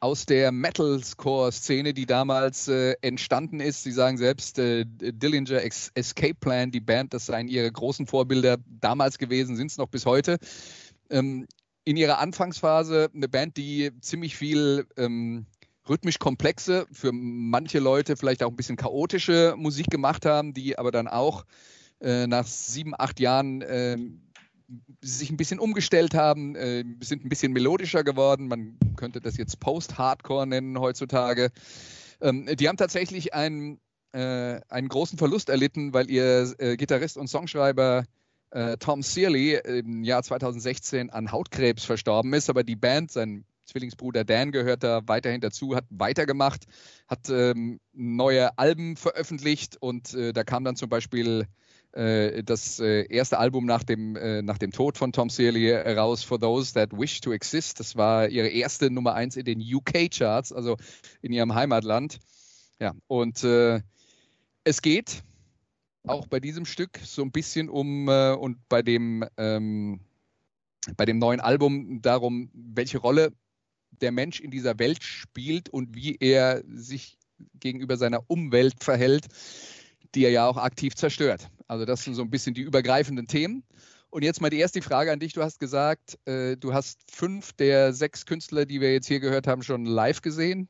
Aus 0.00 0.24
der 0.24 0.50
Metalscore-Szene, 0.50 1.92
die 1.92 2.06
damals 2.06 2.68
äh, 2.68 2.94
entstanden 3.02 3.60
ist. 3.60 3.82
Sie 3.82 3.92
sagen 3.92 4.16
selbst, 4.16 4.58
äh, 4.58 4.86
Dillinger 4.86 5.62
Ex 5.62 5.90
Escape 5.94 6.36
Plan, 6.40 6.70
die 6.70 6.80
Band, 6.80 7.12
das 7.12 7.26
seien 7.26 7.48
ihre 7.48 7.70
großen 7.70 8.06
Vorbilder 8.06 8.56
damals 8.80 9.18
gewesen, 9.18 9.56
sind 9.56 9.70
es 9.70 9.76
noch 9.76 9.88
bis 9.88 10.06
heute. 10.06 10.38
Ähm, 11.10 11.46
in 11.84 11.98
ihrer 11.98 12.18
Anfangsphase 12.18 13.10
eine 13.14 13.28
Band, 13.28 13.58
die 13.58 13.90
ziemlich 14.00 14.38
viel 14.38 14.86
ähm, 14.96 15.44
rhythmisch 15.86 16.18
komplexe, 16.18 16.86
für 16.92 17.12
manche 17.12 17.78
Leute 17.78 18.16
vielleicht 18.16 18.42
auch 18.42 18.48
ein 18.48 18.56
bisschen 18.56 18.76
chaotische 18.76 19.52
Musik 19.58 19.90
gemacht 19.90 20.24
haben, 20.24 20.54
die 20.54 20.78
aber 20.78 20.92
dann 20.92 21.08
auch 21.08 21.44
äh, 22.00 22.26
nach 22.26 22.46
sieben, 22.46 22.94
acht 22.96 23.20
Jahren 23.20 23.62
äh, 23.62 23.96
sich 25.00 25.30
ein 25.30 25.36
bisschen 25.36 25.58
umgestellt 25.58 26.14
haben, 26.14 26.56
äh, 26.56 26.84
sind 27.00 27.24
ein 27.24 27.28
bisschen 27.28 27.52
melodischer 27.52 28.04
geworden. 28.04 28.48
Man 28.48 28.78
könnte 28.96 29.20
das 29.20 29.36
jetzt 29.36 29.60
Post-Hardcore 29.60 30.46
nennen 30.46 30.78
heutzutage. 30.78 31.50
Ähm, 32.20 32.46
die 32.56 32.68
haben 32.68 32.76
tatsächlich 32.76 33.34
einen, 33.34 33.80
äh, 34.12 34.60
einen 34.68 34.88
großen 34.88 35.18
Verlust 35.18 35.48
erlitten, 35.48 35.94
weil 35.94 36.10
ihr 36.10 36.54
äh, 36.58 36.76
Gitarrist 36.76 37.16
und 37.16 37.28
Songschreiber 37.28 38.04
Tom 38.78 39.02
Searley 39.02 39.60
im 39.64 40.04
Jahr 40.04 40.22
2016 40.22 41.10
an 41.10 41.32
Hautkrebs 41.32 41.84
verstorben 41.84 42.32
ist, 42.32 42.48
aber 42.48 42.62
die 42.62 42.76
Band, 42.76 43.10
sein 43.10 43.44
Zwillingsbruder 43.66 44.24
Dan 44.24 44.52
gehört 44.52 44.82
da 44.82 45.02
weiterhin 45.06 45.40
dazu, 45.40 45.74
hat 45.76 45.84
weitergemacht, 45.90 46.64
hat 47.08 47.28
ähm, 47.28 47.80
neue 47.92 48.56
Alben 48.56 48.96
veröffentlicht 48.96 49.76
und 49.80 50.14
äh, 50.14 50.32
da 50.32 50.44
kam 50.44 50.64
dann 50.64 50.76
zum 50.76 50.88
Beispiel 50.88 51.46
das 51.96 52.78
äh, 52.78 53.06
erste 53.08 53.38
Album 53.38 53.64
nach 53.64 53.82
dem, 53.82 54.16
äh, 54.16 54.42
nach 54.42 54.58
dem 54.58 54.70
Tod 54.70 54.98
von 54.98 55.12
Tom 55.12 55.30
Searley 55.30 55.72
raus, 55.72 56.22
For 56.22 56.38
Those 56.38 56.74
That 56.74 56.92
Wish 56.92 57.22
to 57.22 57.32
Exist. 57.32 57.80
Das 57.80 57.96
war 57.96 58.28
ihre 58.28 58.48
erste 58.48 58.90
Nummer 58.90 59.14
eins 59.14 59.36
in 59.36 59.46
den 59.46 59.60
UK-Charts, 59.60 60.52
also 60.52 60.76
in 61.22 61.32
ihrem 61.32 61.54
Heimatland. 61.54 62.18
Ja, 62.78 62.92
und 63.06 63.42
äh, 63.44 63.80
es 64.64 64.82
geht 64.82 65.22
auch 66.04 66.26
bei 66.26 66.38
diesem 66.40 66.66
Stück 66.66 67.00
so 67.02 67.22
ein 67.22 67.32
bisschen 67.32 67.68
um 67.68 68.08
äh, 68.08 68.32
und 68.32 68.58
bei 68.68 68.82
dem, 68.82 69.24
ähm, 69.36 70.00
bei 70.96 71.04
dem 71.04 71.18
neuen 71.18 71.40
Album 71.40 72.02
darum, 72.02 72.50
welche 72.52 72.98
Rolle 72.98 73.32
der 74.00 74.12
Mensch 74.12 74.40
in 74.40 74.50
dieser 74.50 74.78
Welt 74.78 75.02
spielt 75.02 75.68
und 75.68 75.94
wie 75.94 76.16
er 76.20 76.62
sich 76.68 77.18
gegenüber 77.54 77.96
seiner 77.96 78.28
Umwelt 78.28 78.84
verhält, 78.84 79.26
die 80.14 80.24
er 80.24 80.30
ja 80.30 80.46
auch 80.46 80.58
aktiv 80.58 80.94
zerstört. 80.94 81.48
Also 81.68 81.84
das 81.84 82.04
sind 82.04 82.14
so 82.14 82.22
ein 82.22 82.30
bisschen 82.30 82.54
die 82.54 82.62
übergreifenden 82.62 83.26
Themen. 83.26 83.64
Und 84.10 84.22
jetzt 84.22 84.40
mal 84.40 84.50
die 84.50 84.58
erste 84.58 84.82
Frage 84.82 85.12
an 85.12 85.18
dich. 85.18 85.32
Du 85.32 85.42
hast 85.42 85.58
gesagt, 85.60 86.18
äh, 86.26 86.56
du 86.56 86.72
hast 86.72 87.00
fünf 87.10 87.52
der 87.54 87.92
sechs 87.92 88.24
Künstler, 88.24 88.64
die 88.64 88.80
wir 88.80 88.92
jetzt 88.92 89.08
hier 89.08 89.20
gehört 89.20 89.46
haben, 89.46 89.62
schon 89.62 89.84
live 89.84 90.22
gesehen. 90.22 90.68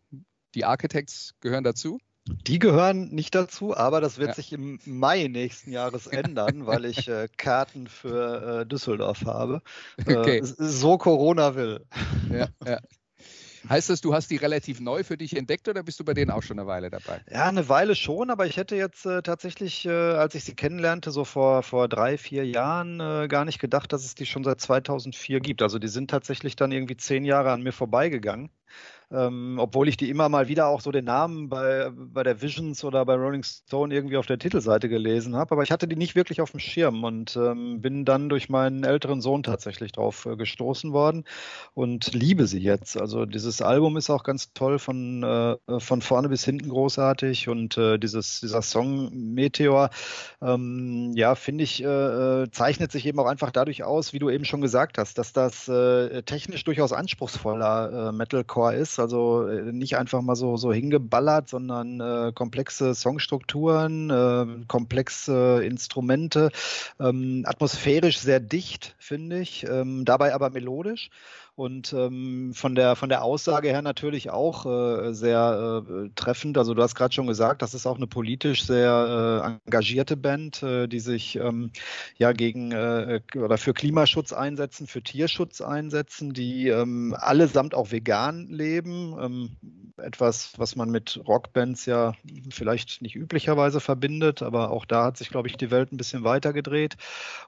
Die 0.55 0.65
Architects 0.65 1.35
gehören 1.41 1.63
dazu. 1.65 1.99
Die 2.47 2.59
gehören 2.59 3.15
nicht 3.15 3.37
dazu, 3.37 3.77
aber 3.77 4.01
das 4.01 4.19
wird 4.19 4.31
Ja. 4.31 4.35
sich 4.35 4.53
im 4.53 4.81
Mai 4.85 5.29
nächsten 5.29 5.71
Jahres 5.71 6.07
ändern, 6.35 6.67
weil 6.67 6.87
ich 6.87 7.07
äh, 7.07 7.29
Karten 7.37 7.87
für 7.87 8.63
äh, 8.63 8.67
Düsseldorf 8.67 9.25
habe. 9.27 9.63
Äh, 10.07 10.17
Okay. 10.17 10.41
So 10.43 10.99
Corona 10.99 11.55
will. 11.55 11.85
Ja, 12.33 12.49
ja. 12.67 12.81
Heißt 13.69 13.91
das, 13.91 14.01
du 14.01 14.15
hast 14.15 14.31
die 14.31 14.37
relativ 14.37 14.81
neu 14.81 15.03
für 15.03 15.17
dich 15.17 15.37
entdeckt 15.37 15.69
oder 15.69 15.83
bist 15.83 15.99
du 16.01 16.05
bei 16.05 16.15
denen 16.15 16.31
auch 16.31 16.43
schon 16.43 16.59
eine 16.59 16.69
Weile 16.69 16.91
dabei? 16.91 17.23
Ja, 17.31 17.49
eine 17.49 17.69
Weile 17.69 17.95
schon, 17.95 18.31
aber 18.31 18.47
ich 18.47 18.57
hätte 18.57 18.77
jetzt 18.77 19.07
äh, 19.07 19.23
tatsächlich, 19.23 19.87
äh, 19.87 19.91
als 19.91 20.35
ich 20.35 20.45
sie 20.45 20.55
kennenlernte, 20.55 21.11
so 21.11 21.25
vor, 21.25 21.63
vor 21.63 21.89
drei, 21.89 22.19
vier 22.19 22.47
Jahren, 22.47 23.01
äh, 23.01 23.29
gar 23.29 23.45
nicht 23.45 23.59
gedacht, 23.59 23.93
dass 23.93 24.05
es 24.05 24.15
die 24.15 24.27
schon 24.27 24.45
seit 24.45 24.61
2004 24.61 25.41
gibt. 25.41 25.63
Also 25.63 25.79
die 25.79 25.89
sind 25.89 26.11
tatsächlich 26.11 26.57
dann 26.57 26.73
irgendwie 26.73 26.97
zehn 26.97 27.25
Jahre 27.25 27.53
an 27.53 27.63
mir 27.63 27.73
vorbeigegangen. 27.73 28.51
Ähm, 29.13 29.59
obwohl 29.61 29.89
ich 29.89 29.97
die 29.97 30.11
immer 30.11 30.29
mal 30.29 30.49
wieder 30.49 30.67
auch 30.67 30.81
so 30.81 30.91
den 30.91 31.05
Namen 31.05 31.49
bei, 31.49 31.91
bei 31.95 32.25
der 32.25 32.43
Visions 32.43 32.83
oder 32.83 33.05
bei 33.05 33.15
Rolling 33.15 33.45
Stone 33.45 33.95
irgendwie 33.95 34.17
auf 34.17 34.27
der 34.27 34.39
Titelseite 34.39 34.89
gelesen 34.89 35.37
habe. 35.37 35.53
Aber 35.53 35.63
ich 35.63 35.71
hatte 35.71 35.87
die 35.87 35.95
nicht 35.95 36.17
wirklich 36.17 36.41
auf 36.41 36.51
dem 36.51 36.59
Schirm 36.59 37.05
und 37.05 37.37
ähm, 37.37 37.81
bin 37.81 38.05
dann 38.05 38.29
durch 38.29 38.49
meinen 38.49 38.83
älteren 38.83 39.21
Sohn 39.21 39.45
tatsächlich 39.45 39.93
drauf 39.93 40.27
äh, 40.27 40.37
gestoßen 40.37 40.93
worden 40.93 41.25
und 41.75 42.15
liebe 42.15 42.49
sie 42.49 42.59
jetzt. 42.59 43.01
Also 43.01 43.27
dieses 43.27 43.63
Album 43.63 43.97
ist 43.97 44.11
auch 44.11 44.25
ganz 44.25 44.53
toll 44.55 44.81
von, 44.81 45.23
äh, 45.23 45.57
von 45.79 46.03
vorne 46.03 46.29
bis 46.29 46.45
hinten 46.45 46.69
großartig 46.69 47.49
und 47.49 47.79
äh, 47.79 47.99
dieses, 47.99 48.41
dieser 48.41 48.63
Song 48.63 49.11
Meteor, 49.13 49.91
ähm, 50.43 51.13
ja, 51.15 51.37
finde 51.37 51.63
ich, 51.63 51.83
äh, 51.83 51.87
äh, 51.87 52.51
zeichnet 52.51 52.91
sich 52.91 53.07
eben 53.07 53.21
auch 53.21 53.27
einfach 53.27 53.53
dadurch 53.53 53.85
aus, 53.85 54.13
wie 54.13 54.19
du 54.19 54.31
eben 54.31 54.45
schon 54.45 54.61
gesagt 54.61 54.99
hast, 54.99 55.19
dass 55.19 55.33
das 55.33 55.69
äh, 55.69 56.23
technisch 56.23 56.65
durchaus 56.65 56.93
anspruchsvoller 56.93 58.11
Metalcore 58.11 58.75
ist. 58.75 58.96
Also 58.99 59.47
äh, 59.47 59.73
nicht 59.73 59.97
einfach 59.97 60.23
mal 60.23 60.37
so, 60.37 60.57
so 60.57 60.73
hingeballert, 60.73 61.49
sondern 61.49 62.01
äh, 62.01 62.33
komplexe 62.35 62.95
Songstrukturen, 62.95 64.11
äh, 64.11 64.65
komplexe 64.67 65.65
Instrumente, 65.65 66.51
ähm, 67.01 67.45
atmosphärisch 67.47 68.19
sehr 68.19 68.41
dicht, 68.41 68.95
finde 68.99 69.41
ich, 69.41 69.67
ähm, 69.69 70.05
dabei 70.05 70.35
aber 70.35 70.51
melodisch. 70.51 71.11
Und 71.57 71.95
ähm, 71.95 72.53
von 72.53 72.75
der 72.75 72.97
von 72.97 73.09
der 73.09 73.25
Aussage 73.25 73.69
her 73.69 73.81
natürlich 73.81 74.29
auch 74.29 74.67
äh, 74.67 75.15
sehr 75.15 75.83
äh, 75.89 76.11
treffend. 76.15 76.59
Also 76.59 76.75
du 76.75 76.83
hast 76.83 76.95
gerade 76.95 77.15
schon 77.15 77.27
gesagt, 77.27 77.63
das 77.63 77.73
ist 77.73 77.87
auch 77.87 77.97
eine 77.97 78.07
politisch 78.07 78.67
sehr 78.67 79.43
äh, 79.43 79.67
engagierte 79.67 80.19
Band, 80.19 80.63
äh, 80.63 80.87
die 80.87 81.01
sich 81.01 81.37
ähm, 81.37 81.71
ja 82.19 82.33
gegen 82.33 82.73
äh, 82.73 83.23
oder 83.35 83.57
für 83.57 83.73
Klimaschutz 83.73 84.35
einsetzen, 84.35 84.87
für 84.87 85.01
Tierschutz 85.03 85.63
einsetzen, 85.63 86.35
die 86.35 86.69
ähm, 86.69 87.17
allesamt 87.19 87.75
auch 87.75 87.91
vegan 87.91 88.49
leben. 88.51 89.17
Ähm, 89.19 89.57
etwas, 89.99 90.53
was 90.59 90.77
man 90.77 90.91
mit 90.91 91.21
Rockbands 91.27 91.87
ja 91.87 92.13
vielleicht 92.51 93.01
nicht 93.01 93.17
üblicherweise 93.17 93.81
verbindet, 93.81 94.43
aber 94.43 94.71
auch 94.71 94.85
da 94.85 95.05
hat 95.05 95.17
sich, 95.17 95.31
glaube 95.31 95.49
ich, 95.49 95.57
die 95.57 95.71
Welt 95.71 95.91
ein 95.91 95.97
bisschen 95.97 96.23
weiter 96.23 96.53
gedreht. 96.53 96.97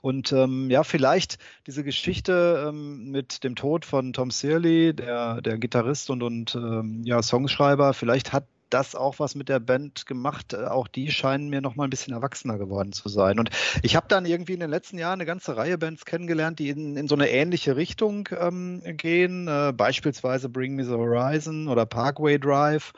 Und 0.01 0.33
ähm, 0.33 0.71
ja, 0.71 0.83
vielleicht 0.83 1.39
diese 1.67 1.85
Geschichte 1.85 2.67
ähm, 2.69 3.11
mit 3.11 3.45
dem 3.45 3.55
Tod 3.55 3.85
von 3.85 3.98
Tom 4.13 4.31
Searley, 4.31 4.95
der, 4.95 5.41
der 5.41 5.59
Gitarrist 5.59 6.11
und, 6.11 6.23
und 6.23 6.55
ähm, 6.55 7.03
ja, 7.05 7.23
Songschreiber, 7.23 7.95
vielleicht 7.95 8.33
hat 8.33 8.47
das 8.71 8.95
auch 8.95 9.19
was 9.19 9.35
mit 9.35 9.49
der 9.49 9.61
Band 9.61 10.07
gemacht. 10.07 10.53
Äh, 10.53 10.67
Auch 10.67 10.89
die 10.89 11.11
scheinen 11.11 11.49
mir 11.49 11.61
noch 11.61 11.77
mal 11.77 11.85
ein 11.85 11.91
bisschen 11.91 12.15
erwachsener 12.15 12.59
geworden 12.59 12.93
zu 12.93 13.09
sein. 13.09 13.39
Und 13.39 13.51
ich 13.83 13.97
habe 13.97 14.09
dann 14.09 14.27
irgendwie 14.27 14.55
in 14.55 14.61
den 14.61 14.71
letzten 14.71 14.99
Jahren 14.99 15.15
eine 15.15 15.27
ganze 15.27 15.57
Reihe 15.57 15.79
Bands 15.79 16.05
kennengelernt, 16.05 16.59
die 16.59 16.71
in, 16.71 16.97
in 16.97 17.09
so 17.09 17.15
eine 17.15 17.31
ähnliche 17.31 17.77
Richtung 17.77 18.29
ähm, 18.39 18.83
gehen. 18.97 19.49
Äh, 19.49 19.73
beispielsweise 19.77 20.49
Bring 20.49 20.75
Me 20.75 20.85
the 20.85 20.93
Horizon 20.93 21.69
oder 21.69 21.87
Parkway 21.87 22.39
Drive. 22.39 22.93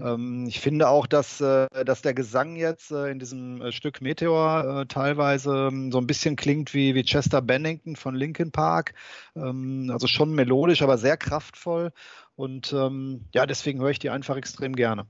Ähm, 0.00 0.46
ich 0.48 0.60
finde 0.60 0.88
auch, 0.88 1.06
dass, 1.06 1.40
äh, 1.40 1.66
dass 1.84 2.02
der 2.02 2.14
Gesang 2.14 2.56
jetzt 2.56 2.90
äh, 2.90 3.10
in 3.10 3.18
diesem 3.18 3.60
äh, 3.60 3.72
Stück 3.72 4.00
Meteor 4.00 4.82
äh, 4.82 4.86
teilweise 4.86 5.68
ähm, 5.70 5.92
so 5.92 5.98
ein 5.98 6.06
bisschen 6.06 6.36
klingt 6.36 6.74
wie, 6.74 6.94
wie 6.94 7.02
Chester 7.02 7.42
Bennington 7.42 7.96
von 7.96 8.14
Linkin 8.14 8.52
Park. 8.52 8.94
Ähm, 9.36 9.90
also 9.92 10.06
schon 10.06 10.34
melodisch, 10.34 10.82
aber 10.82 10.98
sehr 10.98 11.16
kraftvoll. 11.16 11.92
Und 12.34 12.72
ähm, 12.72 13.26
ja, 13.34 13.46
deswegen 13.46 13.80
höre 13.80 13.90
ich 13.90 13.98
die 13.98 14.10
einfach 14.10 14.36
extrem 14.36 14.74
gerne. 14.74 15.06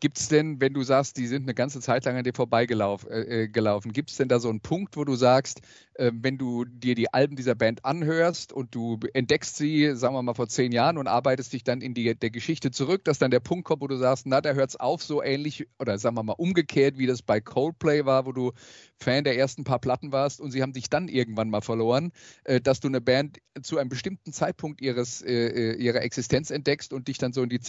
Gibt 0.00 0.18
es 0.18 0.28
denn, 0.28 0.60
wenn 0.60 0.74
du 0.74 0.82
sagst, 0.82 1.16
die 1.16 1.26
sind 1.26 1.44
eine 1.44 1.54
ganze 1.54 1.80
Zeit 1.80 2.04
lang 2.04 2.16
an 2.16 2.24
dir 2.24 2.34
vorbeigelaufen, 2.34 3.10
äh, 3.10 3.44
äh, 3.44 3.48
gibt 3.48 4.10
es 4.10 4.16
denn 4.16 4.28
da 4.28 4.38
so 4.40 4.50
einen 4.50 4.60
Punkt, 4.60 4.96
wo 4.96 5.04
du 5.04 5.14
sagst, 5.16 5.62
äh, 5.94 6.12
wenn 6.14 6.36
du 6.36 6.64
dir 6.64 6.94
die 6.94 7.12
Alben 7.12 7.36
dieser 7.36 7.54
Band 7.54 7.84
anhörst 7.84 8.52
und 8.52 8.74
du 8.74 8.98
entdeckst 9.14 9.56
sie, 9.56 9.96
sagen 9.96 10.14
wir 10.14 10.22
mal 10.22 10.34
vor 10.34 10.48
zehn 10.48 10.72
Jahren 10.72 10.98
und 10.98 11.06
arbeitest 11.06 11.52
dich 11.52 11.64
dann 11.64 11.80
in 11.80 11.94
die 11.94 12.14
der 12.14 12.30
Geschichte 12.30 12.70
zurück, 12.70 13.04
dass 13.04 13.18
dann 13.18 13.30
der 13.30 13.40
Punkt 13.40 13.64
kommt, 13.64 13.80
wo 13.80 13.86
du 13.86 13.96
sagst, 13.96 14.26
na, 14.26 14.40
da 14.40 14.52
hört 14.52 14.70
es 14.70 14.76
auf, 14.76 15.02
so 15.02 15.22
ähnlich 15.22 15.66
oder 15.78 15.98
sagen 15.98 16.16
wir 16.16 16.22
mal 16.22 16.34
umgekehrt, 16.34 16.98
wie 16.98 17.06
das 17.06 17.22
bei 17.22 17.40
Coldplay 17.40 18.04
war, 18.04 18.26
wo 18.26 18.32
du 18.32 18.52
Fan 18.98 19.24
der 19.24 19.36
ersten 19.36 19.64
paar 19.64 19.78
Platten 19.78 20.12
warst 20.12 20.40
und 20.40 20.50
sie 20.50 20.62
haben 20.62 20.72
dich 20.72 20.88
dann 20.88 21.08
irgendwann 21.08 21.50
mal 21.50 21.60
verloren, 21.60 22.12
äh, 22.44 22.60
dass 22.60 22.80
du 22.80 22.88
eine 22.88 23.00
Band 23.00 23.38
zu 23.62 23.78
einem 23.78 23.88
bestimmten 23.88 24.32
Zeitpunkt 24.32 24.80
ihres, 24.80 25.22
äh, 25.22 25.32
äh, 25.32 25.76
ihrer 25.76 26.02
Existenz 26.02 26.50
entdeckst 26.50 26.92
und 26.92 27.08
dich 27.08 27.18
dann 27.18 27.32
so 27.32 27.42
in 27.42 27.48
die 27.48 27.60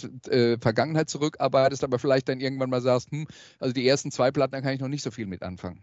Vergangenheit 0.60 1.08
zurückarbeitest, 1.10 1.84
aber 1.84 1.98
vielleicht 1.98 2.17
dann 2.24 2.40
irgendwann 2.40 2.70
mal 2.70 2.80
sagst, 2.80 3.10
hm, 3.10 3.26
also 3.58 3.72
die 3.72 3.86
ersten 3.86 4.10
zwei 4.10 4.30
Platten, 4.30 4.52
da 4.52 4.60
kann 4.60 4.74
ich 4.74 4.80
noch 4.80 4.88
nicht 4.88 5.02
so 5.02 5.10
viel 5.10 5.26
mit 5.26 5.42
anfangen. 5.42 5.82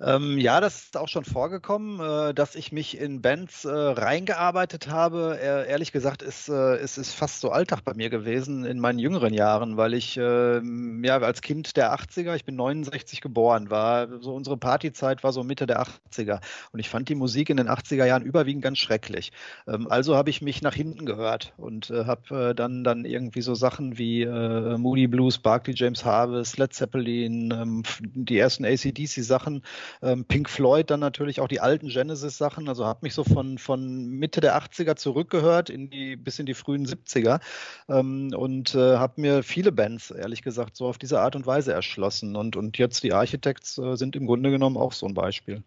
Ähm, 0.00 0.38
ja, 0.38 0.60
das 0.60 0.84
ist 0.84 0.96
auch 0.96 1.08
schon 1.08 1.24
vorgekommen, 1.24 1.98
äh, 2.30 2.32
dass 2.34 2.54
ich 2.54 2.70
mich 2.70 2.98
in 2.98 3.20
Bands 3.20 3.64
äh, 3.64 3.70
reingearbeitet 3.70 4.88
habe. 4.88 5.38
Ehr- 5.40 5.66
ehrlich 5.66 5.90
gesagt 5.92 6.22
ist 6.22 6.48
äh, 6.48 6.76
es 6.76 6.98
ist 6.98 7.12
fast 7.14 7.40
so 7.40 7.50
Alltag 7.50 7.80
bei 7.84 7.94
mir 7.94 8.08
gewesen 8.08 8.64
in 8.64 8.78
meinen 8.78 8.98
jüngeren 9.00 9.34
Jahren, 9.34 9.76
weil 9.76 9.94
ich 9.94 10.16
ähm, 10.16 11.02
ja 11.04 11.18
als 11.18 11.40
Kind 11.40 11.76
der 11.76 11.92
80er, 11.92 12.36
ich 12.36 12.44
bin 12.44 12.54
69 12.54 13.20
geboren, 13.20 13.70
war 13.70 14.20
so 14.20 14.34
unsere 14.34 14.56
Partyzeit 14.56 15.24
war 15.24 15.32
so 15.32 15.42
Mitte 15.42 15.66
der 15.66 15.82
80er 15.82 16.40
und 16.72 16.78
ich 16.78 16.88
fand 16.88 17.08
die 17.08 17.16
Musik 17.16 17.50
in 17.50 17.56
den 17.56 17.68
80er 17.68 18.04
Jahren 18.06 18.22
überwiegend 18.22 18.62
ganz 18.62 18.78
schrecklich. 18.78 19.32
Ähm, 19.66 19.88
also 19.90 20.14
habe 20.16 20.30
ich 20.30 20.42
mich 20.42 20.62
nach 20.62 20.74
hinten 20.74 21.06
gehört 21.06 21.54
und 21.56 21.90
äh, 21.90 22.04
habe 22.04 22.50
äh, 22.50 22.54
dann 22.54 22.84
dann 22.84 23.04
irgendwie 23.04 23.42
so 23.42 23.54
Sachen 23.56 23.98
wie 23.98 24.22
äh, 24.22 24.78
Moody 24.78 25.08
Blues, 25.08 25.38
Barclay 25.38 25.74
James 25.76 26.04
Harvest, 26.04 26.56
Led 26.58 26.72
Zeppelin, 26.72 27.50
ähm, 27.50 27.82
die 28.00 28.38
ersten 28.38 28.64
ACDC 28.64 29.24
Sachen 29.24 29.37
Sachen. 29.38 29.62
Ähm, 30.02 30.24
Pink 30.24 30.50
Floyd 30.50 30.90
dann 30.90 31.00
natürlich 31.00 31.40
auch 31.40 31.48
die 31.48 31.60
alten 31.60 31.88
Genesis-Sachen. 31.88 32.68
Also 32.68 32.84
habe 32.86 33.00
mich 33.02 33.14
so 33.14 33.24
von, 33.24 33.58
von 33.58 34.08
Mitte 34.08 34.40
der 34.40 34.60
80er 34.60 34.96
zurückgehört 34.96 35.70
in 35.70 35.90
die, 35.90 36.16
bis 36.16 36.38
in 36.38 36.46
die 36.46 36.54
frühen 36.54 36.86
70er 36.86 37.40
ähm, 37.88 38.32
und 38.36 38.74
äh, 38.74 38.96
habe 38.96 39.20
mir 39.20 39.42
viele 39.42 39.70
Bands, 39.70 40.10
ehrlich 40.10 40.42
gesagt, 40.42 40.76
so 40.76 40.86
auf 40.86 40.98
diese 40.98 41.20
Art 41.20 41.36
und 41.36 41.46
Weise 41.46 41.72
erschlossen. 41.72 42.34
Und, 42.36 42.56
und 42.56 42.78
jetzt 42.78 43.02
die 43.04 43.12
Architects 43.12 43.78
äh, 43.78 43.96
sind 43.96 44.16
im 44.16 44.26
Grunde 44.26 44.50
genommen 44.50 44.76
auch 44.76 44.92
so 44.92 45.06
ein 45.06 45.14
Beispiel. 45.14 45.62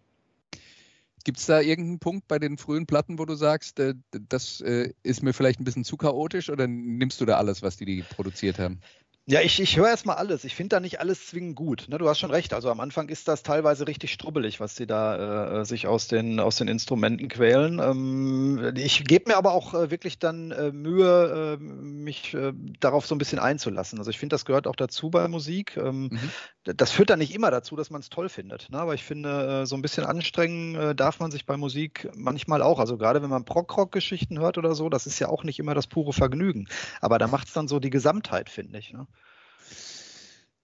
Gibt 1.24 1.38
es 1.38 1.46
da 1.46 1.60
irgendeinen 1.60 2.00
Punkt 2.00 2.26
bei 2.26 2.40
den 2.40 2.58
frühen 2.58 2.86
Platten, 2.86 3.18
wo 3.18 3.24
du 3.24 3.36
sagst, 3.36 3.78
äh, 3.78 3.94
das 4.28 4.60
äh, 4.60 4.92
ist 5.02 5.22
mir 5.22 5.32
vielleicht 5.32 5.60
ein 5.60 5.64
bisschen 5.64 5.84
zu 5.84 5.96
chaotisch 5.96 6.50
oder 6.50 6.66
nimmst 6.66 7.20
du 7.20 7.24
da 7.24 7.36
alles, 7.36 7.62
was 7.62 7.76
die, 7.76 7.84
die 7.84 8.02
produziert 8.02 8.58
haben? 8.58 8.80
Ja, 9.26 9.40
ich, 9.40 9.60
ich 9.60 9.76
höre 9.76 9.86
erstmal 9.86 10.16
alles. 10.16 10.42
Ich 10.42 10.56
finde 10.56 10.70
da 10.70 10.80
nicht 10.80 10.98
alles 10.98 11.28
zwingend 11.28 11.54
gut. 11.54 11.86
Ne, 11.88 11.96
du 11.98 12.08
hast 12.08 12.18
schon 12.18 12.32
recht. 12.32 12.52
Also 12.52 12.70
am 12.70 12.80
Anfang 12.80 13.08
ist 13.08 13.28
das 13.28 13.44
teilweise 13.44 13.86
richtig 13.86 14.12
strubbelig, 14.12 14.58
was 14.58 14.74
die 14.74 14.86
da 14.86 15.60
äh, 15.60 15.64
sich 15.64 15.86
aus 15.86 16.08
den, 16.08 16.40
aus 16.40 16.56
den 16.56 16.66
Instrumenten 16.66 17.28
quälen. 17.28 17.78
Ähm, 17.78 18.72
ich 18.76 19.04
gebe 19.04 19.30
mir 19.30 19.36
aber 19.36 19.52
auch 19.52 19.74
äh, 19.74 19.92
wirklich 19.92 20.18
dann 20.18 20.50
äh, 20.50 20.72
Mühe, 20.72 21.56
äh, 21.56 21.62
mich 21.62 22.34
äh, 22.34 22.52
darauf 22.80 23.06
so 23.06 23.14
ein 23.14 23.18
bisschen 23.18 23.38
einzulassen. 23.38 24.00
Also 24.00 24.10
ich 24.10 24.18
finde, 24.18 24.34
das 24.34 24.44
gehört 24.44 24.66
auch 24.66 24.74
dazu 24.76 25.08
bei 25.10 25.28
Musik. 25.28 25.76
Ähm, 25.76 26.10
Mhm. 26.10 26.30
Das 26.64 26.92
führt 26.92 27.10
dann 27.10 27.18
nicht 27.18 27.34
immer 27.34 27.50
dazu, 27.50 27.74
dass 27.74 27.90
man 27.90 28.00
es 28.00 28.08
toll 28.08 28.28
findet. 28.28 28.70
Ne? 28.70 28.78
Aber 28.78 28.94
ich 28.94 29.02
finde, 29.02 29.62
äh, 29.62 29.66
so 29.66 29.74
ein 29.74 29.82
bisschen 29.82 30.04
anstrengen 30.04 30.76
äh, 30.76 30.94
darf 30.94 31.18
man 31.18 31.32
sich 31.32 31.44
bei 31.44 31.56
Musik 31.56 32.08
manchmal 32.14 32.62
auch. 32.62 32.78
Also 32.78 32.96
gerade 32.96 33.20
wenn 33.20 33.30
man 33.30 33.44
Prog-Rock-Geschichten 33.44 34.38
hört 34.38 34.58
oder 34.58 34.74
so, 34.76 34.88
das 34.88 35.06
ist 35.06 35.18
ja 35.18 35.28
auch 35.28 35.42
nicht 35.42 35.58
immer 35.58 35.74
das 35.74 35.88
pure 35.88 36.12
Vergnügen. 36.12 36.68
Aber 37.00 37.18
da 37.18 37.26
macht 37.26 37.48
es 37.48 37.52
dann 37.52 37.66
so 37.66 37.80
die 37.80 37.90
Gesamtheit, 37.90 38.48
finde 38.48 38.78
ich. 38.78 38.92
Ne? 38.92 39.08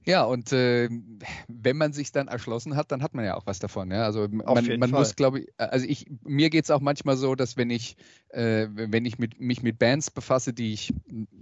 Ja, 0.08 0.24
und 0.24 0.54
äh, 0.54 0.88
wenn 1.48 1.76
man 1.76 1.92
sich 1.92 2.12
dann 2.12 2.28
erschlossen 2.28 2.76
hat, 2.76 2.90
dann 2.92 3.02
hat 3.02 3.12
man 3.12 3.26
ja 3.26 3.36
auch 3.36 3.44
was 3.44 3.58
davon. 3.58 3.90
Ja? 3.90 4.04
Also 4.04 4.26
man, 4.26 4.78
man 4.78 4.90
muss, 4.90 5.16
glaube 5.16 5.40
ich, 5.40 5.48
also 5.58 5.84
ich, 5.86 6.06
mir 6.24 6.48
geht 6.48 6.64
es 6.64 6.70
auch 6.70 6.80
manchmal 6.80 7.18
so, 7.18 7.34
dass 7.34 7.58
wenn 7.58 7.68
ich, 7.68 7.94
äh, 8.30 8.68
wenn 8.70 9.04
ich 9.04 9.18
mit, 9.18 9.38
mich 9.38 9.62
mit 9.62 9.78
Bands 9.78 10.10
befasse, 10.10 10.54
die 10.54 10.72
ich 10.72 10.94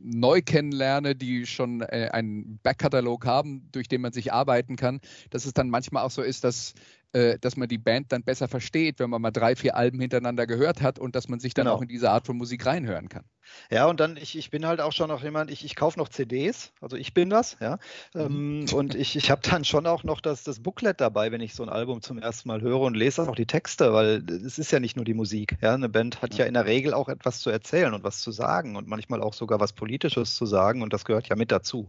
neu 0.02 0.42
kennenlerne, 0.42 1.14
die 1.14 1.46
schon 1.46 1.80
äh, 1.80 2.08
einen 2.12 2.58
Backkatalog 2.64 3.24
haben, 3.24 3.68
durch 3.70 3.86
den 3.86 4.00
man 4.00 4.12
sich 4.12 4.32
arbeiten 4.32 4.74
kann, 4.74 5.00
dass 5.30 5.44
es 5.44 5.52
dann 5.52 5.70
manchmal 5.70 6.02
auch 6.02 6.10
so 6.10 6.22
ist, 6.22 6.42
dass 6.42 6.74
äh, 7.16 7.38
dass 7.38 7.56
man 7.56 7.66
die 7.68 7.78
Band 7.78 8.12
dann 8.12 8.22
besser 8.22 8.46
versteht, 8.46 8.98
wenn 8.98 9.08
man 9.08 9.22
mal 9.22 9.30
drei, 9.30 9.56
vier 9.56 9.74
Alben 9.74 10.00
hintereinander 10.00 10.46
gehört 10.46 10.82
hat 10.82 10.98
und 10.98 11.16
dass 11.16 11.28
man 11.28 11.40
sich 11.40 11.54
dann 11.54 11.64
Genau. 11.64 11.76
auch 11.76 11.82
in 11.82 11.88
diese 11.88 12.10
Art 12.10 12.26
von 12.26 12.36
Musik 12.36 12.66
reinhören 12.66 13.08
kann. 13.08 13.24
Ja, 13.70 13.86
und 13.86 14.00
dann, 14.00 14.16
ich, 14.16 14.36
ich 14.36 14.50
bin 14.50 14.66
halt 14.66 14.80
auch 14.80 14.92
schon 14.92 15.08
noch 15.08 15.22
jemand, 15.22 15.50
ich, 15.50 15.64
ich 15.64 15.76
kaufe 15.76 15.98
noch 15.98 16.08
CDs, 16.08 16.72
also 16.80 16.96
ich 16.96 17.14
bin 17.14 17.30
das, 17.30 17.56
ja. 17.60 17.78
Mhm. 18.12 18.20
Ähm, 18.20 18.66
und 18.74 18.94
ich, 18.94 19.16
ich 19.16 19.30
habe 19.30 19.40
dann 19.42 19.64
schon 19.64 19.86
auch 19.86 20.04
noch 20.04 20.20
das, 20.20 20.44
das 20.44 20.60
Booklet 20.60 21.00
dabei, 21.00 21.32
wenn 21.32 21.40
ich 21.40 21.54
so 21.54 21.62
ein 21.62 21.68
Album 21.70 22.02
zum 22.02 22.18
ersten 22.18 22.48
Mal 22.48 22.60
höre 22.60 22.80
und 22.80 22.94
lese 22.94 23.22
dann 23.22 23.30
auch 23.30 23.36
die 23.36 23.46
Texte, 23.46 23.94
weil 23.94 24.22
es 24.30 24.58
ist 24.58 24.72
ja 24.72 24.80
nicht 24.80 24.96
nur 24.96 25.04
die 25.04 25.14
Musik. 25.14 25.56
Ja, 25.62 25.72
eine 25.74 25.88
Band 25.88 26.20
hat 26.20 26.34
ja 26.34 26.44
in 26.44 26.54
der 26.54 26.66
Regel 26.66 26.92
auch 26.92 27.08
etwas 27.08 27.38
zu 27.38 27.48
erzählen 27.50 27.94
und 27.94 28.04
was 28.04 28.20
zu 28.20 28.30
sagen 28.30 28.76
und 28.76 28.88
manchmal 28.88 29.22
auch 29.22 29.32
sogar 29.32 29.58
was 29.58 29.72
Politisches 29.72 30.34
zu 30.34 30.44
sagen 30.44 30.82
und 30.82 30.92
das 30.92 31.04
gehört 31.04 31.28
ja 31.28 31.36
mit 31.36 31.50
dazu. 31.50 31.88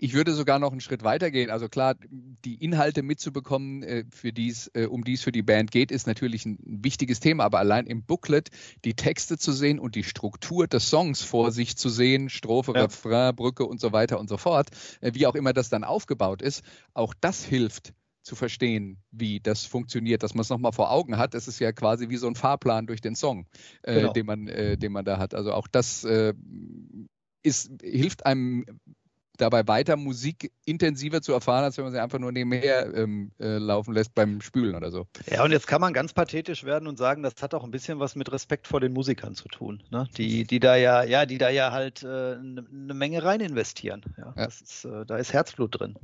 Ich 0.00 0.14
würde 0.14 0.32
sogar 0.32 0.60
noch 0.60 0.70
einen 0.70 0.80
Schritt 0.80 1.02
weiter 1.02 1.32
gehen. 1.32 1.50
Also 1.50 1.68
klar, 1.68 1.96
die 2.08 2.54
Inhalte 2.54 3.02
mitzubekommen, 3.02 3.82
äh, 3.82 4.04
für 4.10 4.32
dies, 4.32 4.70
äh, 4.74 4.86
um 4.86 5.02
die 5.02 5.14
es 5.14 5.22
für 5.24 5.32
die 5.32 5.42
Band 5.42 5.72
geht, 5.72 5.90
ist 5.90 6.06
natürlich 6.06 6.46
ein 6.46 6.56
wichtiges 6.62 7.18
Thema. 7.18 7.44
Aber 7.44 7.58
allein 7.58 7.84
im 7.86 8.04
Booklet 8.04 8.50
die 8.84 8.94
Texte 8.94 9.38
zu 9.38 9.50
sehen 9.52 9.80
und 9.80 9.96
die 9.96 10.04
Struktur 10.04 10.68
des 10.68 10.88
Songs 10.88 11.22
vor 11.22 11.50
sich 11.50 11.76
zu 11.76 11.88
sehen, 11.88 12.28
Strophe, 12.30 12.72
Ja. 12.74 12.82
Refrain, 12.82 13.34
Brücke 13.34 13.66
und 13.66 13.80
so 13.80 13.90
weiter 13.92 14.20
und 14.20 14.28
so 14.28 14.36
fort, 14.36 14.68
äh, 15.00 15.10
wie 15.14 15.26
auch 15.26 15.34
immer 15.34 15.52
das 15.52 15.68
dann 15.68 15.82
aufgebaut 15.82 16.42
ist, 16.42 16.62
auch 16.94 17.12
das 17.20 17.44
hilft 17.44 17.92
zu 18.22 18.36
verstehen, 18.36 18.98
wie 19.10 19.40
das 19.40 19.64
funktioniert, 19.64 20.22
dass 20.22 20.34
man 20.34 20.42
es 20.42 20.48
nochmal 20.50 20.72
vor 20.72 20.92
Augen 20.92 21.16
hat. 21.18 21.34
Es 21.34 21.48
ist 21.48 21.58
ja 21.58 21.72
quasi 21.72 22.08
wie 22.08 22.18
so 22.18 22.28
ein 22.28 22.36
Fahrplan 22.36 22.86
durch 22.86 23.00
den 23.00 23.16
Song, 23.16 23.46
äh, 23.82 23.94
Genau. 23.94 24.12
den, 24.12 24.26
man, 24.26 24.46
äh, 24.46 24.76
den 24.76 24.92
man 24.92 25.04
da 25.04 25.18
hat. 25.18 25.34
Also 25.34 25.52
auch 25.52 25.66
das 25.66 26.04
äh, 26.04 26.34
ist, 27.42 27.70
hilft 27.82 28.26
einem 28.26 28.64
dabei 29.40 29.66
weiter, 29.66 29.96
Musik 29.96 30.52
intensiver 30.64 31.22
zu 31.22 31.32
erfahren, 31.32 31.64
als 31.64 31.76
wenn 31.76 31.84
man 31.84 31.92
sie 31.92 32.00
einfach 32.00 32.18
nur 32.18 32.32
nebenher 32.32 32.94
ähm, 32.94 33.32
äh, 33.40 33.58
laufen 33.58 33.94
lässt 33.94 34.14
beim 34.14 34.40
Spülen 34.40 34.74
oder 34.74 34.90
so. 34.90 35.06
Ja, 35.30 35.44
und 35.44 35.50
jetzt 35.50 35.66
kann 35.66 35.80
man 35.80 35.92
ganz 35.92 36.12
pathetisch 36.12 36.64
werden 36.64 36.86
und 36.86 36.98
sagen, 36.98 37.22
das 37.22 37.34
hat 37.40 37.54
auch 37.54 37.64
ein 37.64 37.70
bisschen 37.70 37.98
was 37.98 38.14
mit 38.14 38.30
Respekt 38.30 38.66
vor 38.66 38.80
den 38.80 38.92
Musikern 38.92 39.34
zu 39.34 39.48
tun, 39.48 39.82
ne? 39.90 40.08
die, 40.16 40.44
die 40.44 40.60
da 40.60 40.76
ja, 40.76 41.02
ja, 41.02 41.26
die 41.26 41.38
da 41.38 41.50
ja 41.50 41.72
halt 41.72 42.02
äh, 42.02 42.06
eine 42.06 42.64
eine 42.70 42.94
Menge 42.94 43.22
rein 43.22 43.40
investieren. 43.40 44.02
Ja, 44.16 44.28
Ja. 44.36 44.44
Das 44.44 44.60
ist, 44.60 44.84
äh, 44.84 45.06
da 45.06 45.16
ist 45.16 45.32
Herzblut 45.32 45.78
drin. 45.78 45.98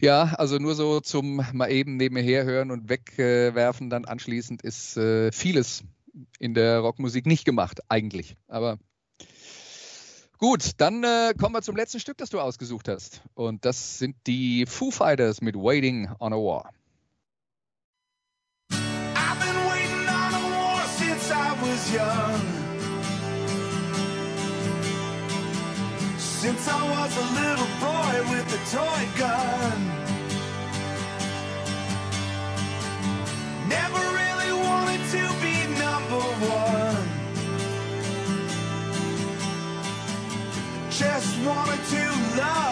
Ja, 0.00 0.34
also 0.38 0.58
nur 0.58 0.74
so 0.74 1.00
zum 1.00 1.42
mal 1.52 1.70
eben 1.70 1.96
nebenher 1.96 2.44
hören 2.44 2.70
und 2.70 2.88
wegwerfen, 2.88 3.90
dann 3.90 4.06
anschließend 4.06 4.62
ist 4.62 4.96
äh, 4.96 5.30
vieles 5.30 5.84
in 6.38 6.54
der 6.54 6.78
Rockmusik 6.80 7.26
nicht 7.26 7.44
gemacht, 7.44 7.80
eigentlich. 7.88 8.36
Aber 8.48 8.78
gut, 10.40 10.72
dann 10.78 11.04
äh, 11.04 11.34
kommen 11.38 11.54
wir 11.54 11.62
zum 11.62 11.76
letzten 11.76 12.00
Stück, 12.00 12.18
das 12.18 12.30
du 12.30 12.40
ausgesucht 12.40 12.88
hast. 12.88 13.22
Und 13.34 13.64
das 13.64 13.98
sind 13.98 14.16
die 14.26 14.66
Foo 14.66 14.90
Fighters 14.90 15.40
mit 15.40 15.54
Waiting 15.54 16.08
on 16.18 16.32
a 16.32 16.36
War. 16.36 16.70
I've 18.72 19.38
been 19.38 19.56
waiting 19.70 20.08
on 20.08 20.34
a 20.34 20.42
war 20.50 20.84
since 20.98 21.30
I 21.30 21.52
was 21.60 21.92
young. 21.92 22.40
Since 26.18 26.68
I 26.68 26.82
was 26.88 27.16
a 27.16 27.26
little 27.38 27.68
boy 27.78 28.22
with 28.32 28.48
a 28.54 28.60
toy 28.74 29.06
gun. 29.18 29.90
Never 33.68 34.09
Just 41.00 41.38
wanted 41.46 41.82
to 41.86 42.36
love 42.36 42.69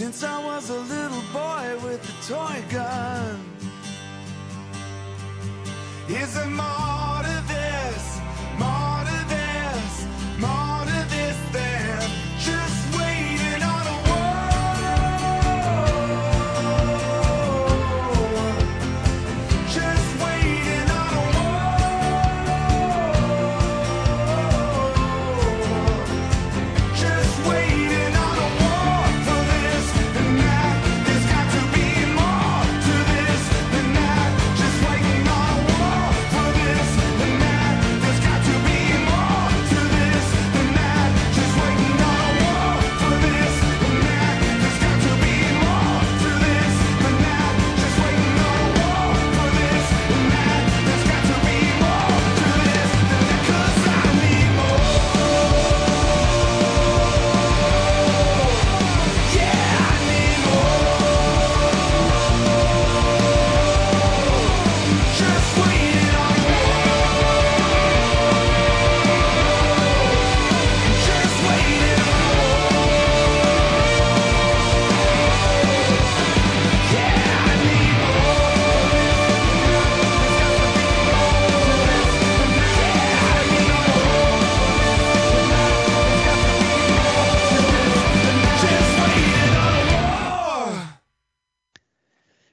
since 0.00 0.24
I 0.24 0.42
was 0.42 0.70
a 0.70 0.80
little 0.94 1.22
boy 1.30 1.76
with 1.84 2.02
a 2.08 2.32
toy 2.32 2.64
gun. 2.70 3.38
Is 6.08 6.32
there 6.36 6.46
more 6.46 6.89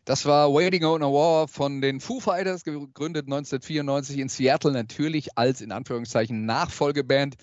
Das 0.08 0.26
war 0.26 0.54
Waiting 0.54 0.86
on 0.86 1.04
a 1.04 1.08
War 1.08 1.50
von 1.50 1.82
den 1.82 2.00
Foo 2.00 2.22
Fighters, 2.22 2.64
gegründet 2.64 3.26
1994 3.26 4.20
in 4.20 4.30
Seattle, 4.30 4.72
natürlich 4.72 5.38
als 5.38 5.60
in 5.60 5.74
Anführungszeichen 5.74 6.46
Nachfolgeband 6.46 7.36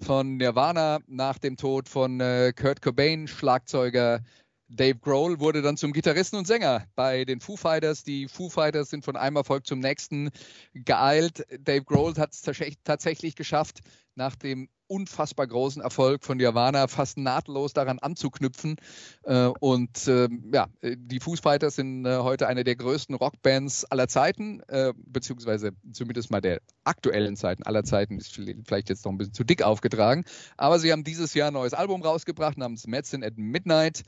von 0.00 0.38
Nirvana 0.38 1.00
nach 1.08 1.36
dem 1.36 1.58
Tod 1.58 1.90
von 1.90 2.18
äh, 2.20 2.54
Kurt 2.56 2.80
Cobain, 2.80 3.28
Schlagzeuger 3.28 4.22
Dave 4.68 4.98
Grohl 4.98 5.40
wurde 5.40 5.60
dann 5.60 5.76
zum 5.76 5.92
Gitarristen 5.92 6.36
und 6.38 6.46
Sänger 6.46 6.86
bei 6.94 7.26
den 7.26 7.40
Foo 7.40 7.58
Fighters. 7.58 8.02
Die 8.02 8.28
Foo 8.28 8.48
Fighters 8.48 8.88
sind 8.88 9.04
von 9.04 9.16
einem 9.16 9.36
Erfolg 9.36 9.66
zum 9.66 9.80
nächsten 9.80 10.30
geeilt. 10.72 11.44
Dave 11.60 11.84
Grohl 11.84 12.14
hat 12.16 12.32
es 12.32 12.40
tatsächlich 12.82 13.36
geschafft, 13.36 13.80
nach 14.14 14.36
dem 14.36 14.70
unfassbar 14.88 15.46
großen 15.46 15.82
Erfolg 15.82 16.24
von 16.24 16.36
Nirvana 16.36 16.86
fast 16.88 17.18
nahtlos 17.18 17.72
daran 17.72 17.98
anzuknüpfen. 17.98 18.76
Äh, 19.24 19.46
und 19.60 20.06
äh, 20.08 20.28
ja, 20.52 20.68
die 20.82 21.20
Foo 21.20 21.36
Fighters 21.36 21.76
sind 21.76 22.06
äh, 22.06 22.18
heute 22.18 22.46
eine 22.46 22.64
der 22.64 22.76
größten 22.76 23.14
Rockbands 23.14 23.84
aller 23.84 24.08
Zeiten, 24.08 24.60
äh, 24.68 24.92
beziehungsweise 24.96 25.72
zumindest 25.92 26.30
mal 26.30 26.40
der 26.40 26.60
aktuellen 26.84 27.36
Zeiten 27.36 27.62
aller 27.64 27.84
Zeiten, 27.84 28.18
ist 28.18 28.40
vielleicht 28.66 28.88
jetzt 28.88 29.04
noch 29.04 29.12
ein 29.12 29.18
bisschen 29.18 29.34
zu 29.34 29.44
dick 29.44 29.62
aufgetragen. 29.62 30.24
Aber 30.56 30.78
sie 30.78 30.92
haben 30.92 31.04
dieses 31.04 31.34
Jahr 31.34 31.48
ein 31.48 31.54
neues 31.54 31.74
Album 31.74 32.02
rausgebracht 32.02 32.58
namens 32.58 32.86
Medicine 32.86 33.26
at 33.26 33.36
Midnight. 33.36 34.04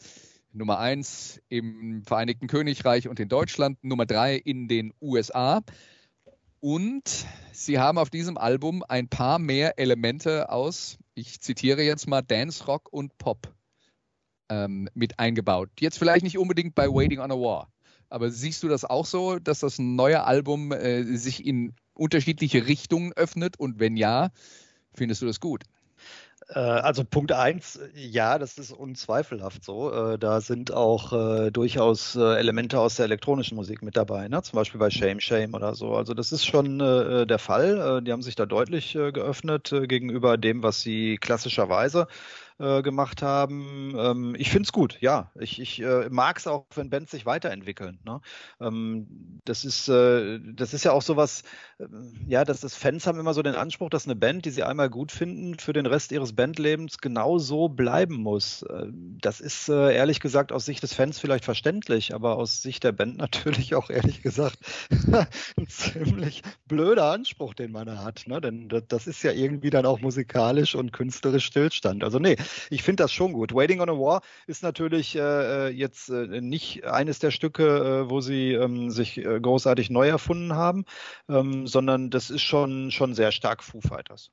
Nummer 0.53 0.79
eins 0.79 1.41
im 1.49 2.03
Vereinigten 2.07 2.47
Königreich 2.47 3.07
und 3.09 3.21
in 3.21 3.29
Deutschland, 3.29 3.83
Nummer 3.85 4.07
drei 4.07 4.35
in 4.35 4.67
den 4.67 4.95
USA. 5.01 5.63
Und 6.61 7.27
sie 7.53 7.79
haben 7.79 7.99
auf 7.99 8.11
diesem 8.11 8.37
Album 8.37 8.83
ein 8.89 9.09
paar 9.09 9.39
mehr 9.39 9.79
Elemente 9.79 10.51
aus, 10.51 10.99
ich 11.15 11.41
zitiere 11.41 11.83
jetzt 11.83 12.09
mal, 12.09 12.23
Dance, 12.23 12.65
Rock 12.67 12.93
und 12.93 13.17
Pop 13.19 13.53
ähm, 14.49 14.89
mit 14.95 15.19
eingebaut. 15.19 15.71
Jetzt 15.79 15.99
vielleicht 15.99 16.25
nicht 16.25 16.39
unbedingt 16.39 16.75
bei 16.75 16.89
Waiting 16.89 17.21
on 17.21 17.31
a 17.31 17.35
War. 17.35 17.73
Aber 18.09 18.31
siehst 18.31 18.63
du 18.63 18.69
das 18.69 18.85
auch 18.85 19.05
so, 19.05 19.39
dass 19.39 19.61
das 19.61 19.79
neue 19.79 20.25
Album 20.25 20.73
äh, 20.73 21.05
sich 21.17 21.45
in 21.45 21.75
unterschiedliche 21.95 22.67
Richtungen 22.67 23.13
öffnet? 23.13 23.59
Und 23.59 23.79
wenn 23.79 23.97
ja, 23.97 24.31
findest 24.95 25.23
du 25.23 25.27
das 25.27 25.41
gut? 25.41 25.65
Äh, 26.49 26.59
Also 26.61 27.05
Punkt 27.05 27.33
eins, 27.33 27.79
ja, 27.95 28.39
das 28.39 28.59
ist 28.59 28.73
unzweifelhaft 28.73 29.65
so. 29.65 29.93
Äh, 29.93 30.19
Da 30.19 30.41
sind 30.41 30.73
auch 30.73 31.13
äh, 31.13 31.51
durchaus 31.51 32.17
äh, 32.17 32.37
Elemente 32.39 32.81
aus 32.81 32.97
der 32.97 33.05
elektronischen 33.07 33.57
Musik 33.57 33.83
mit 33.83 33.97
dabei, 33.97 34.29
ne? 34.29 34.43
zum 34.43 34.57
Beispiel 34.57 34.81
bei 34.81 34.91
Shame 34.91 35.21
Shame 35.21 35.55
oder 35.55 35.75
so. 35.75 35.95
Also 35.95 36.15
das 36.15 36.33
ist 36.33 36.47
schon 36.47 36.81
äh, 36.81 37.27
der 37.27 37.39
Fall. 37.39 38.03
Die 38.03 38.13
haben 38.13 38.23
sich 38.23 38.35
da 38.37 38.47
deutlich 38.47 38.95
äh, 38.95 39.13
geöffnet 39.13 39.75
gegenüber 39.89 40.37
dem, 40.39 40.63
was 40.63 40.81
sie 40.81 41.19
klassischerweise 41.19 42.07
äh, 42.59 42.83
gemacht 42.83 43.23
haben. 43.23 43.95
Ähm, 43.97 44.35
ich 44.39 44.51
finde 44.51 44.65
es 44.65 44.73
gut, 44.73 44.99
ja. 45.01 45.31
Ich, 45.39 45.61
ich 45.61 45.81
äh, 45.81 46.09
mag 46.11 46.39
es 46.39 46.47
auch, 46.47 46.67
wenn 46.75 46.91
Bands 46.91 47.13
sich 47.13 47.25
weiterentwickeln. 47.27 47.99
Ne? 48.05 48.21
Ähm, 48.61 49.41
das, 49.45 49.65
ist, 49.65 49.89
äh, 49.89 50.41
das 50.55 50.75
ist 50.75 50.85
ja 50.85 50.93
auch 50.93 51.03
sowas, 51.03 51.43
äh, 51.79 51.87
ja, 52.27 52.45
dass 52.45 52.61
das 52.61 52.75
Fans 52.75 53.07
haben 53.07 53.21
immer 53.21 53.35
so 53.35 53.43
den 53.43 53.55
Anspruch, 53.55 53.91
dass 53.91 54.07
eine 54.07 54.17
Band, 54.17 54.45
die 54.45 54.51
sie 54.51 54.65
einmal 54.65 54.91
gut 54.91 55.13
finden, 55.13 55.59
für 55.59 55.73
den 55.73 55.87
Rest 55.87 56.13
ihres 56.13 56.35
Bandlebens 56.35 56.99
genau 56.99 57.39
so 57.39 57.69
bleiben 57.69 58.17
muss. 58.17 58.63
Äh, 58.63 58.87
das 58.93 59.41
ist 59.41 59.69
äh, 59.69 59.95
ehrlich 59.95 60.21
gesagt 60.21 60.51
aus 60.51 60.65
Sicht 60.65 60.83
des 60.83 60.95
Fans 60.95 61.19
vielleicht 61.19 61.45
verständlich, 61.45 62.15
aber 62.15 62.37
aus 62.37 62.63
Sicht 62.63 62.83
der 62.85 62.93
Band 62.93 63.17
natürlich 63.19 63.75
auch 63.75 63.91
ehrlich 63.91 64.23
gesagt 64.23 64.59
ein 65.57 65.69
ziemlich 65.69 66.43
blöder 66.67 67.13
Anspruch, 67.13 67.55
den 67.55 67.73
man 67.73 67.87
da 67.87 68.03
hat. 68.03 68.25
Ne? 68.27 68.41
Denn 68.41 68.69
das, 68.69 68.83
das 68.89 69.07
ist 69.07 69.23
ja 69.23 69.33
irgendwie 69.33 69.71
dann 69.71 69.87
auch 69.87 70.01
musikalisch 70.01 70.75
und 70.75 70.93
künstlerisch 70.93 71.45
Stillstand. 71.45 72.03
Also 72.03 72.19
nee, 72.19 72.37
ich 72.71 72.83
finde 72.83 73.03
das 73.05 73.13
schon 73.13 73.33
gut. 73.33 73.55
Waiting 73.55 73.81
on 73.81 73.89
a 73.91 73.93
War 73.93 74.23
ist 74.47 74.63
natürlich 74.63 75.17
äh, 75.17 75.69
jetzt 75.69 76.09
äh, 76.11 76.41
nicht 76.41 76.85
eines 76.85 77.19
der 77.19 77.31
Stücke, 77.31 78.05
äh, 78.07 78.11
wo 78.11 78.21
sie 78.21 78.53
ähm, 78.53 78.91
sich 78.91 79.19
äh, 79.19 79.41
großartig 79.41 79.91
neu 79.91 80.09
erfunden 80.09 80.55
haben, 80.55 80.85
ähm, 81.29 81.67
sondern 81.67 82.11
das 82.11 82.31
ist 82.31 82.43
schon, 82.43 82.91
schon 82.91 83.15
sehr 83.15 83.33
stark 83.33 83.63
Foo 83.63 83.81
Fighters. 83.81 84.31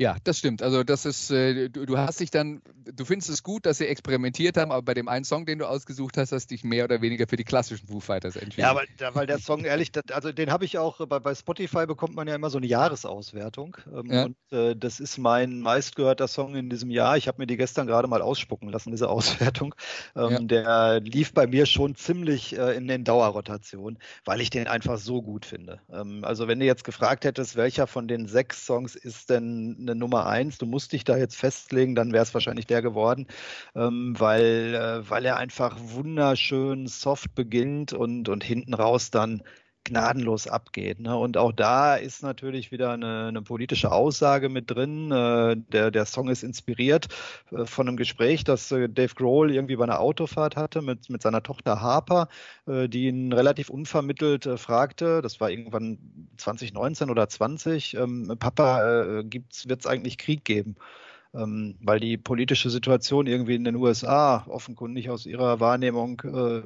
Ja, 0.00 0.16
das 0.24 0.38
stimmt. 0.38 0.62
Also 0.62 0.82
das 0.82 1.04
ist, 1.04 1.30
äh, 1.30 1.68
du, 1.68 1.84
du 1.84 1.98
hast 1.98 2.20
dich 2.20 2.30
dann, 2.30 2.62
du 2.90 3.04
findest 3.04 3.28
es 3.28 3.42
gut, 3.42 3.66
dass 3.66 3.76
sie 3.76 3.86
experimentiert 3.86 4.56
haben, 4.56 4.72
aber 4.72 4.80
bei 4.80 4.94
dem 4.94 5.08
einen 5.08 5.26
Song, 5.26 5.44
den 5.44 5.58
du 5.58 5.66
ausgesucht 5.68 6.16
hast, 6.16 6.32
hast 6.32 6.50
du 6.50 6.54
dich 6.54 6.64
mehr 6.64 6.84
oder 6.84 7.02
weniger 7.02 7.26
für 7.28 7.36
die 7.36 7.44
klassischen 7.44 7.86
Foo 7.86 8.00
Fighters 8.00 8.36
entschieden. 8.36 8.62
Ja, 8.62 8.74
weil, 8.74 8.86
da- 8.96 9.14
weil 9.14 9.26
der 9.26 9.38
Song, 9.38 9.62
ehrlich, 9.62 9.92
das, 9.92 10.04
also 10.10 10.32
den 10.32 10.50
habe 10.50 10.64
ich 10.64 10.78
auch, 10.78 11.06
bei, 11.06 11.18
bei 11.18 11.34
Spotify 11.34 11.84
bekommt 11.84 12.14
man 12.14 12.26
ja 12.26 12.34
immer 12.34 12.48
so 12.48 12.56
eine 12.56 12.66
Jahresauswertung. 12.66 13.76
Ähm, 13.94 14.10
Ja. 14.10 14.24
Und 14.24 14.36
äh, 14.52 14.74
das 14.74 15.00
ist 15.00 15.18
mein 15.18 15.60
meistgehörter 15.60 16.28
Song 16.28 16.54
in 16.56 16.70
diesem 16.70 16.88
Jahr. 16.90 17.18
Ich 17.18 17.28
habe 17.28 17.36
mir 17.42 17.46
die 17.46 17.58
gestern 17.58 17.86
gerade 17.86 18.08
mal 18.08 18.22
ausspucken 18.22 18.70
lassen, 18.70 18.92
diese 18.92 19.10
Auswertung. 19.10 19.74
Ähm, 20.16 20.30
Ja. 20.30 20.38
Der 20.40 21.00
lief 21.00 21.34
bei 21.34 21.46
mir 21.46 21.66
schon 21.66 21.94
ziemlich 21.94 22.56
äh, 22.56 22.74
in 22.74 22.88
den 22.88 23.04
Dauerrotationen, 23.04 23.98
weil 24.24 24.40
ich 24.40 24.48
den 24.48 24.66
einfach 24.66 24.96
so 24.96 25.20
gut 25.20 25.44
finde. 25.44 25.82
Ähm, 25.92 26.24
also 26.24 26.48
wenn 26.48 26.58
du 26.58 26.64
jetzt 26.64 26.84
gefragt 26.84 27.26
hättest, 27.26 27.56
welcher 27.56 27.86
von 27.86 28.08
den 28.08 28.26
sechs 28.28 28.64
Songs 28.64 28.94
ist 28.96 29.28
denn 29.28 29.89
eine 29.90 29.98
Nummer 29.98 30.26
eins, 30.26 30.58
du 30.58 30.66
musst 30.66 30.92
dich 30.92 31.04
da 31.04 31.16
jetzt 31.16 31.36
festlegen, 31.36 31.94
dann 31.94 32.12
wäre 32.12 32.22
es 32.22 32.34
wahrscheinlich 32.34 32.66
der 32.66 32.82
geworden, 32.82 33.26
ähm, 33.74 34.14
weil, 34.18 34.74
äh, 34.74 35.10
weil 35.10 35.24
er 35.24 35.36
einfach 35.36 35.76
wunderschön 35.80 36.86
soft 36.86 37.34
beginnt 37.34 37.92
und, 37.92 38.28
und 38.28 38.44
hinten 38.44 38.74
raus 38.74 39.10
dann 39.10 39.42
gnadenlos 39.84 40.46
abgeht. 40.46 41.00
Ne? 41.00 41.16
Und 41.16 41.36
auch 41.36 41.52
da 41.52 41.96
ist 41.96 42.22
natürlich 42.22 42.70
wieder 42.70 42.92
eine, 42.92 43.28
eine 43.28 43.42
politische 43.42 43.92
Aussage 43.92 44.48
mit 44.48 44.70
drin. 44.70 45.10
Äh, 45.10 45.56
der, 45.56 45.90
der 45.90 46.06
Song 46.06 46.28
ist 46.28 46.42
inspiriert 46.42 47.08
äh, 47.50 47.64
von 47.64 47.88
einem 47.88 47.96
Gespräch, 47.96 48.44
das 48.44 48.70
äh, 48.72 48.88
Dave 48.88 49.14
Grohl 49.14 49.50
irgendwie 49.52 49.76
bei 49.76 49.84
einer 49.84 50.00
Autofahrt 50.00 50.56
hatte 50.56 50.82
mit, 50.82 51.10
mit 51.10 51.22
seiner 51.22 51.42
Tochter 51.42 51.80
Harper, 51.80 52.28
äh, 52.66 52.88
die 52.88 53.06
ihn 53.06 53.32
relativ 53.32 53.70
unvermittelt 53.70 54.46
äh, 54.46 54.56
fragte, 54.56 55.22
das 55.22 55.40
war 55.40 55.50
irgendwann 55.50 55.98
2019 56.36 57.10
oder 57.10 57.28
20, 57.28 57.94
ähm, 57.96 58.36
Papa, 58.38 59.20
äh, 59.20 59.24
wird 59.64 59.80
es 59.80 59.86
eigentlich 59.86 60.18
Krieg 60.18 60.44
geben? 60.44 60.76
Ähm, 61.32 61.76
weil 61.80 62.00
die 62.00 62.16
politische 62.16 62.70
Situation 62.70 63.26
irgendwie 63.26 63.54
in 63.54 63.62
den 63.64 63.76
USA 63.76 64.44
offenkundig 64.48 65.10
aus 65.10 65.26
ihrer 65.26 65.60
Wahrnehmung 65.60 66.20
äh, 66.24 66.62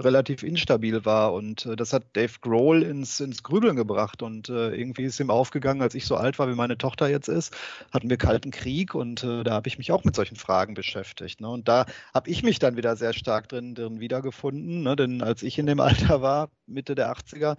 relativ 0.00 0.42
instabil 0.42 1.04
war. 1.06 1.32
Und 1.32 1.64
äh, 1.64 1.76
das 1.76 1.92
hat 1.94 2.04
Dave 2.12 2.34
Grohl 2.40 2.82
ins, 2.82 3.20
ins 3.20 3.42
Grübeln 3.42 3.76
gebracht. 3.76 4.22
Und 4.22 4.50
äh, 4.50 4.74
irgendwie 4.74 5.04
ist 5.04 5.20
ihm 5.20 5.30
aufgegangen, 5.30 5.80
als 5.80 5.94
ich 5.94 6.04
so 6.04 6.16
alt 6.16 6.38
war, 6.38 6.48
wie 6.50 6.54
meine 6.54 6.76
Tochter 6.76 7.08
jetzt 7.08 7.28
ist, 7.28 7.56
hatten 7.92 8.10
wir 8.10 8.18
Kalten 8.18 8.50
Krieg 8.50 8.94
und 8.94 9.24
äh, 9.24 9.42
da 9.42 9.52
habe 9.52 9.68
ich 9.68 9.78
mich 9.78 9.90
auch 9.90 10.04
mit 10.04 10.14
solchen 10.14 10.36
Fragen 10.36 10.74
beschäftigt. 10.74 11.40
Ne? 11.40 11.48
Und 11.48 11.68
da 11.68 11.86
habe 12.12 12.28
ich 12.28 12.42
mich 12.42 12.58
dann 12.58 12.76
wieder 12.76 12.96
sehr 12.96 13.14
stark 13.14 13.48
drin, 13.48 13.74
drin 13.74 14.00
wiedergefunden. 14.00 14.82
Ne? 14.82 14.96
Denn 14.96 15.22
als 15.22 15.42
ich 15.42 15.58
in 15.58 15.66
dem 15.66 15.80
Alter 15.80 16.20
war, 16.20 16.50
Mitte 16.66 16.94
der 16.94 17.10
80er, 17.10 17.56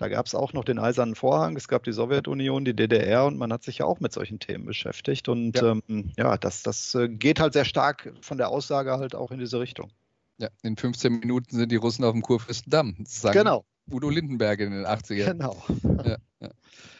da 0.00 0.08
gab 0.08 0.24
es 0.24 0.34
auch 0.34 0.54
noch 0.54 0.64
den 0.64 0.78
Eisernen 0.78 1.14
Vorhang, 1.14 1.56
es 1.58 1.68
gab 1.68 1.84
die 1.84 1.92
Sowjetunion, 1.92 2.64
die 2.64 2.74
DDR 2.74 3.26
und 3.26 3.36
man 3.36 3.52
hat 3.52 3.62
sich 3.62 3.78
ja 3.78 3.84
auch 3.84 4.00
mit 4.00 4.14
solchen 4.14 4.38
Themen 4.38 4.64
beschäftigt. 4.64 5.28
Und 5.28 5.56
Ja. 5.60 5.72
ähm, 5.72 6.10
ja 6.16 6.38
das, 6.38 6.62
das 6.62 6.94
äh, 6.94 7.06
geht 7.10 7.38
halt 7.38 7.52
sehr 7.52 7.66
stark 7.66 8.10
von 8.22 8.38
der 8.38 8.48
Aussage 8.48 8.92
halt 8.92 9.14
auch 9.14 9.30
in 9.30 9.38
diese 9.38 9.60
Richtung. 9.60 9.90
Ja, 10.38 10.48
in 10.62 10.78
15 10.78 11.18
Minuten 11.20 11.54
sind 11.54 11.70
die 11.70 11.76
Russen 11.76 12.02
auf 12.04 12.12
dem 12.12 12.22
Kurfürstendamm. 12.22 12.96
Sagen 13.06 13.36
Genau, 13.40 13.66
Udo 13.90 14.08
Lindenberg 14.08 14.60
in 14.60 14.70
den 14.70 14.86
80ern. 14.86 15.32
genau. 15.32 15.62
Ja, 16.02 16.16
ja. 16.40 16.48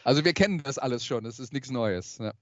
Also 0.03 0.23
wir 0.23 0.33
kennen 0.33 0.61
das 0.63 0.77
alles 0.77 1.03
schon, 1.03 1.25
es 1.25 1.39
ist 1.39 1.53
nichts 1.53 1.71
Neues. 1.71 2.19
Ja. 2.19 2.33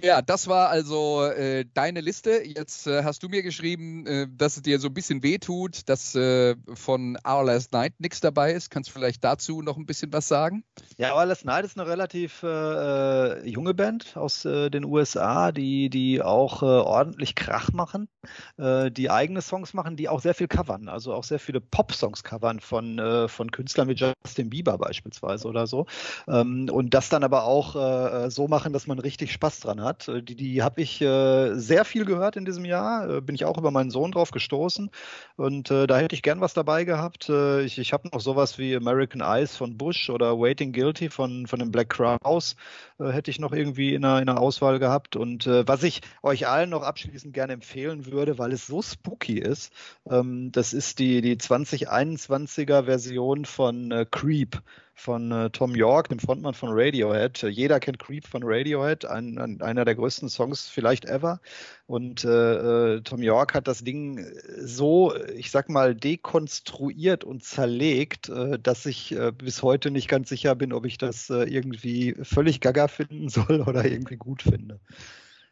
Ja, 0.00 0.22
das 0.22 0.48
war 0.48 0.70
also 0.70 1.24
äh, 1.24 1.64
deine 1.74 2.00
Liste. 2.00 2.42
Jetzt 2.44 2.86
äh, 2.86 3.04
hast 3.04 3.22
du 3.22 3.28
mir 3.28 3.42
geschrieben, 3.42 4.06
äh, 4.06 4.26
dass 4.30 4.56
es 4.56 4.62
dir 4.62 4.78
so 4.78 4.88
ein 4.88 4.94
bisschen 4.94 5.22
wehtut, 5.22 5.88
dass 5.88 6.14
äh, 6.14 6.56
von 6.74 7.18
Our 7.26 7.44
Last 7.44 7.72
Night 7.72 7.94
nichts 7.98 8.20
dabei 8.20 8.52
ist. 8.52 8.70
Kannst 8.70 8.90
du 8.90 8.94
vielleicht 8.94 9.22
dazu 9.22 9.62
noch 9.62 9.76
ein 9.76 9.86
bisschen 9.86 10.12
was 10.12 10.28
sagen? 10.28 10.64
Ja, 10.96 11.12
aber 11.12 11.26
Last 11.26 11.44
Night 11.44 11.64
ist 11.64 11.78
eine 11.78 11.88
relativ 11.88 12.42
äh, 12.42 12.48
äh, 12.48 13.48
junge 13.48 13.74
Band 13.74 14.16
aus 14.16 14.44
äh, 14.44 14.70
den 14.70 14.84
USA, 14.84 15.52
die, 15.52 15.90
die 15.90 16.22
auch 16.22 16.62
äh, 16.62 16.66
ordentlich 16.66 17.34
Krach 17.34 17.72
machen, 17.72 18.08
die 18.56 19.10
eigene 19.10 19.42
Songs 19.42 19.74
machen, 19.74 19.96
die 19.96 20.08
auch 20.08 20.20
sehr 20.20 20.34
viel 20.34 20.48
covern, 20.48 20.88
also 20.88 21.14
auch 21.14 21.24
sehr 21.24 21.38
viele 21.38 21.60
Pop-Songs 21.60 22.22
covern 22.22 22.60
von, 22.60 22.98
äh, 22.98 23.28
von 23.28 23.50
Künstlern 23.50 23.88
wie 23.88 23.94
Justin 23.94 24.50
Bieber 24.50 24.78
beispielsweise 24.78 25.48
oder 25.48 25.66
so. 25.66 25.86
Ähm, 26.28 26.68
und 26.70 26.94
das 26.94 27.08
dann 27.08 27.24
aber 27.24 27.44
auch 27.44 27.74
äh, 27.76 28.30
so 28.30 28.48
machen, 28.48 28.72
dass 28.72 28.86
man 28.86 28.98
richtig 28.98 29.32
Spaß 29.32 29.60
dran 29.60 29.80
hat. 29.82 30.08
Äh, 30.08 30.22
Die, 30.22 30.36
die 30.36 30.62
habe 30.62 30.80
ich 30.80 31.00
äh, 31.00 31.54
sehr 31.54 31.84
viel 31.84 32.04
gehört 32.04 32.36
in 32.36 32.44
diesem 32.44 32.64
Jahr, 32.64 33.08
äh, 33.08 33.20
bin 33.20 33.34
ich 33.34 33.44
auch 33.44 33.58
über 33.58 33.70
meinen 33.70 33.90
Sohn 33.90 34.12
drauf 34.12 34.30
gestoßen 34.30 34.90
und 35.36 35.70
äh, 35.70 35.86
da 35.86 35.98
hätte 35.98 36.14
ich 36.14 36.22
gern 36.22 36.40
was 36.40 36.54
dabei 36.54 36.84
gehabt. 36.84 37.28
Äh, 37.28 37.62
ich 37.62 37.78
ich 37.78 37.92
habe 37.92 38.08
noch 38.12 38.20
sowas 38.20 38.58
wie 38.58 38.76
American 38.76 39.20
Eyes 39.20 39.56
von 39.56 39.76
Bush 39.76 40.10
oder 40.10 40.38
Waiting 40.38 40.72
Guilty 40.72 41.10
von, 41.10 41.46
von 41.46 41.58
den 41.58 41.70
Black 41.72 41.90
Crowes 41.90 42.56
äh, 42.98 43.08
hätte 43.10 43.30
ich 43.30 43.38
noch 43.40 43.52
irgendwie 43.52 43.94
in 43.94 44.04
einer, 44.04 44.22
in 44.22 44.28
einer 44.28 44.40
Auswahl 44.40 44.78
gehabt. 44.78 45.16
Und 45.16 45.46
äh, 45.46 45.66
was 45.66 45.82
ich 45.82 46.00
euch 46.22 46.46
allen 46.46 46.70
noch 46.70 46.82
abschließend 46.82 47.34
gerne 47.34 47.52
empfehlen 47.54 48.06
würde, 48.06 48.11
weil 48.12 48.52
es 48.52 48.66
so 48.66 48.82
spooky 48.82 49.38
ist, 49.38 49.72
ähm, 50.08 50.52
das 50.52 50.72
ist 50.72 50.98
die, 50.98 51.20
die 51.20 51.36
2021er 51.36 52.84
Version 52.84 53.44
von 53.44 53.90
äh, 53.90 54.06
Creep 54.10 54.62
von 54.94 55.32
äh, 55.32 55.50
Tom 55.50 55.74
York, 55.74 56.08
dem 56.08 56.18
Frontmann 56.18 56.54
von 56.54 56.70
Radiohead. 56.72 57.42
Äh, 57.42 57.48
jeder 57.48 57.80
kennt 57.80 57.98
Creep 57.98 58.26
von 58.26 58.42
Radiohead, 58.44 59.04
ein, 59.04 59.38
ein, 59.38 59.60
einer 59.60 59.84
der 59.84 59.94
größten 59.94 60.28
Songs 60.28 60.68
vielleicht 60.68 61.06
ever. 61.06 61.40
Und 61.86 62.24
äh, 62.24 62.96
äh, 62.96 63.00
Tom 63.02 63.22
York 63.22 63.54
hat 63.54 63.68
das 63.68 63.82
Ding 63.84 64.24
so, 64.58 65.14
ich 65.34 65.50
sag 65.50 65.68
mal, 65.68 65.94
dekonstruiert 65.94 67.24
und 67.24 67.42
zerlegt, 67.42 68.28
äh, 68.28 68.58
dass 68.58 68.86
ich 68.86 69.12
äh, 69.12 69.32
bis 69.32 69.62
heute 69.62 69.90
nicht 69.90 70.08
ganz 70.08 70.28
sicher 70.28 70.54
bin, 70.54 70.72
ob 70.72 70.84
ich 70.86 70.98
das 70.98 71.30
irgendwie 71.30 72.14
völlig 72.22 72.60
gaga 72.60 72.88
finden 72.88 73.28
soll 73.28 73.62
oder 73.62 73.84
irgendwie 73.84 74.16
gut 74.16 74.42
finde. 74.42 74.80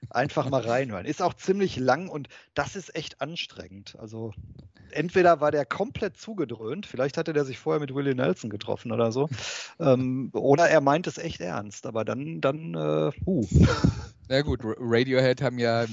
Einfach 0.08 0.48
mal 0.48 0.62
reinhören. 0.62 1.04
Ist 1.06 1.22
auch 1.22 1.34
ziemlich 1.34 1.76
lang 1.76 2.08
und 2.08 2.28
das 2.54 2.74
ist 2.74 2.94
echt 2.96 3.20
anstrengend. 3.20 3.96
Also 3.98 4.32
entweder 4.90 5.40
war 5.40 5.50
der 5.50 5.66
komplett 5.66 6.16
zugedröhnt, 6.16 6.86
vielleicht 6.86 7.16
hatte 7.16 7.32
der 7.32 7.44
sich 7.44 7.58
vorher 7.58 7.80
mit 7.80 7.94
Willie 7.94 8.14
Nelson 8.14 8.50
getroffen 8.50 8.92
oder 8.92 9.12
so, 9.12 9.28
ähm, 9.78 10.30
oder 10.32 10.68
er 10.68 10.80
meint 10.80 11.06
es 11.06 11.18
echt 11.18 11.40
ernst. 11.40 11.86
Aber 11.86 12.04
dann, 12.04 12.40
dann, 12.40 12.74
äh, 12.74 13.12
huh. 13.26 13.46
Na 14.28 14.42
gut, 14.42 14.60
Radiohead 14.62 15.42
haben 15.42 15.58
ja, 15.58 15.82
äh, 15.84 15.88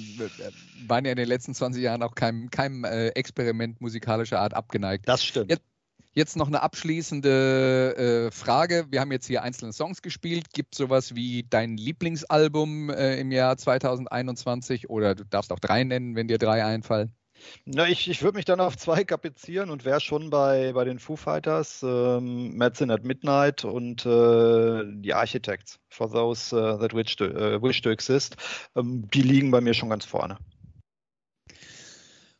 waren 0.87 1.05
ja 1.05 1.11
in 1.11 1.17
den 1.17 1.27
letzten 1.27 1.53
20 1.53 1.81
Jahren 1.81 2.03
auch 2.03 2.15
keinem, 2.15 2.49
keinem 2.51 2.83
äh, 2.83 3.09
Experiment 3.09 3.81
musikalischer 3.81 4.39
Art 4.39 4.53
abgeneigt. 4.53 5.07
Das 5.07 5.23
stimmt. 5.23 5.51
Jetzt- 5.51 5.63
Jetzt 6.17 6.35
noch 6.35 6.47
eine 6.47 6.63
abschließende 6.63 8.25
äh, 8.25 8.31
Frage. 8.31 8.87
Wir 8.89 9.01
haben 9.01 9.11
jetzt 9.11 9.27
hier 9.27 9.43
einzelne 9.43 9.71
Songs 9.71 10.01
gespielt. 10.01 10.51
Gibt 10.51 10.73
es 10.73 10.79
sowas 10.79 11.13
wie 11.13 11.45
dein 11.47 11.77
Lieblingsalbum 11.77 12.89
äh, 12.89 13.19
im 13.19 13.31
Jahr 13.31 13.55
2021? 13.55 14.89
Oder 14.89 15.13
du 15.13 15.25
darfst 15.25 15.53
auch 15.53 15.59
drei 15.59 15.83
nennen, 15.83 16.15
wenn 16.15 16.27
dir 16.27 16.39
drei 16.39 16.65
einfallen. 16.65 17.13
Na, 17.65 17.87
ich, 17.87 18.09
ich 18.09 18.23
würde 18.23 18.37
mich 18.37 18.45
dann 18.45 18.59
auf 18.59 18.75
zwei 18.77 19.03
kaprizieren 19.03 19.69
und 19.69 19.85
wäre 19.85 20.01
schon 20.01 20.31
bei, 20.31 20.73
bei 20.73 20.85
den 20.85 20.97
Foo 20.97 21.17
Fighters, 21.17 21.83
ähm, 21.83 22.57
Medicine 22.57 22.91
at 22.91 23.03
Midnight 23.03 23.63
und 23.63 24.03
äh, 24.07 24.85
die 24.87 25.13
Architects, 25.13 25.79
For 25.87 26.11
Those 26.11 26.55
uh, 26.55 26.79
That 26.79 26.95
wish 26.95 27.15
to, 27.17 27.25
äh, 27.25 27.61
wish 27.61 27.83
to 27.83 27.91
Exist. 27.91 28.37
Ähm, 28.75 29.07
die 29.13 29.21
liegen 29.21 29.51
bei 29.51 29.61
mir 29.61 29.75
schon 29.75 29.91
ganz 29.91 30.05
vorne. 30.05 30.39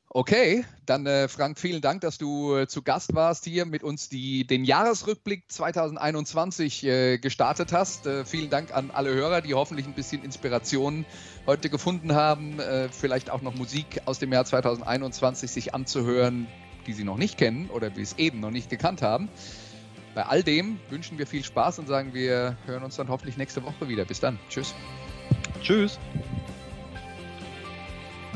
Okay, 0.10 0.64
dann 0.86 1.06
äh, 1.06 1.28
Frank, 1.28 1.60
vielen 1.60 1.82
Dank, 1.82 2.00
dass 2.00 2.18
du 2.18 2.56
äh, 2.56 2.68
zu 2.68 2.82
Gast 2.82 3.14
warst 3.14 3.44
hier 3.44 3.66
mit 3.66 3.84
uns 3.84 4.08
die, 4.08 4.48
den 4.48 4.64
Jahresrückblick 4.64 5.52
2021 5.52 6.86
äh, 6.86 7.18
gestartet 7.18 7.74
hast. 7.74 8.08
Äh, 8.08 8.24
vielen 8.24 8.50
Dank 8.50 8.74
an 8.74 8.90
alle 8.90 9.14
Hörer, 9.14 9.42
die 9.42 9.54
hoffentlich 9.54 9.86
ein 9.86 9.94
bisschen 9.94 10.24
Inspiration 10.24 11.06
heute 11.46 11.70
gefunden 11.70 12.16
haben, 12.16 12.58
äh, 12.60 12.88
vielleicht 12.90 13.30
auch 13.30 13.42
noch 13.42 13.54
Musik 13.54 14.02
aus 14.06 14.18
dem 14.18 14.32
Jahr 14.32 14.46
2021 14.46 15.52
sich 15.52 15.74
anzuhören, 15.76 16.48
die 16.88 16.94
sie 16.94 17.04
noch 17.04 17.18
nicht 17.18 17.38
kennen 17.38 17.70
oder 17.70 17.90
die 17.90 18.02
es 18.02 18.18
eben 18.18 18.40
noch 18.40 18.52
nicht 18.52 18.70
gekannt 18.70 19.02
haben. 19.02 19.28
Bei 20.16 20.26
all 20.26 20.42
dem 20.42 20.80
wünschen 20.90 21.18
wir 21.18 21.28
viel 21.28 21.44
Spaß 21.44 21.80
und 21.80 21.88
sagen, 21.88 22.14
wir 22.14 22.56
hören 22.66 22.82
uns 22.82 22.96
dann 22.96 23.10
hoffentlich 23.10 23.36
nächste 23.36 23.62
Woche 23.64 23.90
wieder. 23.90 24.06
Bis 24.06 24.22
dann. 24.22 24.40
Tschüss. 24.50 24.74
Tschüss. 25.62 26.00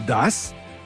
Das 0.06 0.54